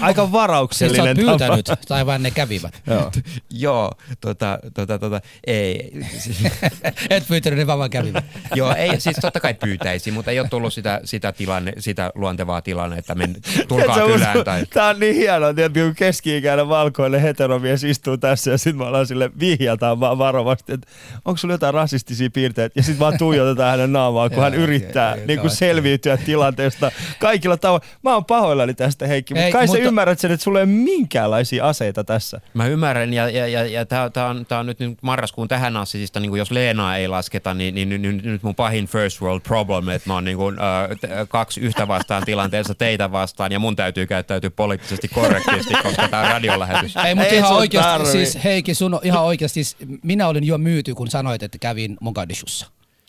Aika 0.00 0.22
Siis 0.22 0.30
sä 0.30 0.32
varauksellinen 0.32 1.28
oot 1.28 1.38
pyytänyt, 1.38 1.70
tai 1.88 2.06
vaan 2.06 2.22
ne 2.22 2.30
kävivät. 2.30 2.82
Joo. 2.86 3.12
Joo, 3.50 3.92
tota, 4.20 4.58
tota, 4.74 4.98
tota, 4.98 5.20
ei. 5.46 5.92
Siis, 6.18 6.38
Et 7.10 7.28
pyytänyt, 7.28 7.58
ne 7.58 7.66
vaan 7.66 7.78
vaan 7.78 7.90
kävivät. 7.90 8.24
joo, 8.54 8.74
ei, 8.74 9.00
siis 9.00 9.16
totta 9.20 9.40
kai 9.40 9.54
pyytäisi, 9.54 10.10
mutta 10.10 10.30
ei 10.30 10.40
ole 10.40 10.48
tullut 10.48 10.72
sitä, 10.72 11.00
sitä, 11.04 11.32
tilanne, 11.32 11.72
sitä 11.78 12.12
luontevaa 12.14 12.62
tilanne, 12.62 12.98
että 12.98 13.14
men, 13.14 13.36
tulkaa 13.68 13.94
Tiedätkö, 13.94 14.12
kylään. 14.12 14.44
Tai... 14.44 14.66
Tää 14.66 14.88
on 14.88 15.00
niin 15.00 15.14
hienoa, 15.14 15.54
tiedätkö, 15.54 15.84
kun 15.84 15.94
keski-ikäinen 15.94 16.68
valkoinen 16.68 17.20
heteromies 17.20 17.84
istuu 17.84 18.16
tässä 18.16 18.50
ja 18.50 18.58
sitten 18.58 18.78
me 18.78 18.84
ollaan 18.84 19.06
sille 19.06 19.30
vihjataan 19.40 20.00
vaan 20.00 20.18
varovasti, 20.18 20.72
että 20.72 20.88
onko 21.24 21.38
sulla 21.38 21.54
jotain 21.54 21.74
rasistisia 21.74 22.30
piirteitä 22.30 22.72
ja 22.76 22.82
sitten 22.82 22.98
vaan 23.00 23.18
tuijotetaan 23.18 23.70
hänen 23.70 23.92
naamaa, 23.92 24.30
kun 24.30 24.42
hän 24.42 24.54
yrittää 24.54 25.10
joo, 25.10 25.16
joo, 25.16 25.26
niin 25.26 25.40
kuin 25.40 25.50
selviytyä 25.50 26.16
tilanteesta 26.16 26.90
kaikilla 27.18 27.56
tavoilla. 27.56 27.86
Mä 28.02 28.14
oon 28.14 28.24
pahoillani 28.24 28.74
tästä 28.74 29.06
Heikki, 29.06 29.34
mutta 29.34 29.46
Ei, 29.46 29.52
kai 29.52 29.66
sä 29.66 29.72
mutta- 29.72 29.88
ymmärrät 29.88 30.18
sen, 30.18 30.30
että 30.30 30.44
sulla 30.44 30.58
ei 30.58 30.62
ole 30.62 30.72
minkäänlaisia 30.72 31.68
aseita 31.68 32.04
tässä. 32.04 32.40
Mä 32.54 32.66
ymmärrän, 32.66 33.12
ja, 33.14 33.28
ja, 33.30 33.46
ja, 33.46 33.66
ja 33.66 33.86
tämä 33.86 34.04
on, 34.28 34.46
tää 34.46 34.58
on 34.58 34.66
nyt, 34.66 34.78
nyt 34.78 34.98
marraskuun 35.02 35.48
tähän 35.48 35.76
assisista, 35.76 36.20
niin 36.20 36.36
jos 36.36 36.50
Leenaa 36.50 36.96
ei 36.96 37.08
lasketa, 37.08 37.54
niin, 37.54 37.74
niin, 37.74 37.88
niin, 37.88 38.02
nyt, 38.02 38.24
nyt 38.24 38.42
mun 38.42 38.54
pahin 38.54 38.86
first 38.86 39.20
world 39.20 39.40
problem, 39.40 39.88
että 39.88 40.08
mä 40.10 40.14
oon 40.14 40.24
niin 40.24 40.36
kuin, 40.36 40.56
äh, 40.58 41.28
kaksi 41.28 41.60
yhtä 41.60 41.88
vastaan 41.88 42.22
tilanteessa 42.24 42.74
teitä 42.74 43.12
vastaan, 43.12 43.52
ja 43.52 43.58
mun 43.58 43.76
täytyy 43.76 44.06
käyttäytyä 44.06 44.50
poliittisesti 44.50 45.08
korrektisti, 45.08 45.74
koska 45.82 46.08
tämä 46.08 46.22
on 46.22 46.28
radiolähetys. 46.30 46.96
Ei, 46.96 47.14
mutta 47.14 47.34
ihan 47.34 47.48
sun 47.48 47.56
oikeasti, 47.56 47.90
tarvii. 47.90 48.12
siis 48.12 48.44
Heikki, 48.44 48.74
sun 48.74 48.94
on 48.94 49.00
ihan 49.02 49.22
oikeasti, 49.24 49.64
siis 49.64 49.76
minä 50.02 50.28
olin 50.28 50.44
jo 50.44 50.58
myyty, 50.58 50.94
kun 50.94 51.08
sanoit, 51.10 51.42
että 51.42 51.58
kävin 51.58 51.96
Mogadishussa. 52.00 52.66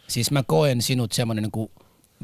Siis 0.08 0.32
mä 0.32 0.44
koen 0.48 0.82
sinut 0.82 1.12
semmoinen 1.12 1.44
niin 1.44 1.52
kuin 1.52 1.72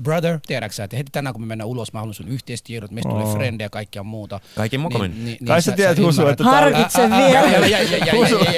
brother, 0.04 0.40
tiedätkö 0.48 0.76
sä, 0.76 0.84
että 0.84 0.98
heti 0.98 1.12
tänään 1.12 1.34
kun 1.34 1.42
me 1.42 1.46
mennään 1.46 1.68
ulos, 1.68 1.94
mä 1.94 2.00
haluan 2.00 2.14
sun 2.14 2.28
yhteistiedot, 2.28 2.92
meistä 2.92 3.10
tulee 3.10 3.34
frendejä 3.34 3.66
ja 3.66 3.70
kaikkea 3.70 4.04
muuta. 4.04 4.40
Kaikki 4.56 4.78
mokomin. 4.78 5.26
Niin, 5.26 5.38
Kai 5.46 5.62
sä 5.62 5.72
tiedät, 5.72 5.98
Husu, 5.98 6.28
että 6.28 6.44
Harkitse 6.44 7.02
vielä. 7.02 7.68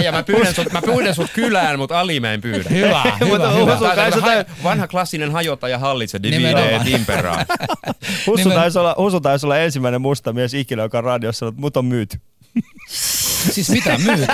ja, 0.03 0.11
mä, 0.11 0.23
pyydän 0.23 0.55
sut, 0.55 0.71
mä 0.71 0.81
pyydän 0.81 1.15
sut 1.15 1.31
kylään, 1.33 1.79
mutta 1.79 1.99
Ali 1.99 2.19
mä 2.19 2.33
en 2.33 2.41
pyydä. 2.41 2.69
Hyvä, 2.69 3.03
hyvä, 3.03 3.29
Mutta 3.29 3.51
hyvä. 3.51 3.77
Sä 3.79 4.45
vanha 4.63 4.87
klassinen 4.87 5.31
hajota 5.31 5.69
ja 5.69 5.79
hallitse, 5.79 6.19
divide 6.23 6.81
impera. 6.85 7.45
Husu 8.27 8.49
taisi, 8.49 8.79
olla, 8.79 8.95
Husu 8.97 9.19
taisi 9.19 9.45
olla 9.45 9.57
ensimmäinen 9.57 10.01
musta 10.01 10.33
mies 10.33 10.53
ikinä, 10.53 10.83
joka 10.83 10.97
on 10.97 11.03
radiossa 11.03 11.47
että 11.47 11.61
mut 11.61 11.77
on 11.77 11.85
myyty. 11.85 12.17
Siis 13.37 13.69
mitä 13.69 13.97
myyty? 14.05 14.25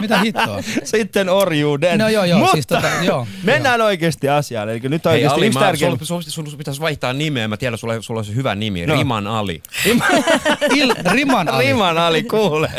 Mitä 0.00 0.18
hittoa? 0.18 0.62
Sitten 0.84 1.28
orjuuden. 1.28 1.98
No 1.98 2.08
joo, 2.08 2.24
joo, 2.24 2.38
Mutta 2.38 2.52
siis 2.52 2.66
tota, 2.66 2.88
joo. 3.02 3.26
mennään 3.42 3.80
oikeasti 3.80 4.28
asiaan. 4.28 4.68
Eli 4.68 4.80
nyt 4.80 5.04
Hei 5.04 5.12
oikeasti 5.12 5.38
Ali, 5.38 5.46
yksi 5.46 5.58
mä, 5.58 5.64
tärkein... 5.64 5.92
sulla, 5.92 6.22
sulla, 6.22 6.46
sulla, 6.46 6.58
pitäisi 6.58 6.80
vaihtaa 6.80 7.12
nimeä. 7.12 7.48
Mä 7.48 7.56
tiedän, 7.56 7.78
sulla, 7.78 8.02
sulla 8.02 8.18
olisi 8.18 8.34
hyvä 8.34 8.54
nimi. 8.54 8.86
No. 8.86 8.94
Riman 8.94 9.26
Ali. 9.26 9.62
Il, 10.74 10.94
riman 11.10 11.48
ali. 11.48 11.64
Riman 11.66 11.98
Ali, 11.98 12.22
kuule. 12.22 12.70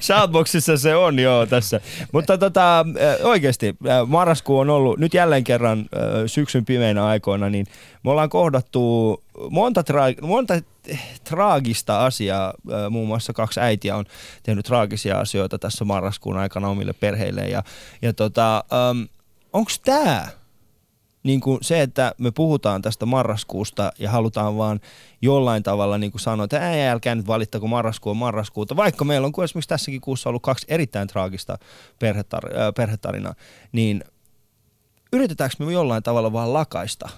Shoutboxissa 0.00 0.76
se 0.76 0.96
on 0.96 1.18
joo 1.18 1.46
tässä. 1.46 1.80
Mutta 2.12 2.38
tota, 2.38 2.80
äh, 2.80 3.26
oikeasti 3.26 3.74
äh, 3.88 4.08
marraskuu 4.08 4.58
on 4.58 4.70
ollut 4.70 4.98
nyt 4.98 5.14
jälleen 5.14 5.44
kerran 5.44 5.78
äh, 5.78 6.04
syksyn 6.26 6.64
pimeinä 6.64 7.06
aikoina, 7.06 7.50
niin 7.50 7.66
me 8.04 8.10
ollaan 8.10 8.30
kohdattu 8.30 9.23
monta, 9.50 9.80
tra- 9.80 10.26
monta 10.26 10.54
traagista 11.24 12.04
asiaa. 12.04 12.54
Muun 12.90 13.08
muassa 13.08 13.32
kaksi 13.32 13.60
äitiä 13.60 13.96
on 13.96 14.04
tehnyt 14.42 14.64
traagisia 14.64 15.20
asioita 15.20 15.58
tässä 15.58 15.84
marraskuun 15.84 16.36
aikana 16.36 16.68
omille 16.68 16.92
perheille. 16.92 17.48
Ja, 17.48 17.62
ja 18.02 18.12
tota, 18.12 18.56
ähm, 18.56 19.02
onko 19.52 19.70
tämä 19.84 20.28
niin 21.22 21.40
se, 21.62 21.82
että 21.82 22.14
me 22.18 22.30
puhutaan 22.30 22.82
tästä 22.82 23.06
marraskuusta 23.06 23.92
ja 23.98 24.10
halutaan 24.10 24.56
vaan 24.56 24.80
jollain 25.22 25.62
tavalla 25.62 25.98
niin 25.98 26.12
kuin 26.12 26.20
sanoa, 26.20 26.44
että 26.44 26.70
ei, 26.70 26.88
älkää 26.88 27.14
nyt 27.14 27.26
valittako 27.26 27.66
marraskuu 27.66 28.10
on 28.10 28.16
marraskuuta, 28.16 28.76
vaikka 28.76 29.04
meillä 29.04 29.26
on 29.26 29.32
kuin 29.32 29.44
esimerkiksi 29.44 29.68
tässäkin 29.68 30.00
kuussa 30.00 30.28
ollut 30.28 30.42
kaksi 30.42 30.66
erittäin 30.68 31.08
traagista 31.08 31.58
perhetar- 31.98 32.72
perhetarinaa, 32.76 33.34
niin 33.72 34.04
yritetäänkö 35.12 35.56
me 35.58 35.72
jollain 35.72 36.02
tavalla 36.02 36.32
vaan 36.32 36.52
lakaista 36.52 37.08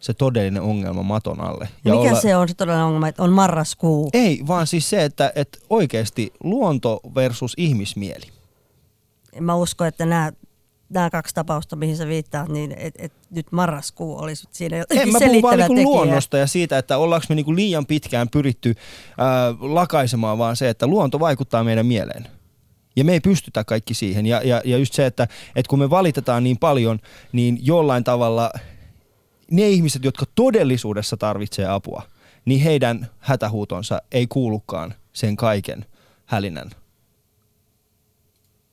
se 0.00 0.14
todellinen 0.14 0.62
ongelma 0.62 1.02
maton 1.02 1.40
alle? 1.40 1.68
Mikä 1.84 2.20
se 2.20 2.36
on 2.36 2.48
se 2.48 2.54
todellinen 2.54 2.86
ongelma, 2.86 3.08
että 3.08 3.22
on 3.22 3.30
marraskuu? 3.30 4.10
Ei, 4.12 4.42
vaan 4.46 4.66
siis 4.66 4.90
se, 4.90 5.04
että, 5.04 5.32
että 5.34 5.58
oikeasti 5.70 6.32
luonto 6.44 7.00
versus 7.14 7.54
ihmismieli. 7.56 8.26
En 9.32 9.44
mä 9.44 9.54
usko, 9.54 9.84
että 9.84 10.06
nämä, 10.06 10.32
nämä 10.90 11.10
kaksi 11.10 11.34
tapausta, 11.34 11.76
mihin 11.76 11.96
sä 11.96 12.06
viittaat, 12.06 12.48
niin 12.48 12.74
et, 12.78 12.94
et 12.98 13.12
nyt 13.30 13.46
marraskuu 13.52 14.18
olisi 14.18 14.48
siinä 14.50 14.76
jotenkin 14.76 15.06
En 15.06 15.12
mä 15.12 15.18
puhun 15.18 15.42
vaan 15.42 15.58
niinku 15.58 15.74
tekijä. 15.74 15.88
luonnosta 15.88 16.38
ja 16.38 16.46
siitä, 16.46 16.78
että 16.78 16.98
ollaanko 16.98 17.26
me 17.28 17.34
niinku 17.34 17.54
liian 17.54 17.86
pitkään 17.86 18.28
pyritty 18.28 18.74
ää, 19.18 19.54
lakaisemaan 19.60 20.38
vaan 20.38 20.56
se, 20.56 20.68
että 20.68 20.86
luonto 20.86 21.20
vaikuttaa 21.20 21.64
meidän 21.64 21.86
mieleen. 21.86 22.26
Ja 22.96 23.04
me 23.04 23.12
ei 23.12 23.20
pystytä 23.20 23.64
kaikki 23.64 23.94
siihen. 23.94 24.26
Ja, 24.26 24.40
ja, 24.44 24.62
ja 24.64 24.78
just 24.78 24.94
se, 24.94 25.06
että, 25.06 25.28
että 25.56 25.70
kun 25.70 25.78
me 25.78 25.90
valitetaan 25.90 26.44
niin 26.44 26.58
paljon, 26.58 26.98
niin 27.32 27.58
jollain 27.62 28.04
tavalla 28.04 28.50
ne 29.50 29.68
ihmiset, 29.68 30.04
jotka 30.04 30.26
todellisuudessa 30.34 31.16
tarvitsee 31.16 31.66
apua, 31.66 32.02
niin 32.44 32.60
heidän 32.60 33.06
hätähuutonsa 33.18 34.02
ei 34.12 34.26
kuulukaan 34.26 34.94
sen 35.12 35.36
kaiken 35.36 35.86
hälinän 36.26 36.70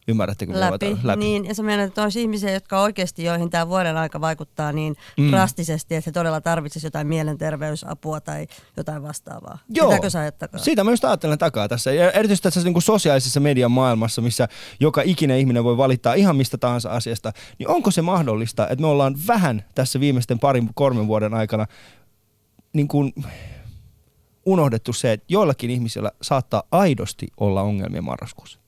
Ymmärrättekö, 0.08 0.54
mitä 0.54 0.72
läpi. 0.72 0.98
läpi. 1.04 1.20
Niin, 1.20 1.46
ja 1.46 1.56
sä 1.56 1.64
menet, 1.64 1.88
että 1.88 2.04
olisi 2.04 2.22
ihmisiä, 2.22 2.52
jotka 2.52 2.82
oikeasti, 2.82 3.24
joihin 3.24 3.50
tämä 3.50 3.68
vuoden 3.68 3.98
aika 3.98 4.22
vaikuttaa 4.22 4.72
niin 4.72 4.96
Mm. 5.18 5.32
drastisesti, 5.32 5.96
että 5.96 6.10
he 6.10 6.12
todella 6.12 6.42
tarvitsisivat 6.42 6.88
jotain 6.88 7.08
mielenterveysapua 7.08 8.22
tai 8.22 8.48
jotain 8.78 9.04
vastaavaa. 9.04 9.58
Joo. 9.70 9.90
Sitäkö 9.90 10.10
sä 10.10 10.32
takaa? 10.32 10.60
Siitä 10.60 10.84
mä 10.84 10.92
just 10.92 11.06
ajattelen 11.06 11.38
takaa 11.38 11.68
tässä. 11.68 11.92
Ja 11.92 12.12
erityisesti 12.12 12.44
tässä 12.44 12.64
niin 12.64 12.74
kuin 12.74 12.84
sosiaalisessa 12.84 13.40
median 13.40 13.72
maailmassa, 13.72 14.22
missä 14.22 14.48
joka 14.80 15.02
ikinen 15.06 15.40
ihminen 15.40 15.64
voi 15.64 15.78
valittaa 15.78 16.14
ihan 16.14 16.36
mistä 16.36 16.58
tahansa 16.58 16.90
asiasta, 16.90 17.32
niin 17.60 17.70
onko 17.70 17.92
se 17.92 18.02
mahdollista, 18.02 18.68
että 18.68 18.82
me 18.82 18.88
ollaan 18.88 19.16
vähän 19.28 19.66
tässä 19.76 20.00
viimeisten 20.00 20.40
parin, 20.40 20.70
kolmen 20.74 21.08
vuoden 21.08 21.34
aikana 21.34 21.66
niin 22.74 22.88
kuin 22.88 23.14
unohdettu 24.46 24.94
se, 24.94 25.12
että 25.12 25.26
joillakin 25.30 25.70
ihmisillä 25.70 26.12
saattaa 26.22 26.64
aidosti 26.72 27.28
olla 27.38 27.62
ongelmia 27.62 28.02
marraskuussa. 28.02 28.60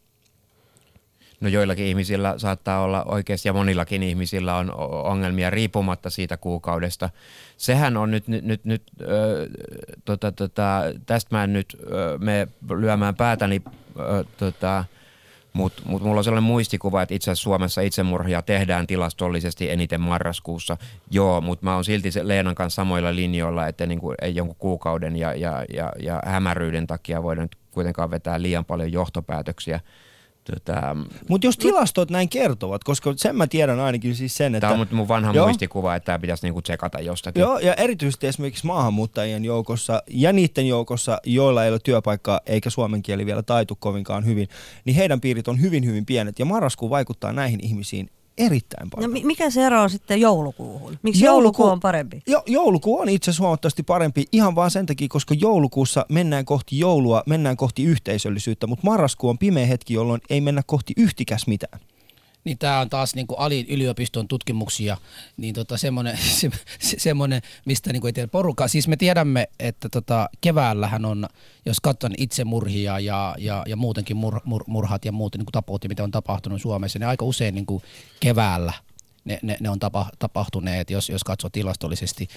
No 1.39 1.49
joillakin 1.49 1.85
ihmisillä 1.85 2.33
saattaa 2.37 2.83
olla 2.83 3.03
oikeasti 3.03 3.49
ja 3.49 3.53
monillakin 3.53 4.03
ihmisillä 4.03 4.55
on 4.55 4.73
ongelmia 4.89 5.49
riippumatta 5.49 6.09
siitä 6.09 6.37
kuukaudesta. 6.37 7.09
Sehän 7.57 7.97
on 7.97 8.11
nyt, 8.11 8.27
nyt, 8.27 8.45
nyt, 8.45 8.65
nyt 8.65 8.83
ö, 9.01 9.47
tota, 10.05 10.31
tota, 10.31 10.81
tästä 11.05 11.35
mä 11.35 11.43
en 11.43 11.53
nyt 11.53 11.77
ö, 11.91 12.17
me 12.17 12.47
lyömään 12.69 13.15
päätäni, 13.15 13.61
ö, 13.99 14.25
tota, 14.37 14.85
mutta 15.53 15.81
mut 15.85 16.03
mulla 16.03 16.17
on 16.17 16.23
sellainen 16.23 16.47
muistikuva, 16.47 17.01
että 17.01 17.15
itse 17.15 17.31
asiassa 17.31 17.43
Suomessa 17.43 17.81
itsemurhia 17.81 18.41
tehdään 18.41 18.87
tilastollisesti 18.87 19.69
eniten 19.69 20.01
marraskuussa. 20.01 20.77
Joo, 21.11 21.41
mutta 21.41 21.65
mä 21.65 21.75
oon 21.75 21.85
silti 21.85 22.09
Leenan 22.21 22.55
kanssa 22.55 22.75
samoilla 22.75 23.15
linjoilla, 23.15 23.67
että 23.67 23.85
niin 23.85 23.99
kuin, 23.99 24.15
ei 24.21 24.35
jonkun 24.35 24.55
kuukauden 24.59 25.15
ja, 25.15 25.33
ja, 25.33 25.65
ja, 25.73 25.91
ja 25.99 26.21
hämäryyden 26.25 26.87
takia 26.87 27.23
voida 27.23 27.41
nyt 27.41 27.55
kuitenkaan 27.71 28.11
vetää 28.11 28.41
liian 28.41 28.65
paljon 28.65 28.91
johtopäätöksiä. 28.91 29.79
Tota, 30.53 30.95
Mutta 31.29 31.47
jos 31.47 31.57
tilastot 31.57 32.09
näin 32.09 32.29
kertovat, 32.29 32.83
koska 32.83 33.13
sen 33.15 33.35
mä 33.35 33.47
tiedän 33.47 33.79
ainakin 33.79 34.15
siis 34.15 34.37
sen, 34.37 34.55
että... 34.55 34.67
Tämä 34.67 34.81
on 34.81 34.87
mun 34.91 35.07
vanha 35.07 35.33
Joo. 35.33 35.45
muistikuva, 35.45 35.95
että 35.95 36.05
tämä 36.05 36.19
pitäisi 36.19 36.45
niinku 36.45 36.61
tsekata 36.61 36.99
jostakin. 36.99 37.41
Joo, 37.41 37.59
ja 37.59 37.73
erityisesti 37.73 38.27
esimerkiksi 38.27 38.65
maahanmuuttajien 38.65 39.45
joukossa 39.45 40.03
ja 40.07 40.33
niiden 40.33 40.67
joukossa, 40.67 41.21
joilla 41.25 41.63
ei 41.63 41.71
ole 41.71 41.79
työpaikkaa 41.79 42.41
eikä 42.45 42.69
suomen 42.69 43.03
kieli 43.03 43.25
vielä 43.25 43.43
taitu 43.43 43.75
kovinkaan 43.75 44.25
hyvin, 44.25 44.47
niin 44.85 44.95
heidän 44.95 45.21
piirit 45.21 45.47
on 45.47 45.61
hyvin, 45.61 45.85
hyvin 45.85 46.05
pienet. 46.05 46.39
Ja 46.39 46.45
marraskuu 46.45 46.89
vaikuttaa 46.89 47.33
näihin 47.33 47.59
ihmisiin 47.63 48.09
erittäin 48.37 48.85
No, 48.85 48.89
paljon. 48.95 49.11
mi- 49.11 49.23
mikä 49.23 49.49
se 49.49 49.65
ero 49.65 49.81
on 49.81 49.89
sitten 49.89 50.21
joulukuuhun? 50.21 50.97
Miksi 51.03 51.25
Jouluku- 51.25 51.25
joulukuu 51.25 51.65
on 51.65 51.79
parempi? 51.79 52.21
Jo, 52.27 52.43
joulukuu 52.47 52.99
on 52.99 53.09
itse 53.09 53.31
asiassa 53.31 53.43
huomattavasti 53.43 53.83
parempi 53.83 54.25
ihan 54.31 54.55
vaan 54.55 54.71
sen 54.71 54.85
takia, 54.85 55.07
koska 55.07 55.33
joulukuussa 55.33 56.05
mennään 56.09 56.45
kohti 56.45 56.79
joulua, 56.79 57.23
mennään 57.25 57.57
kohti 57.57 57.83
yhteisöllisyyttä, 57.83 58.67
mutta 58.67 58.85
marraskuu 58.85 59.29
on 59.29 59.37
pimeä 59.37 59.65
hetki, 59.65 59.93
jolloin 59.93 60.21
ei 60.29 60.41
mennä 60.41 60.61
kohti 60.65 60.93
yhtikäs 60.97 61.47
mitään. 61.47 61.79
Niin 62.47 62.57
tämä 62.57 62.79
on 62.79 62.89
taas 62.89 63.15
niin 63.15 63.27
Ali 63.37 63.65
yliopiston 63.69 64.27
tutkimuksia, 64.27 64.97
niin 65.37 65.53
tota 65.53 65.77
semmoinen, 65.77 66.17
se, 66.39 66.49
se, 66.79 66.99
semmoinen, 66.99 67.41
mistä 67.65 67.93
niin 67.93 68.05
ei 68.05 68.13
tiedä 68.13 68.27
porukkaa. 68.27 68.67
Siis 68.67 68.87
me 68.87 68.97
tiedämme, 68.97 69.47
että 69.59 69.89
tota 69.89 70.29
keväällähän 70.41 71.05
on, 71.05 71.27
jos 71.65 71.79
katson 71.79 72.11
itsemurhia 72.17 72.99
ja, 72.99 73.35
ja, 73.37 73.63
ja 73.67 73.75
muutenkin 73.75 74.17
mur, 74.17 74.39
mur, 74.45 74.63
murhat 74.67 75.05
ja 75.05 75.11
muut 75.11 75.35
niin 75.35 75.45
tapot, 75.51 75.85
mitä 75.87 76.03
on 76.03 76.11
tapahtunut 76.11 76.61
Suomessa, 76.61 76.99
niin 76.99 77.07
aika 77.07 77.25
usein 77.25 77.55
niin 77.55 77.65
keväällä 78.19 78.73
ne, 79.25 79.39
ne, 79.41 79.57
ne 79.59 79.69
on 79.69 79.79
tapa, 79.79 80.05
tapahtuneet, 80.19 80.89
jos, 80.89 81.09
jos 81.09 81.23
katsoo 81.23 81.49
tilastollisesti. 81.49 82.27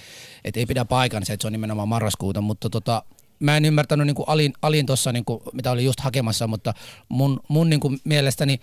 Et 0.43 0.57
ei 0.57 0.65
pidä 0.65 0.85
paikansa, 0.85 1.33
että 1.33 1.41
se 1.41 1.47
on 1.47 1.51
nimenomaan 1.51 1.87
marraskuuta, 1.87 2.41
mutta 2.41 2.69
tota, 2.69 3.03
mä 3.39 3.57
en 3.57 3.65
ymmärtänyt 3.65 4.07
niin 4.07 4.15
kuin 4.15 4.29
Alin, 4.29 4.53
Alin 4.61 4.85
tuossa, 4.85 5.11
niin 5.11 5.25
mitä 5.53 5.71
oli 5.71 5.85
just 5.85 5.99
hakemassa, 5.99 6.47
mutta 6.47 6.73
mun, 7.09 7.39
mun 7.47 7.69
niin 7.69 7.79
kuin 7.79 7.99
mielestäni 8.03 8.61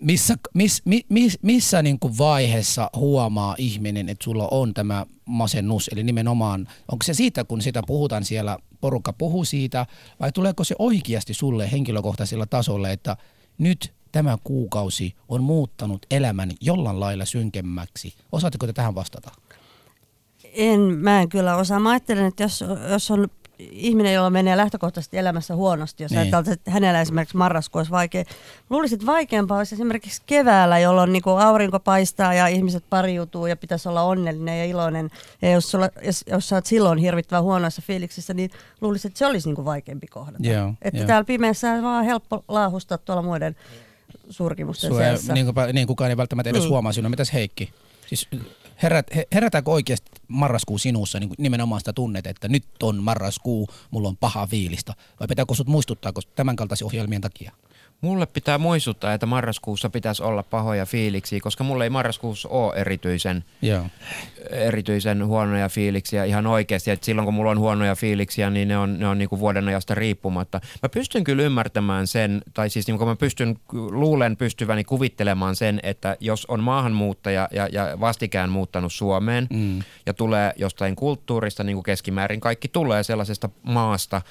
missä, 0.00 0.34
miss, 0.54 0.82
mi, 0.84 1.00
miss, 1.08 1.38
missä 1.42 1.82
niin 1.82 1.98
kuin 1.98 2.18
vaiheessa 2.18 2.90
huomaa 2.96 3.54
ihminen, 3.58 4.08
että 4.08 4.24
sulla 4.24 4.48
on 4.50 4.74
tämä 4.74 5.06
masennus, 5.24 5.88
eli 5.92 6.02
nimenomaan, 6.02 6.68
onko 6.92 7.02
se 7.04 7.14
siitä, 7.14 7.44
kun 7.44 7.62
sitä 7.62 7.82
puhutaan 7.86 8.24
siellä, 8.24 8.58
porukka 8.80 9.12
puhuu 9.12 9.44
siitä, 9.44 9.86
vai 10.20 10.32
tuleeko 10.32 10.64
se 10.64 10.74
oikeasti 10.78 11.34
sulle 11.34 11.72
henkilökohtaisella 11.72 12.46
tasolla, 12.46 12.90
että 12.90 13.16
nyt 13.58 13.92
tämä 14.12 14.38
kuukausi 14.44 15.14
on 15.28 15.42
muuttanut 15.42 16.06
elämän 16.10 16.50
jollain 16.60 17.00
lailla 17.00 17.24
synkemmäksi. 17.24 18.14
Osaatteko 18.32 18.66
te 18.66 18.72
tähän 18.72 18.94
vastata? 18.94 19.30
En, 20.52 20.80
mä 20.80 21.22
en 21.22 21.28
kyllä 21.28 21.56
osaa. 21.56 21.80
Mä 21.80 21.90
ajattelen, 21.90 22.26
että 22.26 22.42
jos, 22.42 22.64
jos 22.90 23.10
on 23.10 23.28
ihminen, 23.58 24.14
jolla 24.14 24.30
menee 24.30 24.56
lähtökohtaisesti 24.56 25.18
elämässä 25.18 25.54
huonosti, 25.56 26.02
jos 26.04 26.10
Niin. 26.12 26.18
ajatellaan, 26.20 26.52
että 26.52 26.70
hänellä 26.70 27.00
esimerkiksi 27.00 27.36
marraskuu 27.36 27.78
olisi 27.78 27.90
vaikea. 27.92 28.24
Luulisin, 28.70 28.96
että 28.96 29.06
vaikeampaa 29.06 29.58
olisi 29.58 29.74
esimerkiksi 29.74 30.22
keväällä, 30.26 30.78
jolloin 30.78 31.12
niin 31.12 31.22
aurinko 31.38 31.80
paistaa 31.80 32.34
ja 32.34 32.46
ihmiset 32.46 32.84
pariutuu 32.90 33.46
ja 33.46 33.56
pitäisi 33.56 33.88
olla 33.88 34.02
onnellinen 34.02 34.58
ja 34.58 34.64
iloinen. 34.64 35.10
Ja 35.42 35.50
jos, 35.50 35.70
sulla, 35.70 35.88
jos, 36.02 36.24
jos 36.30 36.48
sä 36.48 36.56
oot 36.56 36.66
silloin 36.66 36.98
hirvittävän 36.98 37.42
huonoissa 37.42 37.82
fiiliksissä, 37.86 38.34
niin 38.34 38.50
luulisin, 38.80 39.08
että 39.08 39.18
se 39.18 39.26
olisi 39.26 39.52
niin 39.52 39.64
vaikeampi 39.64 40.06
kohdata. 40.06 40.48
Joo, 40.48 40.74
että 40.82 40.98
joo. 41.00 41.06
täällä 41.06 41.24
pimeässä 41.24 41.72
on 41.72 41.82
vaan 41.82 42.04
helppo 42.04 42.44
laahustaa 42.48 42.98
tuolla 42.98 43.22
muiden 43.22 43.56
surkimusten 44.30 44.90
Sua, 44.90 44.98
seassa. 44.98 45.32
niin, 45.34 45.46
kuin, 45.54 45.56
niin 45.74 45.86
kukaan 45.86 46.10
ei 46.10 46.16
välttämättä 46.16 46.50
edes 46.50 46.62
Niin. 46.62 46.70
huomaa 46.70 46.92
sinua. 46.92 47.10
Mitäs 47.10 47.32
Heikki? 47.32 47.72
Siis 48.12 48.28
herät, 48.82 49.06
he- 49.14 49.26
herätääkö 49.34 49.70
oikeasti 49.70 50.10
marraskuu 50.28 50.78
sinussa 50.78 51.20
niin 51.20 51.30
nimenomaan 51.38 51.80
sitä 51.80 51.92
tunnet, 51.92 52.26
että 52.26 52.48
nyt 52.48 52.64
on 52.82 53.02
marraskuu, 53.02 53.68
mulla 53.90 54.08
on 54.08 54.16
paha 54.16 54.46
fiilistä? 54.46 54.94
Vai 55.20 55.28
pitääkö 55.28 55.54
sut 55.54 55.66
muistuttaa 55.66 56.12
tämän 56.34 56.56
kaltaisen 56.56 56.86
ohjelmien 56.86 57.20
takia? 57.20 57.52
Mulle 58.02 58.26
pitää 58.26 58.58
muistuttaa, 58.58 59.12
että 59.14 59.26
marraskuussa 59.26 59.90
pitäisi 59.90 60.22
olla 60.22 60.42
pahoja 60.42 60.86
fiiliksiä, 60.86 61.40
koska 61.42 61.64
mulle 61.64 61.84
ei 61.84 61.90
marraskuussa 61.90 62.48
ole 62.48 62.74
erityisen, 62.74 63.44
Joo. 63.62 63.86
erityisen 64.50 65.26
huonoja 65.26 65.68
fiiliksiä 65.68 66.24
ihan 66.24 66.46
oikeasti. 66.46 66.90
Et 66.90 67.02
silloin 67.02 67.24
kun 67.24 67.34
mulla 67.34 67.50
on 67.50 67.58
huonoja 67.58 67.94
fiiliksiä, 67.94 68.50
niin 68.50 68.68
ne 68.68 68.78
on, 68.78 68.98
ne 68.98 69.08
on 69.08 69.18
niinku 69.18 69.38
vuoden 69.38 69.68
ajasta 69.68 69.94
riippumatta. 69.94 70.60
Mä 70.82 70.88
pystyn 70.88 71.24
kyllä 71.24 71.42
ymmärtämään 71.42 72.06
sen, 72.06 72.42
tai 72.54 72.70
siis 72.70 72.86
niin 72.86 73.04
mä 73.04 73.16
pystyn, 73.16 73.56
luulen 73.72 74.36
pystyväni 74.36 74.84
kuvittelemaan 74.84 75.56
sen, 75.56 75.80
että 75.82 76.16
jos 76.20 76.46
on 76.46 76.62
maahanmuuttaja 76.62 77.48
ja, 77.52 77.68
ja 77.72 78.00
vastikään 78.00 78.50
muuttanut 78.50 78.92
Suomeen 78.92 79.46
Mm. 79.50 79.82
ja 80.06 80.14
tulee 80.14 80.52
jostain 80.56 80.96
kulttuurista, 80.96 81.64
niin 81.64 81.76
kuin 81.76 81.84
keskimäärin 81.84 82.40
kaikki 82.40 82.68
tulee 82.68 83.02
sellaisesta 83.02 83.48
maasta, 83.62 84.22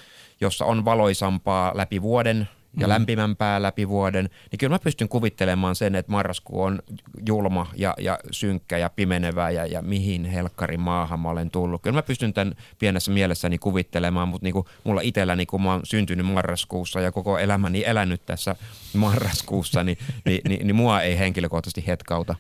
jossa 0.42 0.66
on 0.66 0.86
valoisampaa 0.86 1.72
läpi 1.76 2.02
vuoden 2.02 2.48
ja 2.80 2.88
Mm. 2.88 2.90
lämpimämpää 2.90 3.62
läpi 3.62 3.90
vuoden, 3.90 4.30
niin 4.52 4.60
kyllä 4.60 4.74
mä 4.74 4.80
pystyn 4.80 5.10
kuvittelemaan 5.10 5.76
sen, 5.76 5.96
että 5.96 6.12
marraskuu 6.12 6.62
on 6.62 6.80
julma 7.26 7.68
ja, 7.76 7.94
ja 8.00 8.20
synkkä 8.32 8.78
ja 8.78 8.90
pimenevä 8.90 9.50
ja, 9.50 9.66
ja 9.66 9.82
mihin 9.82 10.26
helkkarin 10.26 10.80
maahan 10.80 11.20
mä 11.20 11.30
olen 11.30 11.52
tullut. 11.52 11.82
Kyllä 11.82 11.96
mä 11.96 12.02
pystyn 12.02 12.34
tämän 12.34 12.56
pienessä 12.80 13.12
mielessäni 13.12 13.58
kuvittelemaan, 13.58 14.28
mutta 14.28 14.46
niin 14.46 14.54
kuin 14.54 14.66
mulla 14.84 15.02
itselläni, 15.02 15.46
kun 15.46 15.62
mä 15.62 15.72
oon 15.72 15.82
syntynyt 15.84 16.26
marraskuussa 16.26 17.02
ja 17.02 17.12
koko 17.12 17.38
elämäni 17.38 17.84
elänyt 17.86 18.26
tässä 18.26 18.56
marraskuussa, 18.94 19.84
niin, 19.84 19.98
niin, 20.26 20.42
niin, 20.50 20.68
niin 20.68 20.76
mua 20.76 21.02
ei 21.02 21.20
henkilökohtaisesti 21.20 21.88
hetkauta. 21.88 22.36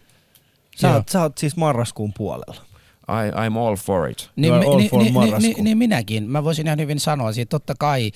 Sä 0.75 0.95
oot, 0.95 1.09
sä 1.09 1.21
oot 1.21 1.38
siis 1.38 1.57
marraskuun 1.57 2.13
puolella. 2.17 2.70
I, 3.12 3.47
I'm 3.49 3.57
all 3.57 3.76
for 3.76 4.09
it. 4.09 4.32
Niin, 4.36 4.53
all 4.53 4.78
niin, 4.78 4.89
for 4.89 4.99
niin, 4.99 5.14
niin, 5.14 5.14
marraskuu. 5.14 5.64
niin, 5.64 5.78
minäkin. 5.78 6.30
Mä 6.30 6.43
voisin 6.43 6.68
ihan 6.68 6.80
hyvin 6.80 6.99
sanoa 6.99 7.32
siitä. 7.32 7.49
Totta 7.49 7.74
kai 7.80 8.12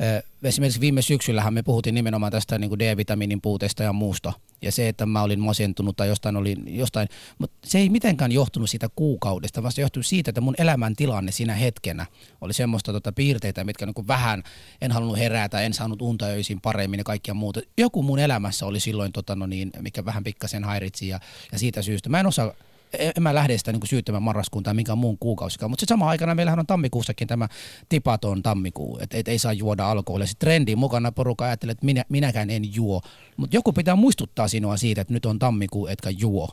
äh, 0.00 0.22
esimerkiksi 0.42 0.80
viime 0.80 1.02
syksyllähän 1.02 1.54
me 1.54 1.62
puhuttiin 1.62 1.94
nimenomaan 1.94 2.32
tästä 2.32 2.58
niin 2.58 2.68
kuin 2.68 2.78
D-vitamiinin 2.78 3.40
puutteesta 3.40 3.82
ja 3.82 3.92
muusta. 3.92 4.32
Ja 4.62 4.72
se, 4.72 4.88
että 4.88 5.06
mä 5.06 5.22
olin 5.22 5.40
masentunut 5.40 5.96
tai 5.96 6.08
jostain 6.08 6.36
olin 6.36 6.76
jostain, 6.76 7.08
mutta 7.38 7.56
se 7.64 7.78
ei 7.78 7.88
mitenkään 7.88 8.32
johtunut 8.32 8.70
siitä 8.70 8.88
kuukaudesta, 8.96 9.62
vaan 9.62 9.72
se 9.72 9.80
johtui 9.80 10.04
siitä, 10.04 10.30
että 10.30 10.40
mun 10.40 10.54
elämäntilanne 10.58 11.32
siinä 11.32 11.54
hetkenä 11.54 12.06
oli 12.40 12.52
semmoista 12.52 12.92
tota, 12.92 13.12
piirteitä, 13.12 13.64
mitkä 13.64 13.86
niin 13.86 13.94
kuin 13.94 14.08
vähän, 14.08 14.42
en 14.80 14.92
halunnut 14.92 15.18
herätä, 15.18 15.60
en 15.60 15.74
saanut 15.74 16.02
unta 16.02 16.26
öisin 16.26 16.60
paremmin 16.60 16.98
ja 16.98 17.04
kaikkia 17.04 17.34
muuta. 17.34 17.60
Joku 17.78 18.02
mun 18.02 18.18
elämässä 18.18 18.66
oli 18.66 18.80
silloin, 18.80 19.12
tota, 19.12 19.36
no 19.36 19.46
niin, 19.46 19.70
mikä 19.80 20.04
vähän 20.04 20.24
pikkasen 20.24 20.64
häiritsi 20.64 21.08
ja, 21.08 21.20
ja 21.52 21.58
siitä 21.58 21.82
syystä. 21.82 22.08
Mä 22.08 22.20
en 22.20 22.26
osaa 22.26 22.52
en 22.98 23.22
mä 23.22 23.34
lähde 23.34 23.58
sitä 23.58 23.72
niin 23.72 23.80
syyttämään 23.84 24.22
marraskuun 24.22 24.62
tai 24.62 24.74
minkään 24.74 24.98
muun 24.98 25.18
kuukausikaan, 25.18 25.70
mutta 25.70 25.80
sitten 25.80 25.94
samaan 25.94 26.10
aikana 26.10 26.34
meillähän 26.34 26.58
on 26.58 26.66
tammikuussakin 26.66 27.28
tämä 27.28 27.48
tipaton 27.88 28.42
tammikuu, 28.42 28.98
että 29.02 29.16
et 29.16 29.28
ei 29.28 29.38
saa 29.38 29.52
juoda 29.52 29.90
alkoholia. 29.90 30.26
Sitten 30.26 30.46
trendin 30.46 30.78
mukana 30.78 31.12
porukka 31.12 31.44
ajattelee, 31.44 31.72
että 31.72 31.86
minä, 31.86 32.04
minäkään 32.08 32.50
en 32.50 32.74
juo, 32.74 33.00
mutta 33.36 33.56
joku 33.56 33.72
pitää 33.72 33.96
muistuttaa 33.96 34.48
sinua 34.48 34.76
siitä, 34.76 35.00
että 35.00 35.14
nyt 35.14 35.26
on 35.26 35.38
tammikuu, 35.38 35.86
etkä 35.86 36.10
juo. 36.10 36.48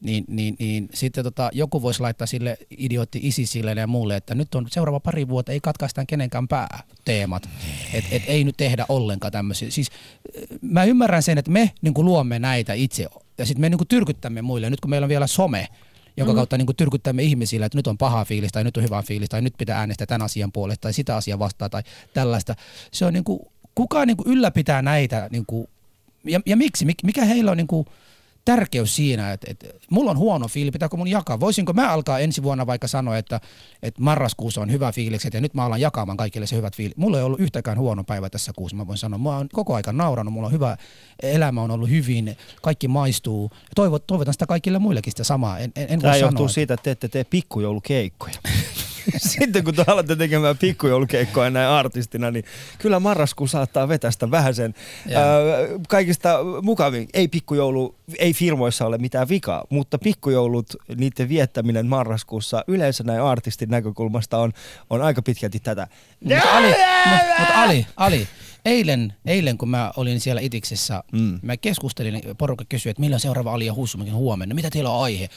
Niin, 0.00 0.24
niin, 0.28 0.56
niin 0.58 0.88
sitten 0.94 1.24
tota, 1.24 1.50
joku 1.52 1.82
voisi 1.82 2.00
laittaa 2.00 2.26
sille 2.26 2.58
idiootti 2.70 3.20
isisille 3.22 3.72
ja 3.72 3.86
muulle, 3.86 4.16
että 4.16 4.34
nyt 4.34 4.54
on 4.54 4.66
seuraava 4.70 5.00
pari 5.00 5.28
vuotta, 5.28 5.52
ei 5.52 5.60
katkaistaan 5.60 6.06
kenenkään 6.06 6.48
pää 6.48 6.82
teemat. 7.04 7.48
Et, 7.92 8.04
et 8.10 8.22
ei 8.26 8.44
nyt 8.44 8.56
tehdä 8.56 8.86
ollenkaan 8.88 9.32
tämmöisiä. 9.32 9.70
Siis 9.70 9.88
mä 10.60 10.84
ymmärrän 10.84 11.22
sen, 11.22 11.38
että 11.38 11.50
me 11.50 11.72
niin 11.82 11.94
luomme 11.96 12.38
näitä 12.38 12.72
itse 12.72 13.06
ja 13.38 13.46
sitten 13.46 13.60
me 13.60 13.68
niin 13.68 13.88
tyrkyttämme 13.88 14.42
muille. 14.42 14.70
Nyt 14.70 14.80
kun 14.80 14.90
meillä 14.90 15.04
on 15.04 15.08
vielä 15.08 15.26
some, 15.26 15.68
jonka 16.16 16.34
kautta 16.34 16.58
niin 16.58 16.76
tyrkyttämme 16.76 17.22
ihmisille, 17.22 17.66
että 17.66 17.78
nyt 17.78 17.86
on 17.86 17.98
paha 17.98 18.24
fiilis 18.24 18.52
tai 18.52 18.64
nyt 18.64 18.76
on 18.76 18.82
hyvä 18.82 19.02
fiilis 19.02 19.28
tai 19.28 19.42
nyt 19.42 19.54
pitää 19.58 19.78
äänestää 19.78 20.06
tämän 20.06 20.22
asian 20.22 20.52
puolesta 20.52 20.80
tai 20.80 20.92
sitä 20.92 21.16
asiaa 21.16 21.38
vastaan 21.38 21.70
tai 21.70 21.82
tällaista. 22.14 22.54
Se 22.92 23.04
on 23.04 23.12
niin 23.12 23.24
kuin, 23.24 23.40
kuka 23.74 24.06
niin 24.06 24.16
kuin 24.16 24.28
ylläpitää 24.28 24.82
näitä 24.82 25.28
niin 25.30 25.46
kuin 25.46 25.66
ja, 26.24 26.40
ja 26.46 26.56
miksi? 26.56 26.84
Mik- 26.84 27.04
Mikä 27.06 27.24
heillä 27.24 27.50
on 27.50 27.56
niinku 27.56 27.86
tärkeys 28.44 28.96
siinä, 28.96 29.32
että, 29.32 29.46
että 29.50 29.66
mulla 29.90 30.10
on 30.10 30.18
huono 30.18 30.48
fiili, 30.48 30.70
pitääkö 30.70 30.96
mun 30.96 31.08
jakaa? 31.08 31.40
Voisinko 31.40 31.72
mä 31.72 31.90
alkaa 31.92 32.18
ensi 32.18 32.42
vuonna 32.42 32.66
vaikka 32.66 32.88
sanoa, 32.88 33.16
että, 33.18 33.40
että 33.82 34.02
marraskuussa 34.02 34.60
on 34.60 34.70
hyvä 34.72 34.92
fiilikset 34.92 35.34
ja 35.34 35.40
nyt 35.40 35.54
mä 35.54 35.64
alan 35.64 35.80
jakamaan 35.80 36.16
kaikille 36.16 36.46
se 36.46 36.56
hyvät 36.56 36.76
fiilit. 36.76 36.96
Mulla 36.96 37.18
ei 37.18 37.24
ollut 37.24 37.40
yhtäkään 37.40 37.78
huono 37.78 38.04
päivä 38.04 38.30
tässä 38.30 38.52
kuussa, 38.56 38.76
mä 38.76 38.86
voin 38.86 38.98
sanoa. 38.98 39.18
Mä 39.18 39.36
oon 39.36 39.48
koko 39.52 39.74
ajan 39.74 39.96
nauranut, 39.96 40.32
mulla 40.34 40.46
on 40.46 40.52
hyvä 40.52 40.76
elämä 41.22 41.62
on 41.62 41.70
ollut 41.70 41.90
hyvin, 41.90 42.36
kaikki 42.62 42.88
maistuu. 42.88 43.50
Toivot, 43.74 44.06
toivotan 44.06 44.34
sitä 44.34 44.46
kaikille 44.46 44.78
muillekin 44.78 45.10
sitä 45.12 45.24
samaa. 45.24 45.58
En, 45.58 45.72
en, 45.76 45.86
en 45.90 46.00
Tämä 46.00 46.12
sanoa, 46.14 46.26
johtuu 46.28 46.46
että- 46.46 46.54
siitä, 46.54 46.74
että 46.74 46.82
te 46.84 46.90
ette 46.90 47.08
tee 47.08 47.24
pikkujoulukeikkoja. 47.24 48.34
Sitten 49.16 49.64
kun 49.64 49.74
te 49.74 49.84
alatte 49.86 50.16
tekemään 50.16 50.58
pikkujoulukeikkoja 50.58 51.50
näin 51.50 51.68
artistina, 51.68 52.30
niin 52.30 52.44
kyllä 52.78 53.00
marraskuu 53.00 53.46
saattaa 53.46 53.88
vetästä 53.88 54.30
vähän 54.30 54.54
sen 54.54 54.74
ö, 55.06 55.78
kaikista 55.88 56.38
mukavin. 56.62 57.08
Ei 57.14 57.28
pikkujoulu, 57.28 57.94
ei 58.18 58.32
firmoissa 58.34 58.86
ole 58.86 58.98
mitään 58.98 59.28
vikaa, 59.28 59.64
mutta 59.70 59.98
pikkujoulut, 59.98 60.76
niiden 60.96 61.28
viettäminen 61.28 61.86
marraskuussa 61.86 62.64
yleensä 62.68 63.04
näin 63.04 63.22
artistin 63.22 63.68
näkökulmasta 63.70 64.38
on, 64.38 64.52
on 64.90 65.02
aika 65.02 65.22
pitkälti 65.22 65.60
tätä. 65.60 65.86
Mutta 66.20 66.50
Ali, 66.56 66.72
mu- 66.72 67.40
mutta 67.40 67.62
Ali, 67.62 67.86
Ali, 67.96 68.28
eilen, 68.64 69.12
eilen 69.26 69.58
kun 69.58 69.68
mä 69.68 69.92
olin 69.96 70.20
siellä 70.20 70.40
Itiksessä, 70.40 71.04
Mm. 71.12 71.38
mä 71.42 71.56
keskustelin, 71.56 72.22
porukka 72.38 72.64
kysyi, 72.68 72.90
että 72.90 73.00
milloin 73.00 73.20
seuraava 73.20 73.52
Ali 73.54 73.66
ja 73.66 73.74
Hussu 73.74 73.98
Mä 73.98 74.04
kysyin, 74.04 74.16
huomenna, 74.18 74.54
mitä 74.54 74.70
teillä 74.70 74.90
on 74.90 75.04
aihe? 75.04 75.28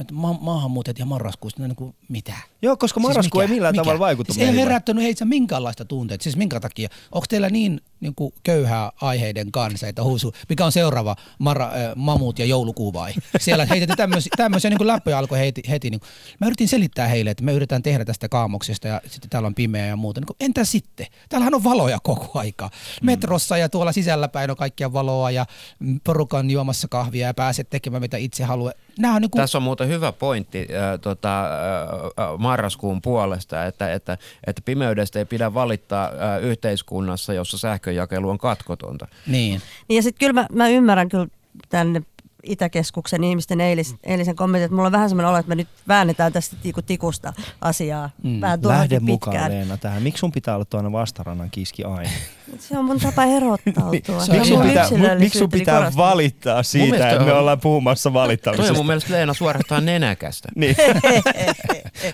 Että 0.00 0.14
ma- 0.14 0.38
maahanmuuttajat 0.40 0.98
ja 0.98 1.06
marraskuusta, 1.06 1.62
no 1.62 1.68
niin 1.68 1.76
kuin, 1.76 1.94
mitä? 2.08 2.32
Joo, 2.62 2.76
koska 2.76 3.00
marraskuu 3.00 3.40
ei 3.40 3.48
millään 3.48 3.74
tavalla 3.74 3.98
vaikuta 3.98 4.32
siis 4.32 4.48
ei 4.48 4.56
herättänyt 4.56 5.04
heitä 5.04 5.24
minkäänlaista 5.24 5.84
tunteita. 5.84 6.22
Siis 6.22 6.36
minkä 6.36 6.60
takia? 6.60 6.88
Onko 7.12 7.26
teillä 7.28 7.50
niin, 7.50 7.80
niin 8.00 8.14
kuin 8.14 8.34
köyhää 8.42 8.92
aiheiden 9.00 9.52
kanssa, 9.52 9.88
että 9.88 10.02
huusu, 10.02 10.32
mikä 10.48 10.64
on 10.64 10.72
seuraava 10.72 11.16
Marra, 11.38 11.66
äh, 11.66 11.72
mamut 11.96 12.38
ja 12.38 12.44
joulukuu 12.44 12.92
vai? 12.92 13.12
Siellä 13.40 13.66
heitettiin 13.66 13.96
tämmöisiä, 13.96 14.30
tämmöisiä 14.36 14.70
niin 14.70 14.78
kuin 14.78 14.88
läppöjä 14.88 15.18
alkoi 15.18 15.38
heti. 15.38 15.62
heti 15.68 15.90
niin 15.90 16.00
kuin. 16.00 16.08
Mä 16.40 16.46
yritin 16.46 16.68
selittää 16.68 17.08
heille, 17.08 17.30
että 17.30 17.44
me 17.44 17.52
yritetään 17.52 17.82
tehdä 17.82 18.04
tästä 18.04 18.28
kaamoksesta 18.28 18.88
ja 18.88 19.00
sitten 19.06 19.30
täällä 19.30 19.46
on 19.46 19.54
pimeä 19.54 19.86
ja 19.86 19.96
muuta. 19.96 20.20
Niin 20.20 20.26
kuin, 20.26 20.36
entä 20.40 20.64
sitten? 20.64 21.06
Täällähän 21.28 21.54
on 21.54 21.64
valoja 21.64 21.98
koko 22.02 22.38
aika. 22.38 22.70
Metrossa 23.02 23.58
ja 23.58 23.68
tuolla 23.68 23.92
sisällä 23.92 24.28
päin 24.28 24.50
on 24.50 24.56
kaikkia 24.56 24.92
valoa 24.92 25.30
ja 25.30 25.46
mm, 25.78 26.00
porukan 26.04 26.50
juomassa 26.50 26.88
kahvia 26.88 27.26
ja 27.26 27.34
pääset 27.34 27.70
tekemään 27.70 28.02
mitä 28.02 28.16
itse 28.16 28.44
haluaa. 28.44 28.72
Nämä 28.98 29.14
on 29.14 29.22
niin 29.22 29.30
kuin, 29.30 29.40
Tässä 29.40 29.58
on 29.58 29.62
muuten 29.62 29.88
hyvä 29.88 30.12
pointti 30.12 30.58
äh, 30.58 31.00
tota, 31.00 31.44
äh, 31.44 32.38
marraskuun 32.38 33.02
puolesta, 33.02 33.64
että, 33.64 33.92
että, 33.92 34.18
että 34.46 34.62
pimeydestä 34.64 35.18
ei 35.18 35.24
pidä 35.24 35.54
valittaa 35.54 36.04
äh, 36.06 36.42
yhteiskunnassa, 36.42 37.32
jossa 37.32 37.58
sähköjakelu 37.86 38.30
on 38.30 38.38
katkotonta. 38.38 39.08
niin. 39.26 39.60
Niin 39.88 39.96
ja 39.96 40.02
sitten 40.02 40.18
kyllä 40.28 40.40
mä, 40.40 40.46
mä 40.52 40.68
ymmärrän 40.68 41.08
kyllä 41.08 41.26
tänne 41.68 42.02
Itäkeskuksen 42.46 43.24
ihmisten 43.24 43.60
eilis, 43.60 43.94
eilisen 44.04 44.36
kommentin, 44.36 44.64
että 44.64 44.74
mulla 44.74 44.86
on 44.86 44.92
vähän 44.92 45.08
semmoinen 45.08 45.28
olo, 45.28 45.38
että 45.38 45.48
me 45.48 45.54
nyt 45.54 45.68
väännetään 45.88 46.32
tästä 46.32 46.56
tiku, 46.62 46.82
tikusta 46.82 47.32
asiaa 47.60 48.10
mm. 48.22 48.40
vähän 48.40 48.58
Lähde 48.62 49.00
mukaan 49.00 49.32
pitkään. 49.34 49.52
Leena 49.52 49.76
tähän. 49.76 50.02
Miksi 50.02 50.20
sun 50.20 50.32
pitää 50.32 50.54
olla 50.54 50.64
tuonne 50.64 50.92
vastarannan 50.92 51.50
kiski 51.50 51.84
aina? 51.84 52.10
Se 52.58 52.78
on 52.78 52.84
mun 52.84 53.00
tapa 53.00 53.24
erottautua. 53.24 54.16
On 54.22 54.30
Miksi 54.30 54.48
sun 54.48 54.62
pitää, 54.62 55.14
miksi 55.18 55.38
sun 55.38 55.50
pitää 55.50 55.92
valittaa 55.96 56.62
siitä, 56.62 57.10
että 57.10 57.24
me 57.24 57.32
ollaan 57.32 57.60
puhumassa 57.60 58.10
Toi 58.10 58.20
on 58.20 58.22
valittamisesta? 58.24 58.74
mun 58.74 58.86
mielestä 58.86 59.12
Leena 59.12 59.34
suorastaan 59.34 59.84
nenäkästä. 59.92 60.48
Niin. 60.54 60.76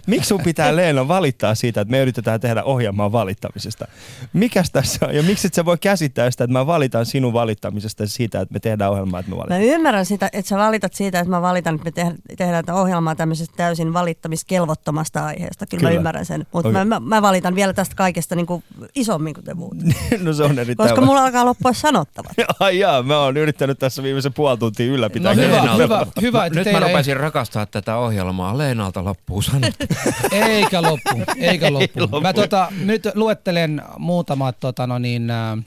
Miksi 0.06 0.28
sun 0.28 0.40
pitää 0.40 0.76
Leena 0.76 1.08
valittaa 1.08 1.54
siitä, 1.54 1.80
että 1.80 1.90
me 1.90 2.00
yritetään 2.00 2.40
tehdä 2.40 2.62
ohjelmaa 2.62 3.12
valittamisesta? 3.12 3.86
Mikäs 4.32 4.70
tässä 4.70 5.06
on? 5.06 5.14
Ja 5.14 5.22
miksi 5.22 5.46
et 5.46 5.54
sä 5.54 5.64
voi 5.64 5.78
käsittää 5.78 6.30
sitä, 6.30 6.44
että 6.44 6.52
mä 6.52 6.66
valitan 6.66 7.06
sinun 7.06 7.32
valittamisesta 7.32 8.06
siitä, 8.06 8.40
että 8.40 8.52
me 8.52 8.60
tehdään 8.60 8.90
ohjelmaa, 8.90 9.20
että 9.20 9.30
me 9.30 9.36
Mä 9.36 9.42
valitaan? 9.42 9.62
ymmärrän 9.62 10.06
sitä, 10.06 10.21
että 10.32 10.48
sä 10.48 10.58
valitat 10.58 10.94
siitä, 10.94 11.18
että 11.20 11.30
mä 11.30 11.42
valitan, 11.42 11.74
että 11.74 11.84
me 11.84 11.90
tehdään, 11.90 12.16
tehdään 12.38 12.64
tätä 12.64 12.78
ohjelmaa 12.78 13.14
tämmöisestä 13.14 13.54
täysin 13.56 13.92
valittamiskelvottomasta 13.92 15.24
aiheesta. 15.24 15.66
Kyllä, 15.66 15.80
Kyllä. 15.80 15.92
mä 15.92 15.96
ymmärrän 15.96 16.26
sen. 16.26 16.46
Mutta 16.52 16.68
Okei. 16.68 16.84
mä, 16.84 17.00
mä, 17.00 17.00
mä, 17.00 17.22
valitan 17.22 17.54
vielä 17.54 17.72
tästä 17.72 17.94
kaikesta 17.94 18.34
niin 18.34 18.46
kuin 18.46 18.64
isommin 18.94 19.34
kuin 19.34 19.44
te 19.44 19.54
muut. 19.54 19.76
no 20.22 20.32
se 20.32 20.42
on 20.42 20.58
erittäin 20.58 20.88
Koska 20.88 21.00
mulla 21.06 21.24
alkaa 21.24 21.44
loppua 21.44 21.72
sanottavat. 21.72 22.32
Ai 22.60 22.78
jaa, 22.78 23.02
mä 23.02 23.18
oon 23.18 23.36
yrittänyt 23.36 23.78
tässä 23.78 24.02
viimeisen 24.02 24.32
puoli 24.32 24.58
tuntia 24.58 24.86
ylläpitää. 24.86 25.34
No 25.34 25.42
hyvä, 25.42 25.62
hyvä, 25.76 26.06
hyvä, 26.20 26.46
että 26.46 26.58
Nyt 26.58 26.72
mä 26.72 26.78
ei- 26.78 26.80
rupesin 26.92 27.16
rakastaa 27.16 27.66
tätä 27.66 27.96
ohjelmaa. 27.96 28.58
Leenalta 28.58 29.04
loppuu 29.04 29.42
sanat. 29.42 29.74
Eikä 30.32 30.82
loppu, 30.82 31.22
eikä 31.36 31.72
loppu. 31.72 32.00
loppu. 32.00 32.20
Mä 32.20 32.32
tota, 32.32 32.72
nyt 32.84 33.08
luettelen 33.14 33.82
muutamat 33.98 34.60
tota, 34.60 34.86
no 34.86 34.98
niin, 34.98 35.30
äh, 35.30 35.58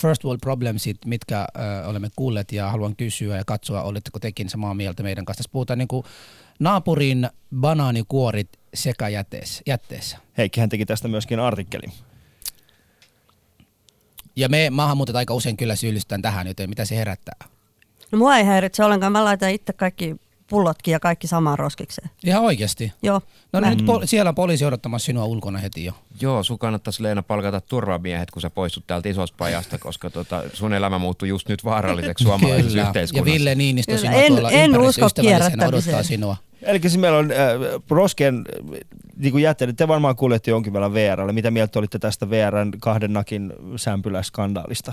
first 0.00 0.24
world 0.24 0.40
problemsit, 0.40 0.98
mitkä 1.06 1.40
äh, 1.40 1.88
olemme 1.88 2.08
kuulleet 2.16 2.52
ja 2.52 2.70
haluan 2.70 2.96
kysyä 2.96 3.36
ja 3.36 3.44
katsoa, 3.46 3.82
oletteko 3.82 4.18
tekin 4.18 4.48
samaa 4.48 4.74
mieltä 4.74 5.02
meidän 5.02 5.24
kanssa. 5.24 5.38
Tässä 5.38 5.52
puhutaan 5.52 5.78
niin 5.78 5.88
kuin 5.88 6.04
naapurin 6.60 7.28
banaanikuorit 7.60 8.48
sekä 8.74 9.08
jätteessä. 9.08 9.62
jätteessä. 9.66 10.18
Heikkihän 10.38 10.68
teki 10.68 10.86
tästä 10.86 11.08
myöskin 11.08 11.40
artikkelin. 11.40 11.92
Ja 14.36 14.48
me 14.48 14.70
maahanmuutot 14.70 15.16
aika 15.16 15.34
usein 15.34 15.56
kyllä 15.56 15.76
syyllistetään 15.76 16.22
tähän, 16.22 16.46
joten 16.46 16.68
mitä 16.68 16.84
se 16.84 16.96
herättää? 16.96 17.36
No 18.12 18.18
mua 18.18 18.36
ei 18.36 18.44
häiritse 18.44 18.84
ollenkaan. 18.84 19.12
Mä 19.12 19.24
laitan 19.24 19.50
itse 19.50 19.72
kaikki 19.72 20.16
pullotkin 20.50 20.92
ja 20.92 21.00
kaikki 21.00 21.26
samaan 21.26 21.58
roskikseen. 21.58 22.10
Ihan 22.24 22.42
oikeasti. 22.42 22.92
Joo. 23.02 23.20
No 23.52 23.60
Mä- 23.60 23.70
nyt 23.70 23.82
pol- 23.86 24.02
siellä 24.06 24.28
on 24.28 24.34
poliisi 24.34 24.64
odottamassa 24.64 25.06
sinua 25.06 25.24
ulkona 25.24 25.58
heti 25.58 25.84
jo. 25.84 25.92
Joo, 26.20 26.42
sun 26.42 26.58
kannattaisi 26.58 27.02
Leena 27.02 27.22
palkata 27.22 27.60
turvamiehet, 27.60 28.30
kun 28.30 28.42
sä 28.42 28.50
poistut 28.50 28.84
täältä 28.86 29.08
isosta 29.08 29.36
pajasta, 29.38 29.78
koska 29.78 30.10
tota, 30.10 30.42
sun 30.52 30.72
elämä 30.74 30.98
muuttuu 30.98 31.28
just 31.28 31.48
nyt 31.48 31.64
vaaralliseksi 31.64 32.24
suomalaisessa 32.28 32.78
Ja 32.78 32.86
yhteiskunnassa. 32.86 33.32
Ville 33.34 33.54
Niinistö 33.54 33.92
Kyllä. 33.96 34.00
sinua 34.06 34.22
En- 34.22 34.32
tuolla 34.32 34.50
en 34.50 34.78
usko 34.80 35.06
odottaa 35.68 36.02
sinua. 36.02 36.36
Eli 36.62 36.80
siis 36.80 36.96
meillä 36.98 37.18
on 37.18 37.30
äh, 37.30 37.36
roskien 37.90 38.34
äh, 38.74 38.78
niin 39.16 39.32
kuin 39.32 39.42
jätteet, 39.42 39.76
te 39.76 39.88
varmaan 39.88 40.16
kuulette 40.16 40.50
jonkin 40.50 40.72
verran 40.72 40.94
VRlle. 40.94 41.32
Mitä 41.32 41.50
mieltä 41.50 41.78
olitte 41.78 41.98
tästä 41.98 42.30
VRn 42.30 42.70
kahden 42.80 43.12
nakin 43.12 43.52
sämpyläskandaalista? 43.76 44.92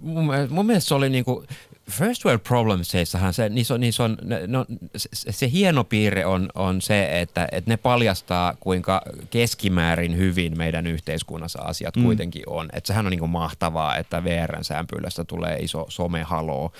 Mun, 0.00 0.26
mielestä- 0.26 0.54
mun 0.54 0.66
mielestä 0.66 0.88
se 0.88 0.94
oli 0.94 1.08
niinku, 1.10 1.44
First 1.90 2.24
World 2.24 2.40
Problemseissahan 2.40 3.34
se, 3.34 3.48
niissä 3.48 3.74
on, 3.74 3.80
niissä 3.80 4.04
on, 4.04 4.18
no, 4.46 4.66
se, 4.96 5.32
se 5.32 5.50
hieno 5.50 5.84
piirre 5.84 6.26
on, 6.26 6.48
on 6.54 6.82
se, 6.82 7.20
että, 7.20 7.48
että 7.52 7.70
ne 7.70 7.76
paljastaa 7.76 8.54
kuinka 8.60 9.02
keskimäärin 9.30 10.16
hyvin 10.16 10.58
meidän 10.58 10.86
yhteiskunnassa 10.86 11.62
asiat 11.62 11.96
mm. 11.96 12.02
kuitenkin 12.02 12.42
on. 12.46 12.68
Että 12.72 12.86
sehän 12.86 13.06
on 13.06 13.10
niinku 13.10 13.26
mahtavaa, 13.26 13.96
että 13.96 14.24
VRn 14.24 14.64
sämpylästä 14.64 15.24
tulee 15.24 15.56
iso 15.56 15.86
somehaloo. 15.88 16.72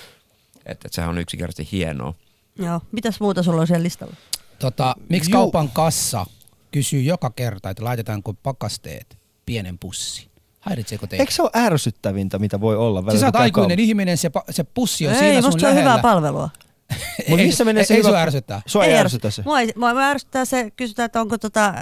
Että, 0.57 0.70
että 0.70 0.88
sehän 0.92 1.11
on 1.11 1.18
yksinkertaisesti 1.18 1.76
hienoa. 1.76 2.14
Joo. 2.59 2.80
Mitäs 2.92 3.20
muuta 3.20 3.42
sulla 3.42 3.61
on 3.61 3.66
siellä 3.66 3.82
listalla? 3.82 4.14
Tota, 4.59 4.96
miksi 5.09 5.30
Juu. 5.30 5.40
kaupan 5.40 5.70
kassa 5.70 6.26
kysyy 6.70 7.03
joka 7.03 7.30
kerta, 7.30 7.70
että 7.70 7.84
laitetaanko 7.84 8.32
pakasteet 8.32 9.18
pienen 9.46 9.78
pussiin? 9.78 10.32
Häiritseekö 10.63 11.07
teitä? 11.07 11.23
Eikö 11.23 11.33
se 11.33 11.43
ole 11.43 11.51
ärsyttävintä, 11.57 12.39
mitä 12.39 12.61
voi 12.61 12.77
olla? 12.77 13.07
Välillä, 13.07 13.21
sä 13.21 13.27
oot 13.27 13.37
aikuinen 13.37 13.79
kaup- 13.79 13.83
ihminen, 13.83 14.19
se, 14.19 14.29
pa- 14.29 14.45
se 14.53 14.65
pussi 14.65 15.07
on 15.07 15.13
ei, 15.13 15.19
siinä 15.19 15.43
sun 15.43 15.53
se 15.61 15.67
on 15.67 15.75
lähellä. 15.75 15.81
hyvää 15.91 16.03
palvelua. 16.03 16.51
Mut 17.29 17.41
ei, 17.41 17.47
missä 17.47 17.65
menee 17.65 17.81
ei, 17.81 17.87
se 17.87 17.95
ei 17.95 17.99
hyvä- 17.99 18.09
sua 18.09 18.19
ärsyttää. 18.19 18.63
Sua 18.67 18.85
ei 18.85 18.91
ärsytä. 18.95 19.27
ärsytä 19.27 19.31
se. 19.31 19.43
Mua, 19.43 19.61
ei, 19.61 19.73
mua, 19.77 19.93
mua 19.93 20.03
ärsyttää 20.03 20.45
se, 20.45 20.71
kysytään, 20.77 21.07
että 21.07 21.21
onko 21.21 21.39
tota 21.39 21.75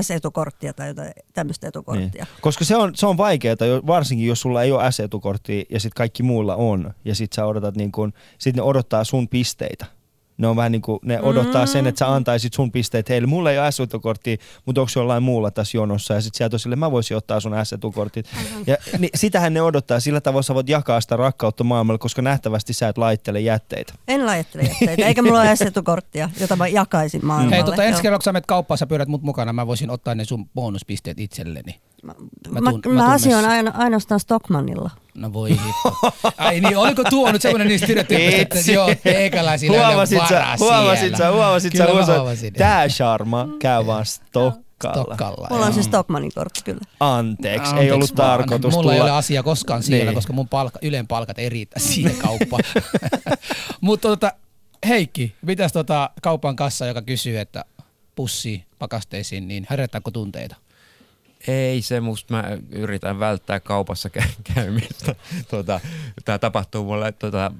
S-etukorttia 0.00 0.72
tai 0.72 0.88
jotain 0.88 1.12
tämmöistä 1.34 1.68
etukorttia. 1.68 2.24
Niin. 2.24 2.40
Koska 2.40 2.64
se 2.64 2.76
on, 2.76 2.92
se 2.96 3.06
on 3.06 3.16
vaikeaa, 3.16 3.56
varsinkin 3.86 4.26
jos 4.26 4.40
sulla 4.40 4.62
ei 4.62 4.72
ole 4.72 4.92
S-etukorttia 4.92 5.64
ja 5.70 5.80
sitten 5.80 5.96
kaikki 5.96 6.22
muilla 6.22 6.56
on. 6.56 6.94
Ja 7.04 7.14
sitten 7.14 7.36
sä 7.36 7.46
odotat 7.46 7.76
niin 7.76 7.92
kun, 7.92 8.12
sit 8.38 8.56
ne 8.56 8.62
odottaa 8.62 9.04
sun 9.04 9.28
pisteitä. 9.28 9.86
Ne 10.38 10.46
on 10.46 10.56
vähän 10.56 10.72
niin 10.72 10.82
kuin, 10.82 10.98
ne 11.04 11.20
odottaa 11.20 11.66
sen, 11.66 11.86
että 11.86 11.98
sä 11.98 12.14
antaisit 12.14 12.52
sun 12.54 12.72
pisteet 12.72 13.08
heille. 13.08 13.26
Mulla 13.26 13.50
ei 13.50 13.58
ole 13.58 13.72
S-etukorttia, 13.72 14.36
mutta 14.66 14.80
onko 14.80 14.90
jollain 14.96 15.22
muulla 15.22 15.50
tässä 15.50 15.78
jonossa? 15.78 16.14
Ja 16.14 16.20
sitten 16.20 16.38
sieltä 16.38 16.56
on 16.56 16.60
sille, 16.60 16.76
mä 16.76 16.90
voisin 16.90 17.16
ottaa 17.16 17.40
sun 17.40 17.52
S-etukortit. 17.64 18.26
Ja 18.66 18.76
niin, 18.98 19.10
sitähän 19.14 19.54
ne 19.54 19.62
odottaa. 19.62 20.00
Sillä 20.00 20.20
tavalla 20.20 20.42
sä 20.42 20.54
voit 20.54 20.68
jakaa 20.68 21.00
sitä 21.00 21.16
rakkautta 21.16 21.64
maailmalle, 21.64 21.98
koska 21.98 22.22
nähtävästi 22.22 22.72
sä 22.72 22.88
et 22.88 22.98
laittele 22.98 23.40
jätteitä. 23.40 23.94
En 24.08 24.26
laajattele 24.26 24.62
jätteitä, 24.62 25.06
eikä 25.06 25.22
mulla 25.22 25.40
ole 25.40 25.56
S-etukorttia, 25.56 26.30
jota 26.40 26.56
mä 26.56 26.68
jakaisin 26.68 27.26
maailmalle. 27.26 27.56
Hei, 27.56 27.64
tota, 27.64 27.84
ensi 27.84 28.02
kerralla 28.02 28.18
kun 28.18 28.24
sä 28.24 28.32
menet 28.32 28.46
kauppaan, 28.46 28.78
sä 28.78 28.86
pyydät 28.86 29.08
mut 29.08 29.22
mukana, 29.22 29.52
mä 29.52 29.66
voisin 29.66 29.90
ottaa 29.90 30.14
ne 30.14 30.24
sun 30.24 30.48
bonuspisteet 30.54 31.20
itselleni. 31.20 31.80
Mä, 32.02 32.14
Mä 32.50 32.60
mä, 32.60 32.70
tuun- 32.70 32.80
mä, 32.86 32.94
mä 32.94 33.00
tuun 33.02 33.14
asioin 33.14 33.44
aina, 33.44 33.72
ainoastaan 33.74 34.20
Stockmannilla. 34.20 34.90
No 35.16 35.32
voi 35.32 35.50
hitto. 35.50 36.12
Ai 36.38 36.60
niin, 36.60 36.76
oliko 36.76 37.04
tuo 37.04 37.32
nyt 37.32 37.42
semmoinen 37.42 37.68
niistä 37.68 37.86
stereotyypistä, 37.86 38.42
että 38.42 38.72
joo, 38.72 38.90
teikäläisillä 39.04 39.76
on 39.80 39.86
Huomasit 39.86 40.18
sä, 40.28 40.44
huomasit 40.58 41.16
sä, 41.16 41.30
huomasit 41.32 41.76
sä, 41.76 41.86
huomasit, 41.86 42.54
tää 42.54 42.88
Sharma 42.88 43.48
käy 43.58 43.86
vaan 43.86 44.06
Stokkalla. 44.06 45.04
Stokkalla. 45.04 45.46
Mulla 45.50 45.66
on 45.66 45.72
se 45.74 45.82
Stockmannin 45.82 46.32
kortti 46.34 46.60
kyllä. 46.64 46.80
Anteeksi, 47.00 47.62
ei 47.66 47.70
Anteeksi 47.70 47.92
ollut 47.94 48.16
vaan. 48.16 48.30
tarkoitus 48.38 48.70
Mulla 48.72 48.82
tulla. 48.82 48.94
ei 48.94 49.00
ole 49.00 49.10
asia 49.10 49.42
koskaan 49.42 49.82
siellä, 49.82 50.04
Niin. 50.04 50.14
koska 50.14 50.32
mun 50.32 50.48
palkka, 50.48 50.78
Ylen 50.82 51.06
palkat 51.06 51.38
ei 51.38 51.48
riitä 51.48 51.78
siihen 51.80 52.16
kauppaan. 52.16 52.62
Mutta 53.80 54.08
tota, 54.08 54.32
Heikki, 54.88 55.34
mitäs 55.42 55.72
tota 55.72 56.10
kaupan 56.22 56.56
kassa, 56.56 56.86
joka 56.86 57.02
kysyy, 57.02 57.38
että 57.38 57.64
pussi 58.14 58.64
pakasteisiin, 58.78 59.48
niin 59.48 59.66
herättääkö 59.70 60.10
tunteita? 60.10 60.56
Ei 61.46 61.82
se 61.82 62.00
musta, 62.00 62.34
mä 62.34 62.44
yritän 62.70 63.18
välttää 63.18 63.60
kaupassa 63.60 64.10
kä- 64.18 64.30
käymistä. 64.54 65.14
Tota, 65.48 65.80
Tämä 66.24 66.38
tapahtuu 66.38 66.84
mulle, 66.84 67.12
tota, 67.12 67.52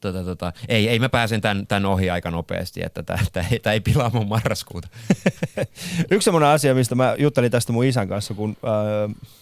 tota, 0.00 0.24
tota, 0.24 0.52
ei, 0.68 0.88
ei 0.88 0.98
mä 0.98 1.08
pääsen 1.08 1.40
tämän, 1.40 1.66
tämän 1.66 1.86
ohi 1.86 2.10
aika 2.10 2.30
nopeasti, 2.30 2.82
että 2.84 3.02
tämä 3.02 3.46
ei, 3.50 3.58
tää 3.58 3.72
ei 3.72 3.80
pilaa 3.80 4.10
mun 4.14 4.28
marraskuuta. 4.28 4.88
Yksi 6.10 6.24
semmoinen 6.24 6.48
asia, 6.48 6.74
mistä 6.74 6.94
mä 6.94 7.14
juttelin 7.18 7.50
tästä 7.50 7.72
mun 7.72 7.84
isän 7.84 8.08
kanssa, 8.08 8.34
kun 8.34 8.56
äh, 8.64 9.32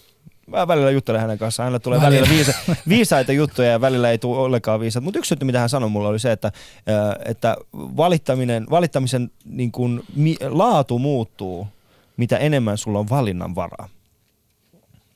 mä 0.47 0.69
välillä 0.69 0.91
juttelen 0.91 1.21
hänen 1.21 1.39
kanssaan. 1.39 1.65
Hänellä 1.65 1.79
tulee 1.79 2.01
välillä, 2.01 2.27
välillä 2.27 2.37
viisa, 2.37 2.53
viisaita 2.89 3.33
juttuja 3.33 3.71
ja 3.71 3.81
välillä 3.81 4.11
ei 4.11 4.19
tule 4.19 4.39
ollenkaan 4.39 4.81
viisaita. 4.81 5.05
Mutta 5.05 5.19
yksi 5.19 5.33
juttu, 5.33 5.47
mitä 5.47 5.61
hän 5.61 5.69
sanoi 5.69 5.91
mulle, 5.91 6.09
oli 6.09 6.19
se, 6.19 6.33
että, 6.33 6.49
äh, 6.49 7.17
että 7.25 7.57
valittaminen, 7.75 8.67
valittamisen 8.71 9.31
niin 9.45 9.73
kun, 9.73 10.05
mi, 10.17 10.37
laatu 10.41 10.99
muuttuu, 10.99 11.69
mitä 12.21 12.37
enemmän 12.37 12.79
sulla 12.79 12.99
on 12.99 13.09
valinnan 13.09 13.55
varaa. 13.55 13.89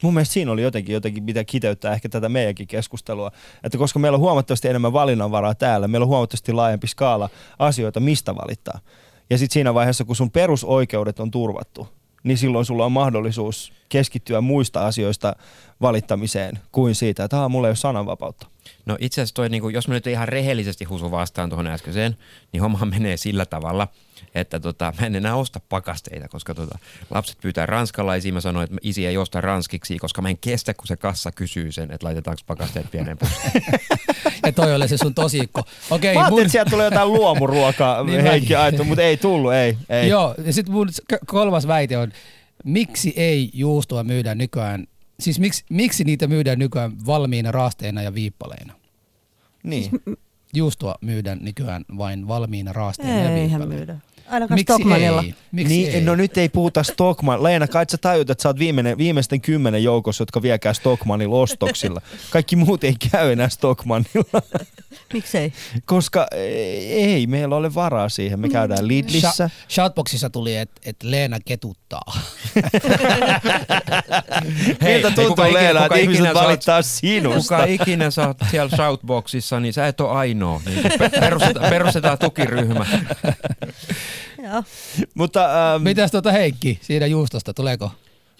Mun 0.02 0.14
mielestä 0.14 0.32
siinä 0.32 0.52
oli 0.52 0.62
jotenkin, 0.62 0.92
jotenkin 0.92 1.24
mitä 1.24 1.44
kiteyttää 1.44 1.94
ehkä 1.94 2.08
tätä 2.08 2.28
meidänkin 2.28 2.66
keskustelua. 2.66 3.30
Että 3.64 3.78
koska 3.78 3.98
meillä 3.98 4.16
on 4.16 4.20
huomattavasti 4.20 4.68
enemmän 4.68 4.92
valinnanvaraa 4.92 5.54
täällä, 5.54 5.88
meillä 5.88 6.04
on 6.04 6.08
huomattavasti 6.08 6.52
laajempi 6.52 6.86
skaala 6.86 7.30
asioita, 7.58 8.00
mistä 8.00 8.36
valittaa. 8.36 8.80
Ja 9.30 9.38
sitten 9.38 9.54
siinä 9.54 9.74
vaiheessa, 9.74 10.04
kun 10.04 10.16
sun 10.16 10.30
perusoikeudet 10.30 11.20
on 11.20 11.30
turvattu, 11.30 11.88
niin 12.22 12.38
silloin 12.38 12.64
sulla 12.64 12.84
on 12.84 12.92
mahdollisuus 12.92 13.72
keskittyä 13.88 14.40
muista 14.40 14.86
asioista 14.86 15.36
valittamiseen 15.80 16.58
kuin 16.72 16.94
siitä, 16.94 17.24
että 17.24 17.48
mulla 17.48 17.68
ei 17.68 17.70
ole 17.70 17.76
sananvapautta. 17.76 18.46
No 18.86 18.96
itse 19.00 19.20
asiassa 19.20 19.34
toi, 19.34 19.48
niin 19.48 19.62
kuin, 19.62 19.74
jos 19.74 19.88
mä 19.88 19.94
nyt 19.94 20.06
ihan 20.06 20.28
rehellisesti 20.28 20.84
husu 20.84 21.10
vastaan 21.10 21.48
tuohon 21.48 21.66
äskeiseen, 21.66 22.16
niin 22.52 22.60
homma 22.62 22.86
menee 22.86 23.16
sillä 23.16 23.46
tavalla, 23.46 23.88
että 24.34 24.60
tota, 24.60 24.92
mä 25.00 25.06
en 25.06 25.16
enää 25.16 25.36
osta 25.36 25.60
pakasteita, 25.68 26.28
koska 26.28 26.54
tota, 26.54 26.78
lapset 27.10 27.38
pyytää 27.40 27.66
ranskalaisia. 27.66 28.32
Mä 28.32 28.40
sanoin, 28.40 28.64
että 28.64 28.76
isi 28.82 29.06
ei 29.06 29.16
osta 29.16 29.40
ranskiksi, 29.40 29.98
koska 29.98 30.22
mä 30.22 30.28
en 30.28 30.38
kestä, 30.38 30.74
kun 30.74 30.86
se 30.86 30.96
kassa 30.96 31.32
kysyy 31.32 31.72
sen, 31.72 31.90
että 31.90 32.06
laitetaanko 32.06 32.42
pakasteet 32.46 32.90
pieneen 32.90 33.18
Ja 34.46 34.52
toi 34.52 34.74
oli 34.74 34.88
se 34.88 34.96
sun 34.96 35.14
tosikko. 35.14 35.62
Okay, 35.90 36.14
mä 36.14 36.20
ajattelin, 36.20 36.30
mun... 36.30 36.40
että 36.40 36.52
sieltä 36.52 36.70
tulee 36.70 36.84
jotain 36.84 37.12
luomuruokaa, 37.12 38.02
niin 38.04 38.20
Heikki 38.20 38.54
Aito, 38.54 38.84
mutta 38.84 39.02
ei 39.02 39.16
tullut, 39.16 39.52
ei. 39.52 39.76
ei. 39.88 40.08
Joo, 40.08 40.34
ja 40.44 40.52
sitten 40.52 40.74
mun 40.74 40.88
kolmas 41.26 41.66
väite 41.66 41.98
on, 41.98 42.12
miksi 42.64 43.12
ei 43.16 43.50
juustoa 43.52 44.04
myydä 44.04 44.34
nykyään, 44.34 44.86
siis 45.20 45.38
miksi, 45.38 45.64
miksi 45.70 46.04
niitä 46.04 46.26
myydään 46.26 46.58
nykyään 46.58 47.06
valmiina 47.06 47.52
raasteina 47.52 48.02
ja 48.02 48.14
viippaleina? 48.14 48.74
Niin. 49.62 49.90
Juustoa 50.54 50.94
myydään 51.00 51.38
nykyään 51.42 51.84
vain 51.98 52.28
valmiina 52.28 52.72
raasteina 52.72 53.30
ja 53.30 53.34
viippaleina. 53.34 53.74
myydä. 53.74 53.98
Ainakaan 54.28 54.58
Miksi 54.58 54.74
Stockmanilla. 54.74 55.22
Ei? 55.22 55.34
Miksi 55.52 55.74
niin, 55.74 55.94
ei? 55.94 56.00
No 56.00 56.14
nyt 56.14 56.38
ei 56.38 56.48
puhuta 56.48 56.82
Stockman. 56.82 57.42
Leena, 57.42 57.68
kai 57.68 57.84
sä 57.88 57.98
tajut, 57.98 58.30
että 58.30 58.42
sä 58.42 58.48
oot 58.48 58.58
viimeinen, 58.58 58.98
viimeisten 58.98 59.40
kymmenen 59.40 59.84
joukossa, 59.84 60.22
jotka 60.22 60.42
viekää 60.42 60.72
Stockmanilla 60.72 61.36
ostoksilla. 61.36 62.00
Kaikki 62.30 62.56
muut 62.56 62.84
ei 62.84 62.96
käy 63.10 63.32
enää 63.32 63.48
Stockmanilla. 63.48 64.42
Miksei? 65.12 65.52
Koska 65.84 66.26
ei, 66.32 67.26
meillä 67.26 67.56
ole 67.56 67.74
varaa 67.74 68.08
siihen. 68.08 68.40
Me 68.40 68.48
käydään 68.48 68.88
Lidlissä. 68.88 69.50
Shoutboxissa 69.70 70.30
tuli, 70.30 70.56
että 70.56 70.80
et 70.84 71.02
Leena 71.02 71.38
ketuttaa. 71.44 72.12
Hei, 74.82 74.94
Miltä 74.94 75.10
tuntuu 75.10 75.52
Leena, 75.52 75.84
että 75.84 75.98
ihmiset 75.98 76.34
valittaa 76.34 76.82
sinusta? 76.82 77.56
Kuka 77.56 77.64
ikinä 77.64 78.10
sä 78.10 78.26
oot 78.26 78.36
siellä 78.50 78.76
Shoutboxissa, 78.76 79.60
niin 79.60 79.72
sä 79.72 79.86
et 79.86 80.00
ole 80.00 80.10
ainoa. 80.10 80.60
Niin 80.66 80.82
perustetaan, 81.20 81.70
perustetaan 81.70 82.18
tukiryhmä. 82.18 82.86
Joo. 84.44 84.62
Mutta, 85.14 85.74
ähm, 85.74 85.82
Mitäs 85.82 86.10
tuota 86.10 86.32
Heikki 86.32 86.78
siitä 86.82 87.06
juustosta, 87.06 87.54
tuleeko? 87.54 87.90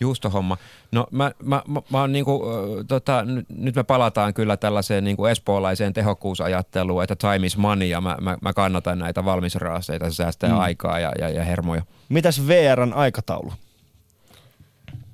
Juustohomma. 0.00 0.56
No 0.92 1.06
mä, 1.10 1.32
mä, 1.42 1.62
mä, 1.66 1.80
mä 1.90 2.00
oon 2.00 2.12
niinku, 2.12 2.42
tota, 2.88 3.24
nyt, 3.24 3.46
nyt 3.48 3.76
me 3.76 3.84
palataan 3.84 4.34
kyllä 4.34 4.56
tällaiseen 4.56 5.04
niinku 5.04 5.26
espoolaiseen 5.26 5.92
tehokkuusajatteluun, 5.92 7.02
että 7.02 7.16
time 7.16 7.46
is 7.46 7.56
money 7.56 7.88
ja 7.88 8.00
mä, 8.00 8.16
mä, 8.20 8.38
mä 8.42 8.52
kannatan 8.52 8.98
näitä 8.98 9.24
valmisraaseita, 9.24 10.10
se 10.10 10.16
säästää 10.16 10.50
mm. 10.50 10.58
aikaa 10.58 10.98
ja, 10.98 11.12
ja, 11.18 11.28
ja 11.28 11.44
hermoja. 11.44 11.82
Mitäs 12.08 12.46
VRn 12.46 12.92
aikataulu? 12.92 13.52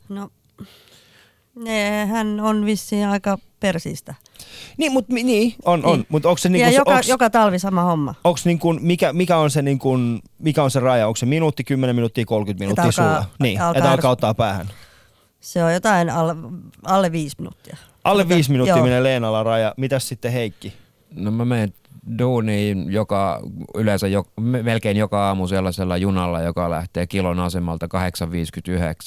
No, 0.09 0.31
hän 2.09 2.41
on 2.41 2.67
vissiin 2.67 3.09
aika 3.09 3.39
persistä. 3.61 4.15
Niin, 4.77 4.93
mutta 4.93 5.15
niin, 5.15 5.55
on, 5.65 5.85
on. 5.85 5.99
Niin. 5.99 6.07
Mut 6.09 6.27
onko 6.27 6.39
se 6.39 6.49
niin 6.49 6.63
ja 6.63 6.71
joka, 6.71 6.95
onks, 6.95 7.09
joka 7.09 7.31
talvi 7.31 7.59
sama 7.59 7.83
homma. 7.83 8.15
Onks 8.25 8.45
niin 8.45 8.59
kuin, 8.59 8.79
mikä, 8.83 9.13
mikä, 9.13 9.37
on 9.37 9.51
se 9.51 9.63
niin 9.63 9.79
kuin, 9.79 10.21
mikä 10.39 10.63
on 10.63 10.71
se 10.71 10.81
raja? 10.81 11.07
Onko 11.07 11.17
se 11.17 11.27
minuutti, 11.27 11.65
10 11.65 11.97
minuuttia, 11.97 12.25
30 12.25 12.65
minuuttia 12.65 12.85
alkaa, 12.85 13.21
sulla? 13.21 13.35
Niin, 13.39 13.61
alkaa, 13.61 13.79
että 13.79 13.91
alkaa 13.91 14.11
ottaa 14.11 14.35
päähän. 14.35 14.69
Se 15.41 15.65
on 15.65 15.75
jotain 15.75 16.11
alle, 16.11 16.35
alle 16.87 17.13
viisi 17.13 17.37
minuuttia. 17.39 17.77
Alle 18.05 18.29
viisi 18.29 18.51
minuuttia 18.51 18.77
Joo. 18.77 18.85
menee 18.85 19.03
Leenalla 19.03 19.43
raja. 19.43 19.75
Mitäs 19.77 20.09
sitten 20.09 20.33
Heikki? 20.33 20.73
No 21.15 21.31
mä 21.31 21.45
menen 21.45 21.75
duuniin 22.19 22.93
joka, 22.93 23.41
yleensä 23.75 24.09
jo, 24.09 24.25
melkein 24.63 24.97
joka 24.97 25.27
aamu 25.27 25.47
sellaisella 25.47 25.97
junalla, 25.97 26.41
joka 26.41 26.71
lähtee 26.71 27.07
kilon 27.07 27.41
asemalta 27.41 27.89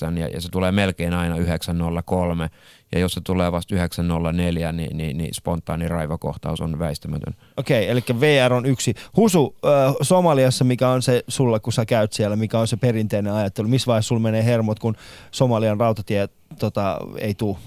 8.59 0.09 0.17
ja, 0.17 0.27
ja 0.27 0.41
se 0.41 0.49
tulee 0.49 0.71
melkein 0.71 1.13
aina 1.13 1.37
9.03. 1.37 2.49
Ja 2.91 2.99
jos 2.99 3.13
se 3.13 3.21
tulee 3.21 3.51
vasta 3.51 3.75
9.04, 3.75 4.71
niin, 4.71 4.97
niin, 4.97 5.17
niin 5.17 5.33
spontaani 5.33 5.87
raivakohtaus 5.87 6.61
on 6.61 6.79
väistämätön. 6.79 7.33
Okei, 7.57 7.89
eli 7.89 8.03
VR 8.19 8.53
on 8.53 8.65
yksi. 8.65 8.93
Husu, 9.17 9.55
äh, 9.65 9.95
Somaliassa, 10.01 10.63
mikä 10.63 10.89
on 10.89 11.01
se 11.01 11.23
sulla, 11.27 11.59
kun 11.59 11.73
sä 11.73 11.85
käyt 11.85 12.13
siellä, 12.13 12.35
mikä 12.35 12.59
on 12.59 12.67
se 12.67 12.77
perinteinen 12.77 13.33
ajattelu? 13.33 13.67
Missä 13.67 13.87
vaiheessa 13.87 14.07
sulla 14.07 14.21
menee 14.21 14.45
hermot, 14.45 14.79
kun 14.79 14.95
Somalian 15.31 15.79
rautatie 15.79 16.29
tota, 16.59 16.97
ei 17.17 17.33
tule? 17.33 17.57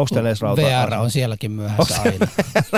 Onko 0.00 0.14
teillä 0.14 0.28
edes 0.28 0.40
rauta? 0.40 0.62
VR 0.62 0.94
on 0.94 1.10
sielläkin 1.10 1.52
myöhässä 1.52 1.82
Onks 1.82 1.98
aina. 1.98 2.26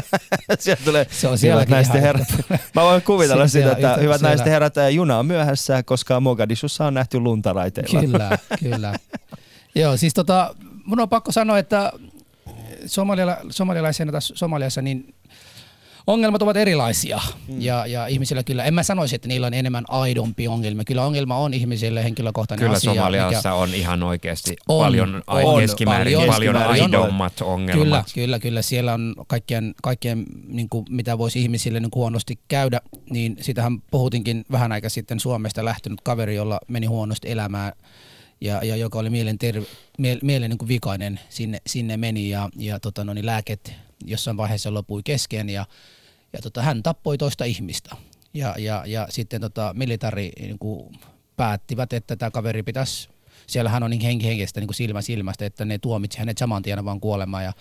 Sieltä 0.58 0.82
tulee 0.84 1.06
se 1.10 1.28
on 1.28 1.38
hyvät 1.42 1.68
näistä 1.68 2.00
herrat. 2.00 2.28
Mä 2.74 2.82
voin 2.82 3.02
kuvitella 3.02 3.48
sitä, 3.48 3.72
että 3.72 3.88
hyvät 3.88 3.98
siellä... 3.98 4.28
näistä 4.28 4.50
herrat, 4.50 4.74
juna 4.90 5.18
on 5.18 5.26
myöhässä, 5.26 5.82
koska 5.82 6.20
Mogadishussa 6.20 6.86
on 6.86 6.94
nähty 6.94 7.20
luntaraiteilla. 7.20 8.00
Kyllä, 8.00 8.38
kyllä. 8.70 8.94
Joo, 9.74 9.96
siis 9.96 10.14
tota, 10.14 10.54
mun 10.84 11.00
on 11.00 11.08
pakko 11.08 11.32
sanoa, 11.32 11.58
että 11.58 11.92
somaliala, 12.86 13.36
somalialaisena 13.50 14.12
tässä 14.12 14.34
Somaliassa, 14.36 14.82
niin 14.82 15.14
ongelmat 16.06 16.42
ovat 16.42 16.56
erilaisia 16.56 17.20
mm. 17.48 17.60
ja, 17.60 17.86
ja 17.86 18.06
ihmisillä 18.06 18.42
kyllä, 18.42 18.64
en 18.64 18.74
mä 18.74 18.82
sanoisi, 18.82 19.14
että 19.14 19.28
niillä 19.28 19.46
on 19.46 19.54
enemmän 19.54 19.84
aidompi 19.88 20.48
ongelmia. 20.48 20.84
Kyllä 20.84 21.04
ongelma 21.04 21.36
on 21.36 21.54
ihmisille 21.54 22.04
henkilökohtainen 22.04 22.64
kyllä 22.64 22.76
asia. 22.76 22.90
Kyllä 22.90 23.02
Somaliassa 23.02 23.48
mikä 23.48 23.54
on 23.54 23.74
ihan 23.74 24.02
oikeasti 24.02 24.56
on, 24.68 24.84
paljon 24.84 25.22
on, 25.26 25.60
keskimäärin, 25.60 26.18
paljon, 26.18 26.34
paljon 26.34 26.56
aidommat 26.56 27.40
ongelmat. 27.40 27.82
Kyllä, 27.82 28.04
kyllä, 28.14 28.38
kyllä. 28.38 28.62
Siellä 28.62 28.94
on 28.94 29.14
kaikkien, 29.26 29.74
kaikkien 29.82 30.26
niin 30.48 30.68
kuin, 30.68 30.84
mitä 30.90 31.18
voisi 31.18 31.42
ihmisille 31.42 31.80
niin 31.80 31.90
huonosti 31.94 32.38
käydä, 32.48 32.80
niin 33.10 33.36
sitähän 33.40 33.82
puhutinkin 33.90 34.44
vähän 34.52 34.72
aika 34.72 34.88
sitten 34.88 35.20
Suomesta 35.20 35.64
lähtenyt 35.64 36.00
kaveri, 36.00 36.34
jolla 36.34 36.60
meni 36.68 36.86
huonosti 36.86 37.30
elämään 37.30 37.72
ja, 38.40 38.64
ja 38.64 38.76
joka 38.76 38.98
oli 38.98 39.10
mielen, 39.10 39.38
terve, 39.38 39.66
mie, 39.98 40.18
mielen 40.22 40.50
niin 40.50 40.58
kuin 40.58 40.68
vikainen 40.68 41.20
sinne, 41.28 41.58
sinne 41.66 41.96
meni 41.96 42.30
ja, 42.30 42.48
ja 42.56 42.80
tota, 42.80 43.04
no, 43.04 43.14
niin 43.14 43.26
lääket 43.26 43.74
jossain 44.06 44.36
vaiheessa 44.36 44.74
lopui 44.74 45.02
kesken 45.04 45.48
ja, 45.48 45.66
ja 46.32 46.42
tota, 46.42 46.62
hän 46.62 46.82
tappoi 46.82 47.18
toista 47.18 47.44
ihmistä. 47.44 47.96
Ja, 48.34 48.54
ja, 48.58 48.82
ja 48.86 49.06
sitten 49.10 49.40
tota, 49.40 49.74
militari 49.76 50.32
niin 50.40 50.58
kuin 50.58 50.98
päättivät, 51.36 51.92
että 51.92 52.16
tämä 52.16 52.30
kaveri 52.30 52.62
pitäisi, 52.62 53.08
siellä 53.46 53.70
hän 53.70 53.82
on 53.82 53.90
niin 53.90 54.02
henki 54.02 54.26
henkestä 54.26 54.60
niin 54.60 54.68
kuin 54.68 54.74
silmä 54.74 55.02
silmästä, 55.02 55.46
että 55.46 55.64
ne 55.64 55.78
tuomitsi 55.78 56.18
hänet 56.18 56.38
saman 56.38 56.62
tien 56.62 56.84
vaan 56.84 57.00
kuolemaan 57.00 57.44
ja 57.44 57.52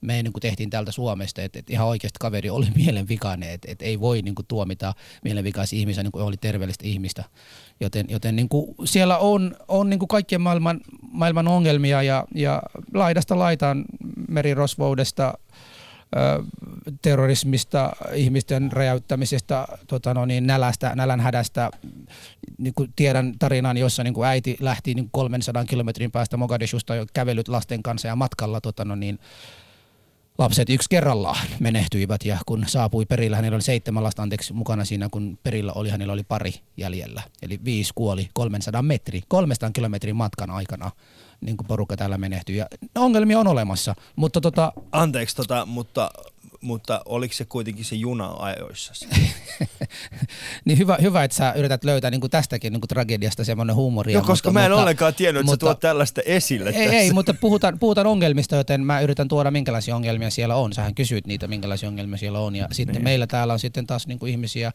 me 0.00 0.22
niin 0.22 0.32
kuin 0.32 0.40
tehtiin 0.40 0.70
täältä 0.70 0.92
Suomesta, 0.92 1.42
että, 1.42 1.58
että 1.58 1.72
ihan 1.72 1.86
oikeasti 1.86 2.16
kaveri 2.20 2.50
oli 2.50 2.66
mielenvikainen, 2.84 3.50
että, 3.50 3.68
että 3.70 3.84
ei 3.84 4.00
voi 4.00 4.22
niin 4.22 4.34
kuin 4.34 4.46
tuomita 4.46 4.94
mielenvikaisia 5.24 5.78
ihmisiä, 5.78 6.02
niin 6.02 6.12
kuin 6.12 6.24
oli 6.24 6.36
terveellistä 6.36 6.86
ihmistä. 6.86 7.24
Joten, 7.80 8.06
joten 8.08 8.36
niin 8.36 8.48
kuin 8.48 8.74
siellä 8.84 9.18
on, 9.18 9.56
on 9.68 9.90
niin 9.90 9.98
kuin 9.98 10.08
kaikkien 10.08 10.40
maailman, 10.40 10.80
maailman 11.02 11.48
ongelmia 11.48 12.02
ja, 12.02 12.24
ja 12.34 12.62
laidasta 12.94 13.38
laitaan 13.38 13.84
merirosvoudesta, 14.28 15.34
terrorismista, 17.02 17.92
ihmisten 18.14 18.72
räjäyttämisestä, 18.72 19.68
tota 19.86 20.14
no 20.14 20.26
niin, 20.26 20.46
nälästä, 20.46 20.92
nälänhädästä. 20.94 21.70
Niin 22.58 22.74
kuin 22.74 22.92
tiedän 22.96 23.34
tarinan, 23.38 23.76
jossa 23.76 24.04
niin 24.04 24.14
kuin 24.14 24.28
äiti 24.28 24.56
lähti 24.60 24.94
niin 24.94 25.08
300 25.12 25.64
kilometrin 25.64 26.10
päästä 26.10 26.36
Mogadishusta 26.36 26.94
jo 26.94 27.06
kävelyt 27.12 27.48
lasten 27.48 27.82
kanssa 27.82 28.08
ja 28.08 28.16
matkalla 28.16 28.60
tota 28.60 28.84
no 28.84 28.94
niin, 28.94 29.18
lapset 30.38 30.70
yksi 30.70 30.88
kerrallaan 30.90 31.46
menehtyivät 31.60 32.24
ja 32.24 32.38
kun 32.46 32.64
saapui 32.66 33.06
perillä, 33.06 33.36
hänellä 33.36 33.54
oli 33.54 33.62
seitsemän 33.62 34.04
lasta 34.04 34.22
anteeksi 34.22 34.52
mukana 34.52 34.84
siinä, 34.84 35.08
kun 35.10 35.38
perillä 35.42 35.72
oli, 35.72 35.90
hänellä 35.90 36.12
oli 36.12 36.24
pari 36.24 36.54
jäljellä. 36.76 37.22
Eli 37.42 37.60
viisi 37.64 37.92
kuoli 37.94 38.28
300 38.32 38.82
metri, 38.82 39.22
300 39.28 39.70
kilometrin 39.70 40.16
matkan 40.16 40.50
aikana, 40.50 40.90
niin 41.40 41.56
porukka 41.68 41.96
täällä 41.96 42.18
menehtyi. 42.18 42.56
Ja 42.56 42.66
ongelmia 42.98 43.38
on 43.38 43.46
olemassa, 43.48 43.94
mutta 44.16 44.40
tota... 44.40 44.72
Anteeksi, 44.92 45.36
tota, 45.36 45.66
mutta 45.66 46.10
mutta 46.60 47.02
oliko 47.04 47.34
se 47.34 47.44
kuitenkin 47.44 47.84
se 47.84 47.96
juna 47.96 48.34
ajoissa? 48.38 48.94
niin 50.64 50.78
hyvä, 50.78 50.98
hyvä, 51.02 51.24
että 51.24 51.36
sä 51.36 51.52
yrität 51.52 51.84
löytää 51.84 52.10
niin 52.10 52.20
kuin 52.20 52.30
tästäkin 52.30 52.72
niin 52.72 52.80
kuin 52.80 52.88
tragediasta 52.88 53.44
semmoinen 53.44 53.76
huumoria. 53.76 54.12
Joo, 54.12 54.22
koska 54.22 54.48
mutta, 54.48 54.60
mä 54.60 54.64
en 54.66 54.70
mutta, 54.70 54.80
ollenkaan 54.82 55.14
tiennyt, 55.14 55.40
että 55.40 55.52
mutta, 55.52 55.66
sä 55.66 55.68
tuot 55.68 55.80
tällaista 55.80 56.20
esille 56.26 56.70
ei, 56.70 56.76
tässä. 56.76 56.98
ei, 56.98 57.12
mutta 57.12 57.34
puhutaan, 57.34 57.78
puhutaan 57.78 58.06
ongelmista, 58.06 58.56
joten 58.56 58.86
mä 58.86 59.00
yritän 59.00 59.28
tuoda 59.28 59.50
minkälaisia 59.50 59.96
ongelmia 59.96 60.30
siellä 60.30 60.56
on. 60.56 60.72
Sähän 60.72 60.94
kysyit 60.94 61.26
niitä, 61.26 61.48
minkälaisia 61.48 61.88
ongelmia 61.88 62.18
siellä 62.18 62.40
on. 62.40 62.56
Ja 62.56 62.68
sitten 62.72 62.94
Niin. 62.94 63.04
meillä 63.04 63.26
täällä 63.26 63.52
on 63.52 63.58
sitten 63.58 63.86
taas 63.86 64.06
niin 64.06 64.18
kuin 64.18 64.32
ihmisiä, 64.32 64.72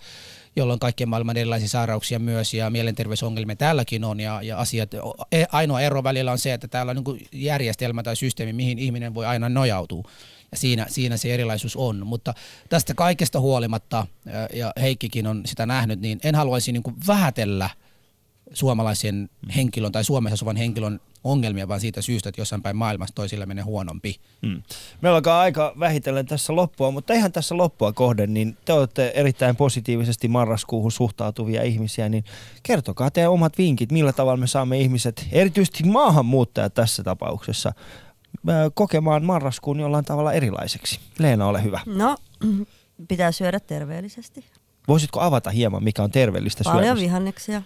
joilla 0.56 0.74
on 0.74 0.80
kaikkien 0.80 1.10
maailman 1.10 1.38
erilaisia 1.38 1.70
sairauksia 1.70 2.20
myös 2.20 2.54
ja 2.54 2.70
mielenterveysongelmia 2.70 3.56
täälläkin 3.56 4.04
on 4.04 4.20
ja, 4.20 4.42
ja 4.42 4.58
asiat. 4.58 4.90
e- 5.32 5.46
Ainoa 5.52 5.82
ero 5.82 6.04
välillä 6.04 6.32
on 6.32 6.40
se, 6.40 6.54
että 6.54 6.68
täällä 6.68 6.90
on 6.90 6.96
niin 6.96 7.04
kuin 7.04 7.28
järjestelmä 7.32 8.04
tai 8.04 8.16
systeemi, 8.16 8.54
mihin 8.54 8.80
ihminen 8.80 9.14
voi 9.14 9.26
aina 9.26 9.50
nojautua. 9.50 10.04
Ja 10.52 10.58
siinä, 10.58 10.86
siinä 10.90 11.18
se 11.18 11.34
erilaisuus 11.34 11.76
on. 11.76 12.08
Mutta 12.08 12.34
tästä 12.70 12.94
kaikesta 12.94 13.40
huolimatta, 13.40 14.08
ja- 14.54 14.74
Heikkikin 14.82 15.28
on 15.28 15.42
sitä 15.46 15.66
nähnyt, 15.66 16.00
niin 16.02 16.20
en 16.24 16.36
haluaisi 16.36 16.72
niin 16.72 16.84
kuin 16.84 16.96
vähätellä 17.08 17.70
suomalaisen 18.54 19.30
henkilön 19.56 19.92
tai 19.92 20.04
Suomessa 20.04 20.34
asuvan 20.34 20.56
henkilön 20.56 21.00
ongelmia, 21.24 21.68
vaan 21.68 21.80
siitä 21.80 22.02
syystä, 22.02 22.30
että 22.30 22.42
jossain 22.42 22.62
päin 22.62 22.76
maailmassa 22.76 23.16
toisilla 23.16 23.46
menee 23.46 23.64
huonompi. 23.64 24.16
Hmm. 24.46 24.62
Meillä 25.02 25.16
alkaa 25.16 25.42
aika 25.42 25.74
vähitellen 25.80 26.26
tässä 26.26 26.56
loppua, 26.56 26.92
mutta 26.92 27.14
ihan 27.14 27.32
tässä 27.32 27.58
loppua 27.58 27.94
kohden, 27.94 28.34
niin 28.34 28.58
te 28.66 28.74
olette 28.74 29.12
erittäin 29.16 29.56
positiivisesti 29.56 30.28
marraskuuhun 30.28 30.92
suhtautuvia 30.92 31.64
ihmisiä, 31.64 32.10
niin 32.10 32.24
kertokaa 32.64 33.12
teidän 33.12 33.32
omat 33.32 33.58
vinkit, 33.58 33.92
millä 33.92 34.14
tavalla 34.14 34.38
me 34.38 34.48
saamme 34.48 34.80
ihmiset, 34.80 35.28
erityisesti 35.32 35.84
maahanmuuttajat 35.84 36.74
tässä 36.74 37.04
tapauksessa, 37.04 37.74
kokemaan 38.74 39.26
marraskuun 39.26 39.80
jollain 39.80 40.06
tavalla 40.06 40.34
erilaiseksi. 40.34 41.00
Leena, 41.20 41.48
ole 41.48 41.64
hyvä. 41.64 41.80
No, 41.86 42.18
pitää 43.08 43.32
syödä 43.32 43.60
terveellisesti. 43.60 44.46
Voisitko 44.88 45.22
avata 45.22 45.50
hieman, 45.50 45.84
mikä 45.84 46.04
on 46.04 46.12
terveellistä 46.12 46.64
Paljon 46.64 46.84
syömistä? 46.84 47.04
vihanneksia, 47.04 47.62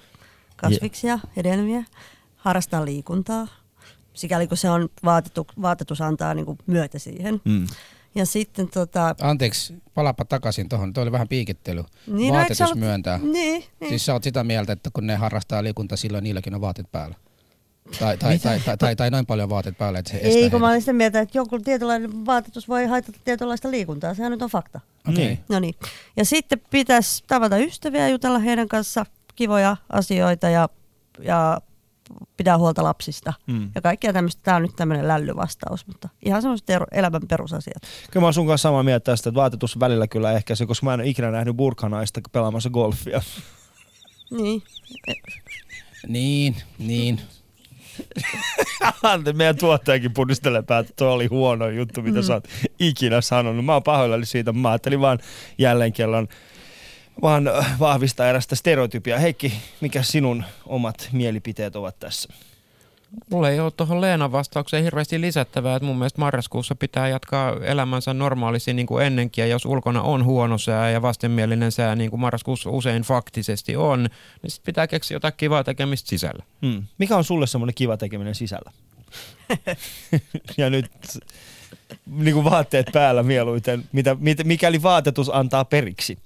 kasviksia, 0.55 1.19
hedelmiä, 1.37 1.83
harrastaa 2.35 2.85
liikuntaa. 2.85 3.47
Sikäli 4.13 4.47
kun 4.47 4.57
se 4.57 4.69
on 4.69 4.89
vaatetu, 5.05 5.47
vaatetus 5.61 6.01
antaa 6.01 6.33
niin 6.33 6.45
kuin 6.45 6.57
myötä 6.67 6.99
siihen. 6.99 7.41
Mm. 7.45 7.67
Ja 8.15 8.25
sitten 8.25 8.67
tota... 8.69 9.15
Anteeksi, 9.21 9.73
palapa 9.93 10.25
takaisin 10.25 10.69
tuohon. 10.69 10.93
Tuo 10.93 11.03
oli 11.03 11.11
vähän 11.11 11.27
piikittely. 11.27 11.83
Niin, 12.07 12.33
no, 12.33 12.37
Vaatetus 12.39 12.61
ollut- 12.61 12.79
myöntää. 12.79 13.17
Niin, 13.17 13.31
niin. 13.79 13.89
Siis 13.89 14.05
sä 14.05 14.13
oot 14.13 14.23
sitä 14.23 14.43
mieltä, 14.43 14.73
että 14.73 14.89
kun 14.93 15.07
ne 15.07 15.15
harrastaa 15.15 15.63
liikuntaa, 15.63 15.97
silloin 15.97 16.23
niilläkin 16.23 16.55
on 16.55 16.61
vaatet 16.61 16.91
päällä. 16.91 17.15
Tai, 17.99 18.17
tai, 18.17 18.39
tai, 18.39 18.59
tai, 18.59 18.77
tai, 18.77 18.95
tai 18.95 19.09
noin 19.09 19.25
paljon 19.25 19.49
vaatet 19.49 19.77
päällä, 19.77 19.99
että 19.99 20.11
se 20.11 20.17
estää 20.17 20.31
Ei, 20.31 20.49
kun 20.49 20.59
mä 20.59 20.67
heitä. 20.67 20.73
olin 20.73 20.81
sitä 20.81 20.93
mieltä, 20.93 21.19
että 21.19 21.37
joku 21.37 21.59
tietynlainen 21.59 22.25
vaatetus 22.25 22.67
voi 22.67 22.85
haitata 22.85 23.19
tietynlaista 23.23 23.71
liikuntaa. 23.71 24.13
Sehän 24.13 24.31
nyt 24.31 24.41
on 24.41 24.49
fakta. 24.49 24.79
Okei. 25.09 25.25
Niin. 25.25 25.39
No 25.49 25.59
niin. 25.59 25.75
Ja 26.17 26.25
sitten 26.25 26.61
pitäisi 26.69 27.23
tavata 27.27 27.57
ystäviä 27.57 28.01
ja 28.01 28.09
jutella 28.09 28.39
heidän 28.39 28.67
kanssa 28.67 29.05
kivoja 29.35 29.77
asioita 29.89 30.49
ja, 30.49 30.69
ja 31.19 31.61
pitää 32.37 32.57
huolta 32.57 32.83
lapsista. 32.83 33.33
Mm. 33.47 33.71
Ja 33.75 33.81
kaikkea 33.81 34.13
tämmöistä. 34.13 34.41
Tämä 34.43 34.57
on 34.57 34.63
nyt 34.63 34.75
tämmöinen 34.75 35.07
lällyvastaus, 35.07 35.87
mutta 35.87 36.09
ihan 36.25 36.41
semmoiset 36.41 36.67
elämän 36.91 37.21
perusasiat. 37.27 37.83
Kyllä 38.11 38.21
mä 38.21 38.27
oon 38.27 38.33
sun 38.33 38.47
kanssa 38.47 38.69
samaa 38.69 38.83
mieltä 38.83 39.03
tästä, 39.03 39.29
että 39.29 39.39
vaatetus 39.39 39.79
välillä 39.79 40.07
kyllä 40.07 40.31
ehkäisee, 40.31 40.67
koska 40.67 40.85
mä 40.85 40.93
en 40.93 40.99
ole 40.99 41.09
ikinä 41.09 41.31
nähnyt 41.31 41.55
burkanaista 41.55 42.21
pelaamassa 42.31 42.69
golfia. 42.69 43.21
Niin. 44.31 44.63
Niin, 46.07 46.55
niin. 46.79 47.21
Ante, 49.03 49.33
meidän 49.33 49.57
tuottajakin 49.57 50.13
pudistelee 50.13 50.61
päätä, 50.61 50.89
että 50.89 50.93
toi 50.95 51.11
oli 51.11 51.27
huono 51.27 51.69
juttu, 51.69 52.01
mitä 52.01 52.19
mm. 52.19 52.23
sä 52.23 52.33
oot 52.33 52.47
ikinä 52.79 53.21
sanonut. 53.21 53.65
Mä 53.65 53.73
oon 53.73 53.83
pahoillani 53.83 54.25
siitä, 54.25 54.51
mä 54.51 54.69
ajattelin 54.69 55.01
vaan 55.01 55.19
jälleen 55.57 55.93
kerran 55.93 56.27
vaan 57.21 57.47
äh, 57.47 57.79
vahvistaa 57.79 58.27
erästä 58.27 58.55
stereotypia. 58.55 59.19
Heikki, 59.19 59.53
mikä 59.81 60.03
sinun 60.03 60.43
omat 60.65 61.09
mielipiteet 61.11 61.75
ovat 61.75 61.99
tässä? 61.99 62.29
Mulla 63.31 63.49
ei 63.49 63.59
ole 63.59 63.71
tuohon 63.71 64.01
Leenan 64.01 64.31
vastaukseen 64.31 64.83
hirveästi 64.83 65.21
lisättävää, 65.21 65.75
että 65.75 65.85
mun 65.85 65.97
mielestä 65.97 66.21
marraskuussa 66.21 66.75
pitää 66.75 67.07
jatkaa 67.07 67.55
elämänsä 67.63 68.13
normaalisti 68.13 68.73
niin 68.73 68.87
kuin 68.87 69.05
ennenkin, 69.05 69.41
ja 69.41 69.47
jos 69.47 69.65
ulkona 69.65 70.01
on 70.01 70.25
huono 70.25 70.57
sää 70.57 70.91
ja 70.91 71.01
vastenmielinen 71.01 71.71
sää, 71.71 71.95
niin 71.95 72.09
kuin 72.09 72.19
marraskuussa 72.19 72.69
usein 72.69 73.03
faktisesti 73.03 73.75
on, 73.75 74.07
niin 74.43 74.51
sit 74.51 74.63
pitää 74.63 74.87
keksiä 74.87 75.15
jotain 75.15 75.33
kivaa 75.37 75.63
tekemistä 75.63 76.09
sisällä. 76.09 76.43
Hmm. 76.61 76.83
Mikä 76.97 77.17
on 77.17 77.23
sulle 77.23 77.47
semmoinen 77.47 77.75
kiva 77.75 77.97
tekeminen 77.97 78.35
sisällä? 78.35 78.71
ja 80.57 80.69
nyt 80.69 80.91
niin 82.05 82.33
kuin 82.33 82.45
vaatteet 82.45 82.89
päällä 82.93 83.23
mieluiten, 83.23 83.83
mitä, 83.91 84.15
mit, 84.19 84.43
mikäli 84.43 84.81
vaatetus 84.81 85.29
antaa 85.33 85.65
periksi. 85.65 86.17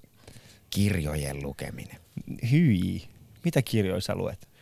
Kirjojen 0.70 1.44
lukeminen. 1.44 1.98
Hyi, 2.52 3.04
mitä 3.44 3.62
kirjoja 3.62 4.02
sä 4.02 4.16
luet? 4.16 4.53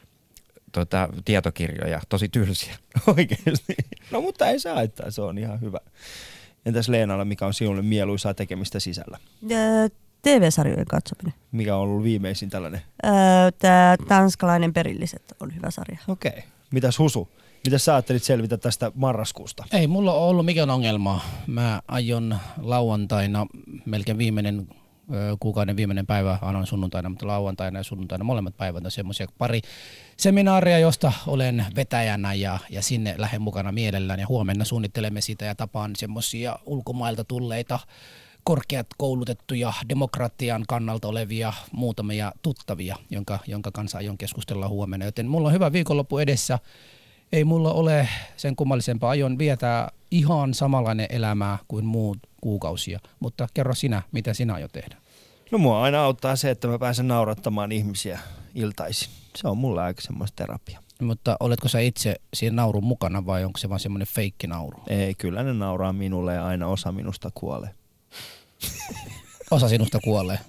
Tota, 0.71 1.09
tietokirjoja, 1.25 2.01
tosi 2.09 2.29
tylsiä. 2.29 2.75
Oikeasti. 3.17 3.75
No 4.11 4.21
mutta 4.21 4.47
ei 4.47 4.59
saa 4.59 4.75
haittaa, 4.75 5.11
se 5.11 5.21
on 5.21 5.37
ihan 5.37 5.61
hyvä. 5.61 5.79
Entäs 6.65 6.89
Leenalla, 6.89 7.25
mikä 7.25 7.45
on 7.45 7.53
sinulle 7.53 7.81
mieluisaa 7.81 8.33
tekemistä 8.33 8.79
sisällä? 8.79 9.17
Ja 9.47 9.57
TV-sarjojen 10.21 10.85
katsominen. 10.85 11.33
Mikä 11.51 11.75
on 11.75 11.81
ollut 11.81 12.03
viimeisin 12.03 12.49
tällainen? 12.49 12.81
Tämä 13.59 13.95
Tanskalainen 14.07 14.73
perilliset 14.73 15.35
on 15.39 15.55
hyvä 15.55 15.71
sarja. 15.71 15.99
Okei. 16.07 16.29
Okay. 16.29 16.41
Mitäs 16.71 16.99
Husu? 16.99 17.29
Mitä 17.65 17.77
sä 17.77 17.95
ajattelit 17.95 18.23
selvitä 18.23 18.57
tästä 18.57 18.91
marraskuusta? 18.95 19.65
Ei 19.71 19.87
mulla 19.87 20.13
ole 20.13 20.29
ollut 20.29 20.45
mikään 20.45 20.69
ongelma. 20.69 21.21
Mä 21.47 21.81
aion 21.87 22.37
lauantaina, 22.57 23.47
melkein 23.85 24.17
viimeinen 24.17 24.67
kuukauden 25.39 25.75
viimeinen 25.75 26.07
päivä, 26.07 26.37
anoin 26.41 26.67
sunnuntaina, 26.67 27.09
mutta 27.09 27.27
lauantaina 27.27 27.79
ja 27.79 27.83
sunnuntaina 27.83 28.23
molemmat 28.23 28.57
päivät 28.57 28.85
on 28.85 28.91
semmoisia 28.91 29.27
pari 29.37 29.61
seminaaria, 30.17 30.79
josta 30.79 31.11
olen 31.27 31.65
vetäjänä 31.75 32.33
ja, 32.33 32.59
ja 32.69 32.81
sinne 32.81 33.15
lähden 33.17 33.41
mukana 33.41 33.71
mielellään 33.71 34.19
ja 34.19 34.27
huomenna 34.27 34.65
suunnittelemme 34.65 35.21
sitä 35.21 35.45
ja 35.45 35.55
tapaan 35.55 35.95
semmoisia 35.95 36.59
ulkomailta 36.65 37.23
tulleita 37.23 37.79
korkeat 38.43 38.87
koulutettuja 38.97 39.73
demokratian 39.89 40.63
kannalta 40.67 41.07
olevia 41.07 41.53
muutamia 41.71 42.31
tuttavia, 42.41 42.95
jonka, 43.09 43.39
jonka 43.47 43.71
kanssa 43.71 43.97
aion 43.97 44.17
keskustella 44.17 44.67
huomenna. 44.67 45.05
Joten 45.05 45.27
mulla 45.27 45.47
on 45.47 45.53
hyvä 45.53 45.71
viikonloppu 45.71 46.17
edessä. 46.17 46.59
Ei 47.31 47.43
mulla 47.43 47.73
ole 47.73 48.07
sen 48.37 48.55
kummallisempaa. 48.55 49.09
Aion 49.09 49.37
vietää 49.37 49.91
ihan 50.11 50.53
samanlainen 50.53 51.07
elämää 51.09 51.57
kuin 51.67 51.85
muut 51.85 52.17
kuukausia. 52.41 52.99
Mutta 53.19 53.47
kerro 53.53 53.75
sinä, 53.75 54.01
mitä 54.11 54.33
sinä 54.33 54.53
aiot 54.53 54.71
tehdä. 54.71 55.00
No 55.51 55.57
mua 55.57 55.83
aina 55.83 56.03
auttaa 56.03 56.35
se, 56.35 56.49
että 56.49 56.67
mä 56.67 56.79
pääsen 56.79 57.07
naurattamaan 57.07 57.71
ihmisiä 57.71 58.19
iltaisin. 58.55 59.09
Se 59.35 59.47
on 59.47 59.57
mulla 59.57 59.83
aika 59.83 60.01
semmoista 60.01 60.35
terapia. 60.35 60.79
Mutta 61.01 61.37
oletko 61.39 61.67
sä 61.67 61.79
itse 61.79 62.15
siinä 62.33 62.55
naurun 62.55 62.83
mukana 62.83 63.25
vai 63.25 63.43
onko 63.43 63.57
se 63.57 63.69
vaan 63.69 63.79
semmoinen 63.79 64.07
feikki 64.07 64.47
nauru? 64.47 64.83
Ei, 64.87 65.13
kyllä 65.15 65.43
ne 65.43 65.53
nauraa 65.53 65.93
minulle 65.93 66.33
ja 66.33 66.45
aina 66.45 66.67
osa 66.67 66.91
minusta 66.91 67.31
kuolee. 67.33 67.69
Osa 69.51 69.69
sinusta 69.69 69.99
kuolee. 70.03 70.39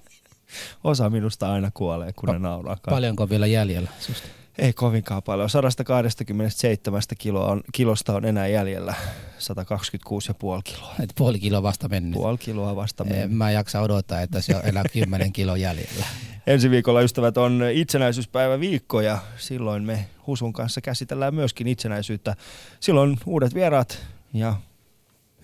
Osa 0.84 1.10
minusta 1.10 1.52
aina 1.52 1.70
kuolee, 1.74 2.12
kun 2.12 2.28
ne 2.28 2.38
nauraa. 2.38 2.76
Paljonko 2.90 3.22
on 3.22 3.30
vielä 3.30 3.46
jäljellä 3.46 3.90
susta? 4.00 4.28
Ei 4.58 4.72
kovinkaan 4.72 5.22
paljon. 5.22 5.50
127 5.50 7.02
kiloa 7.18 7.46
on, 7.46 7.60
kilosta 7.72 8.14
on 8.14 8.24
enää 8.24 8.46
jäljellä 8.46 8.94
126,5 9.38 10.62
kiloa. 10.64 10.94
Et 11.02 11.12
puoli 11.14 11.38
kiloa 11.38 11.62
vasta 11.62 11.88
mennyt. 11.88 12.12
Puoli 12.14 12.38
kiloa 12.38 12.76
vasta 12.76 13.04
En 13.04 13.12
mennyt. 13.12 13.38
mä 13.38 13.50
jaksa 13.50 13.80
odottaa, 13.80 14.20
että 14.20 14.40
se 14.40 14.56
on 14.56 14.62
enää 14.64 14.82
10 14.92 15.32
kiloa 15.42 15.56
jäljellä. 15.56 16.06
Ensi 16.46 16.70
viikolla 16.70 17.00
ystävät 17.00 17.36
on 17.36 17.62
itsenäisyyspäivä 17.72 18.60
viikko 18.60 19.00
ja 19.00 19.18
silloin 19.36 19.82
me 19.82 20.08
Husun 20.26 20.52
kanssa 20.52 20.80
käsitellään 20.80 21.34
myöskin 21.34 21.66
itsenäisyyttä. 21.66 22.36
Silloin 22.80 23.18
uudet 23.26 23.54
vieraat 23.54 24.06
ja 24.34 24.56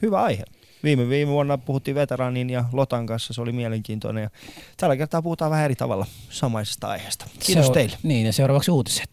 hyvä 0.03 0.23
aihe. 0.23 0.45
Viime, 0.85 1.09
viime 1.09 1.33
vuonna 1.33 1.59
puhuttiin 1.59 1.95
veteraanin 1.95 2.51
ja 2.51 2.65
Lotan 2.73 3.07
kanssa, 3.07 3.35
se 3.35 3.41
oli 3.41 3.53
mielenkiintoinen 3.53 4.23
ja 4.23 4.31
tällä 4.77 4.97
kertaa 4.97 5.23
puhutaan 5.23 5.51
vähän 5.51 5.65
eri 5.65 5.75
tavalla 5.77 6.07
samaisesta 6.31 6.89
aiheesta. 6.89 7.25
Kiitos 7.47 7.65
Se 7.65 7.69
on- 7.69 7.75
teille. 7.75 7.97
Niin, 8.03 8.27
ja 8.27 8.33
seuraavaksi 8.33 8.71
uutiset. 8.71 9.07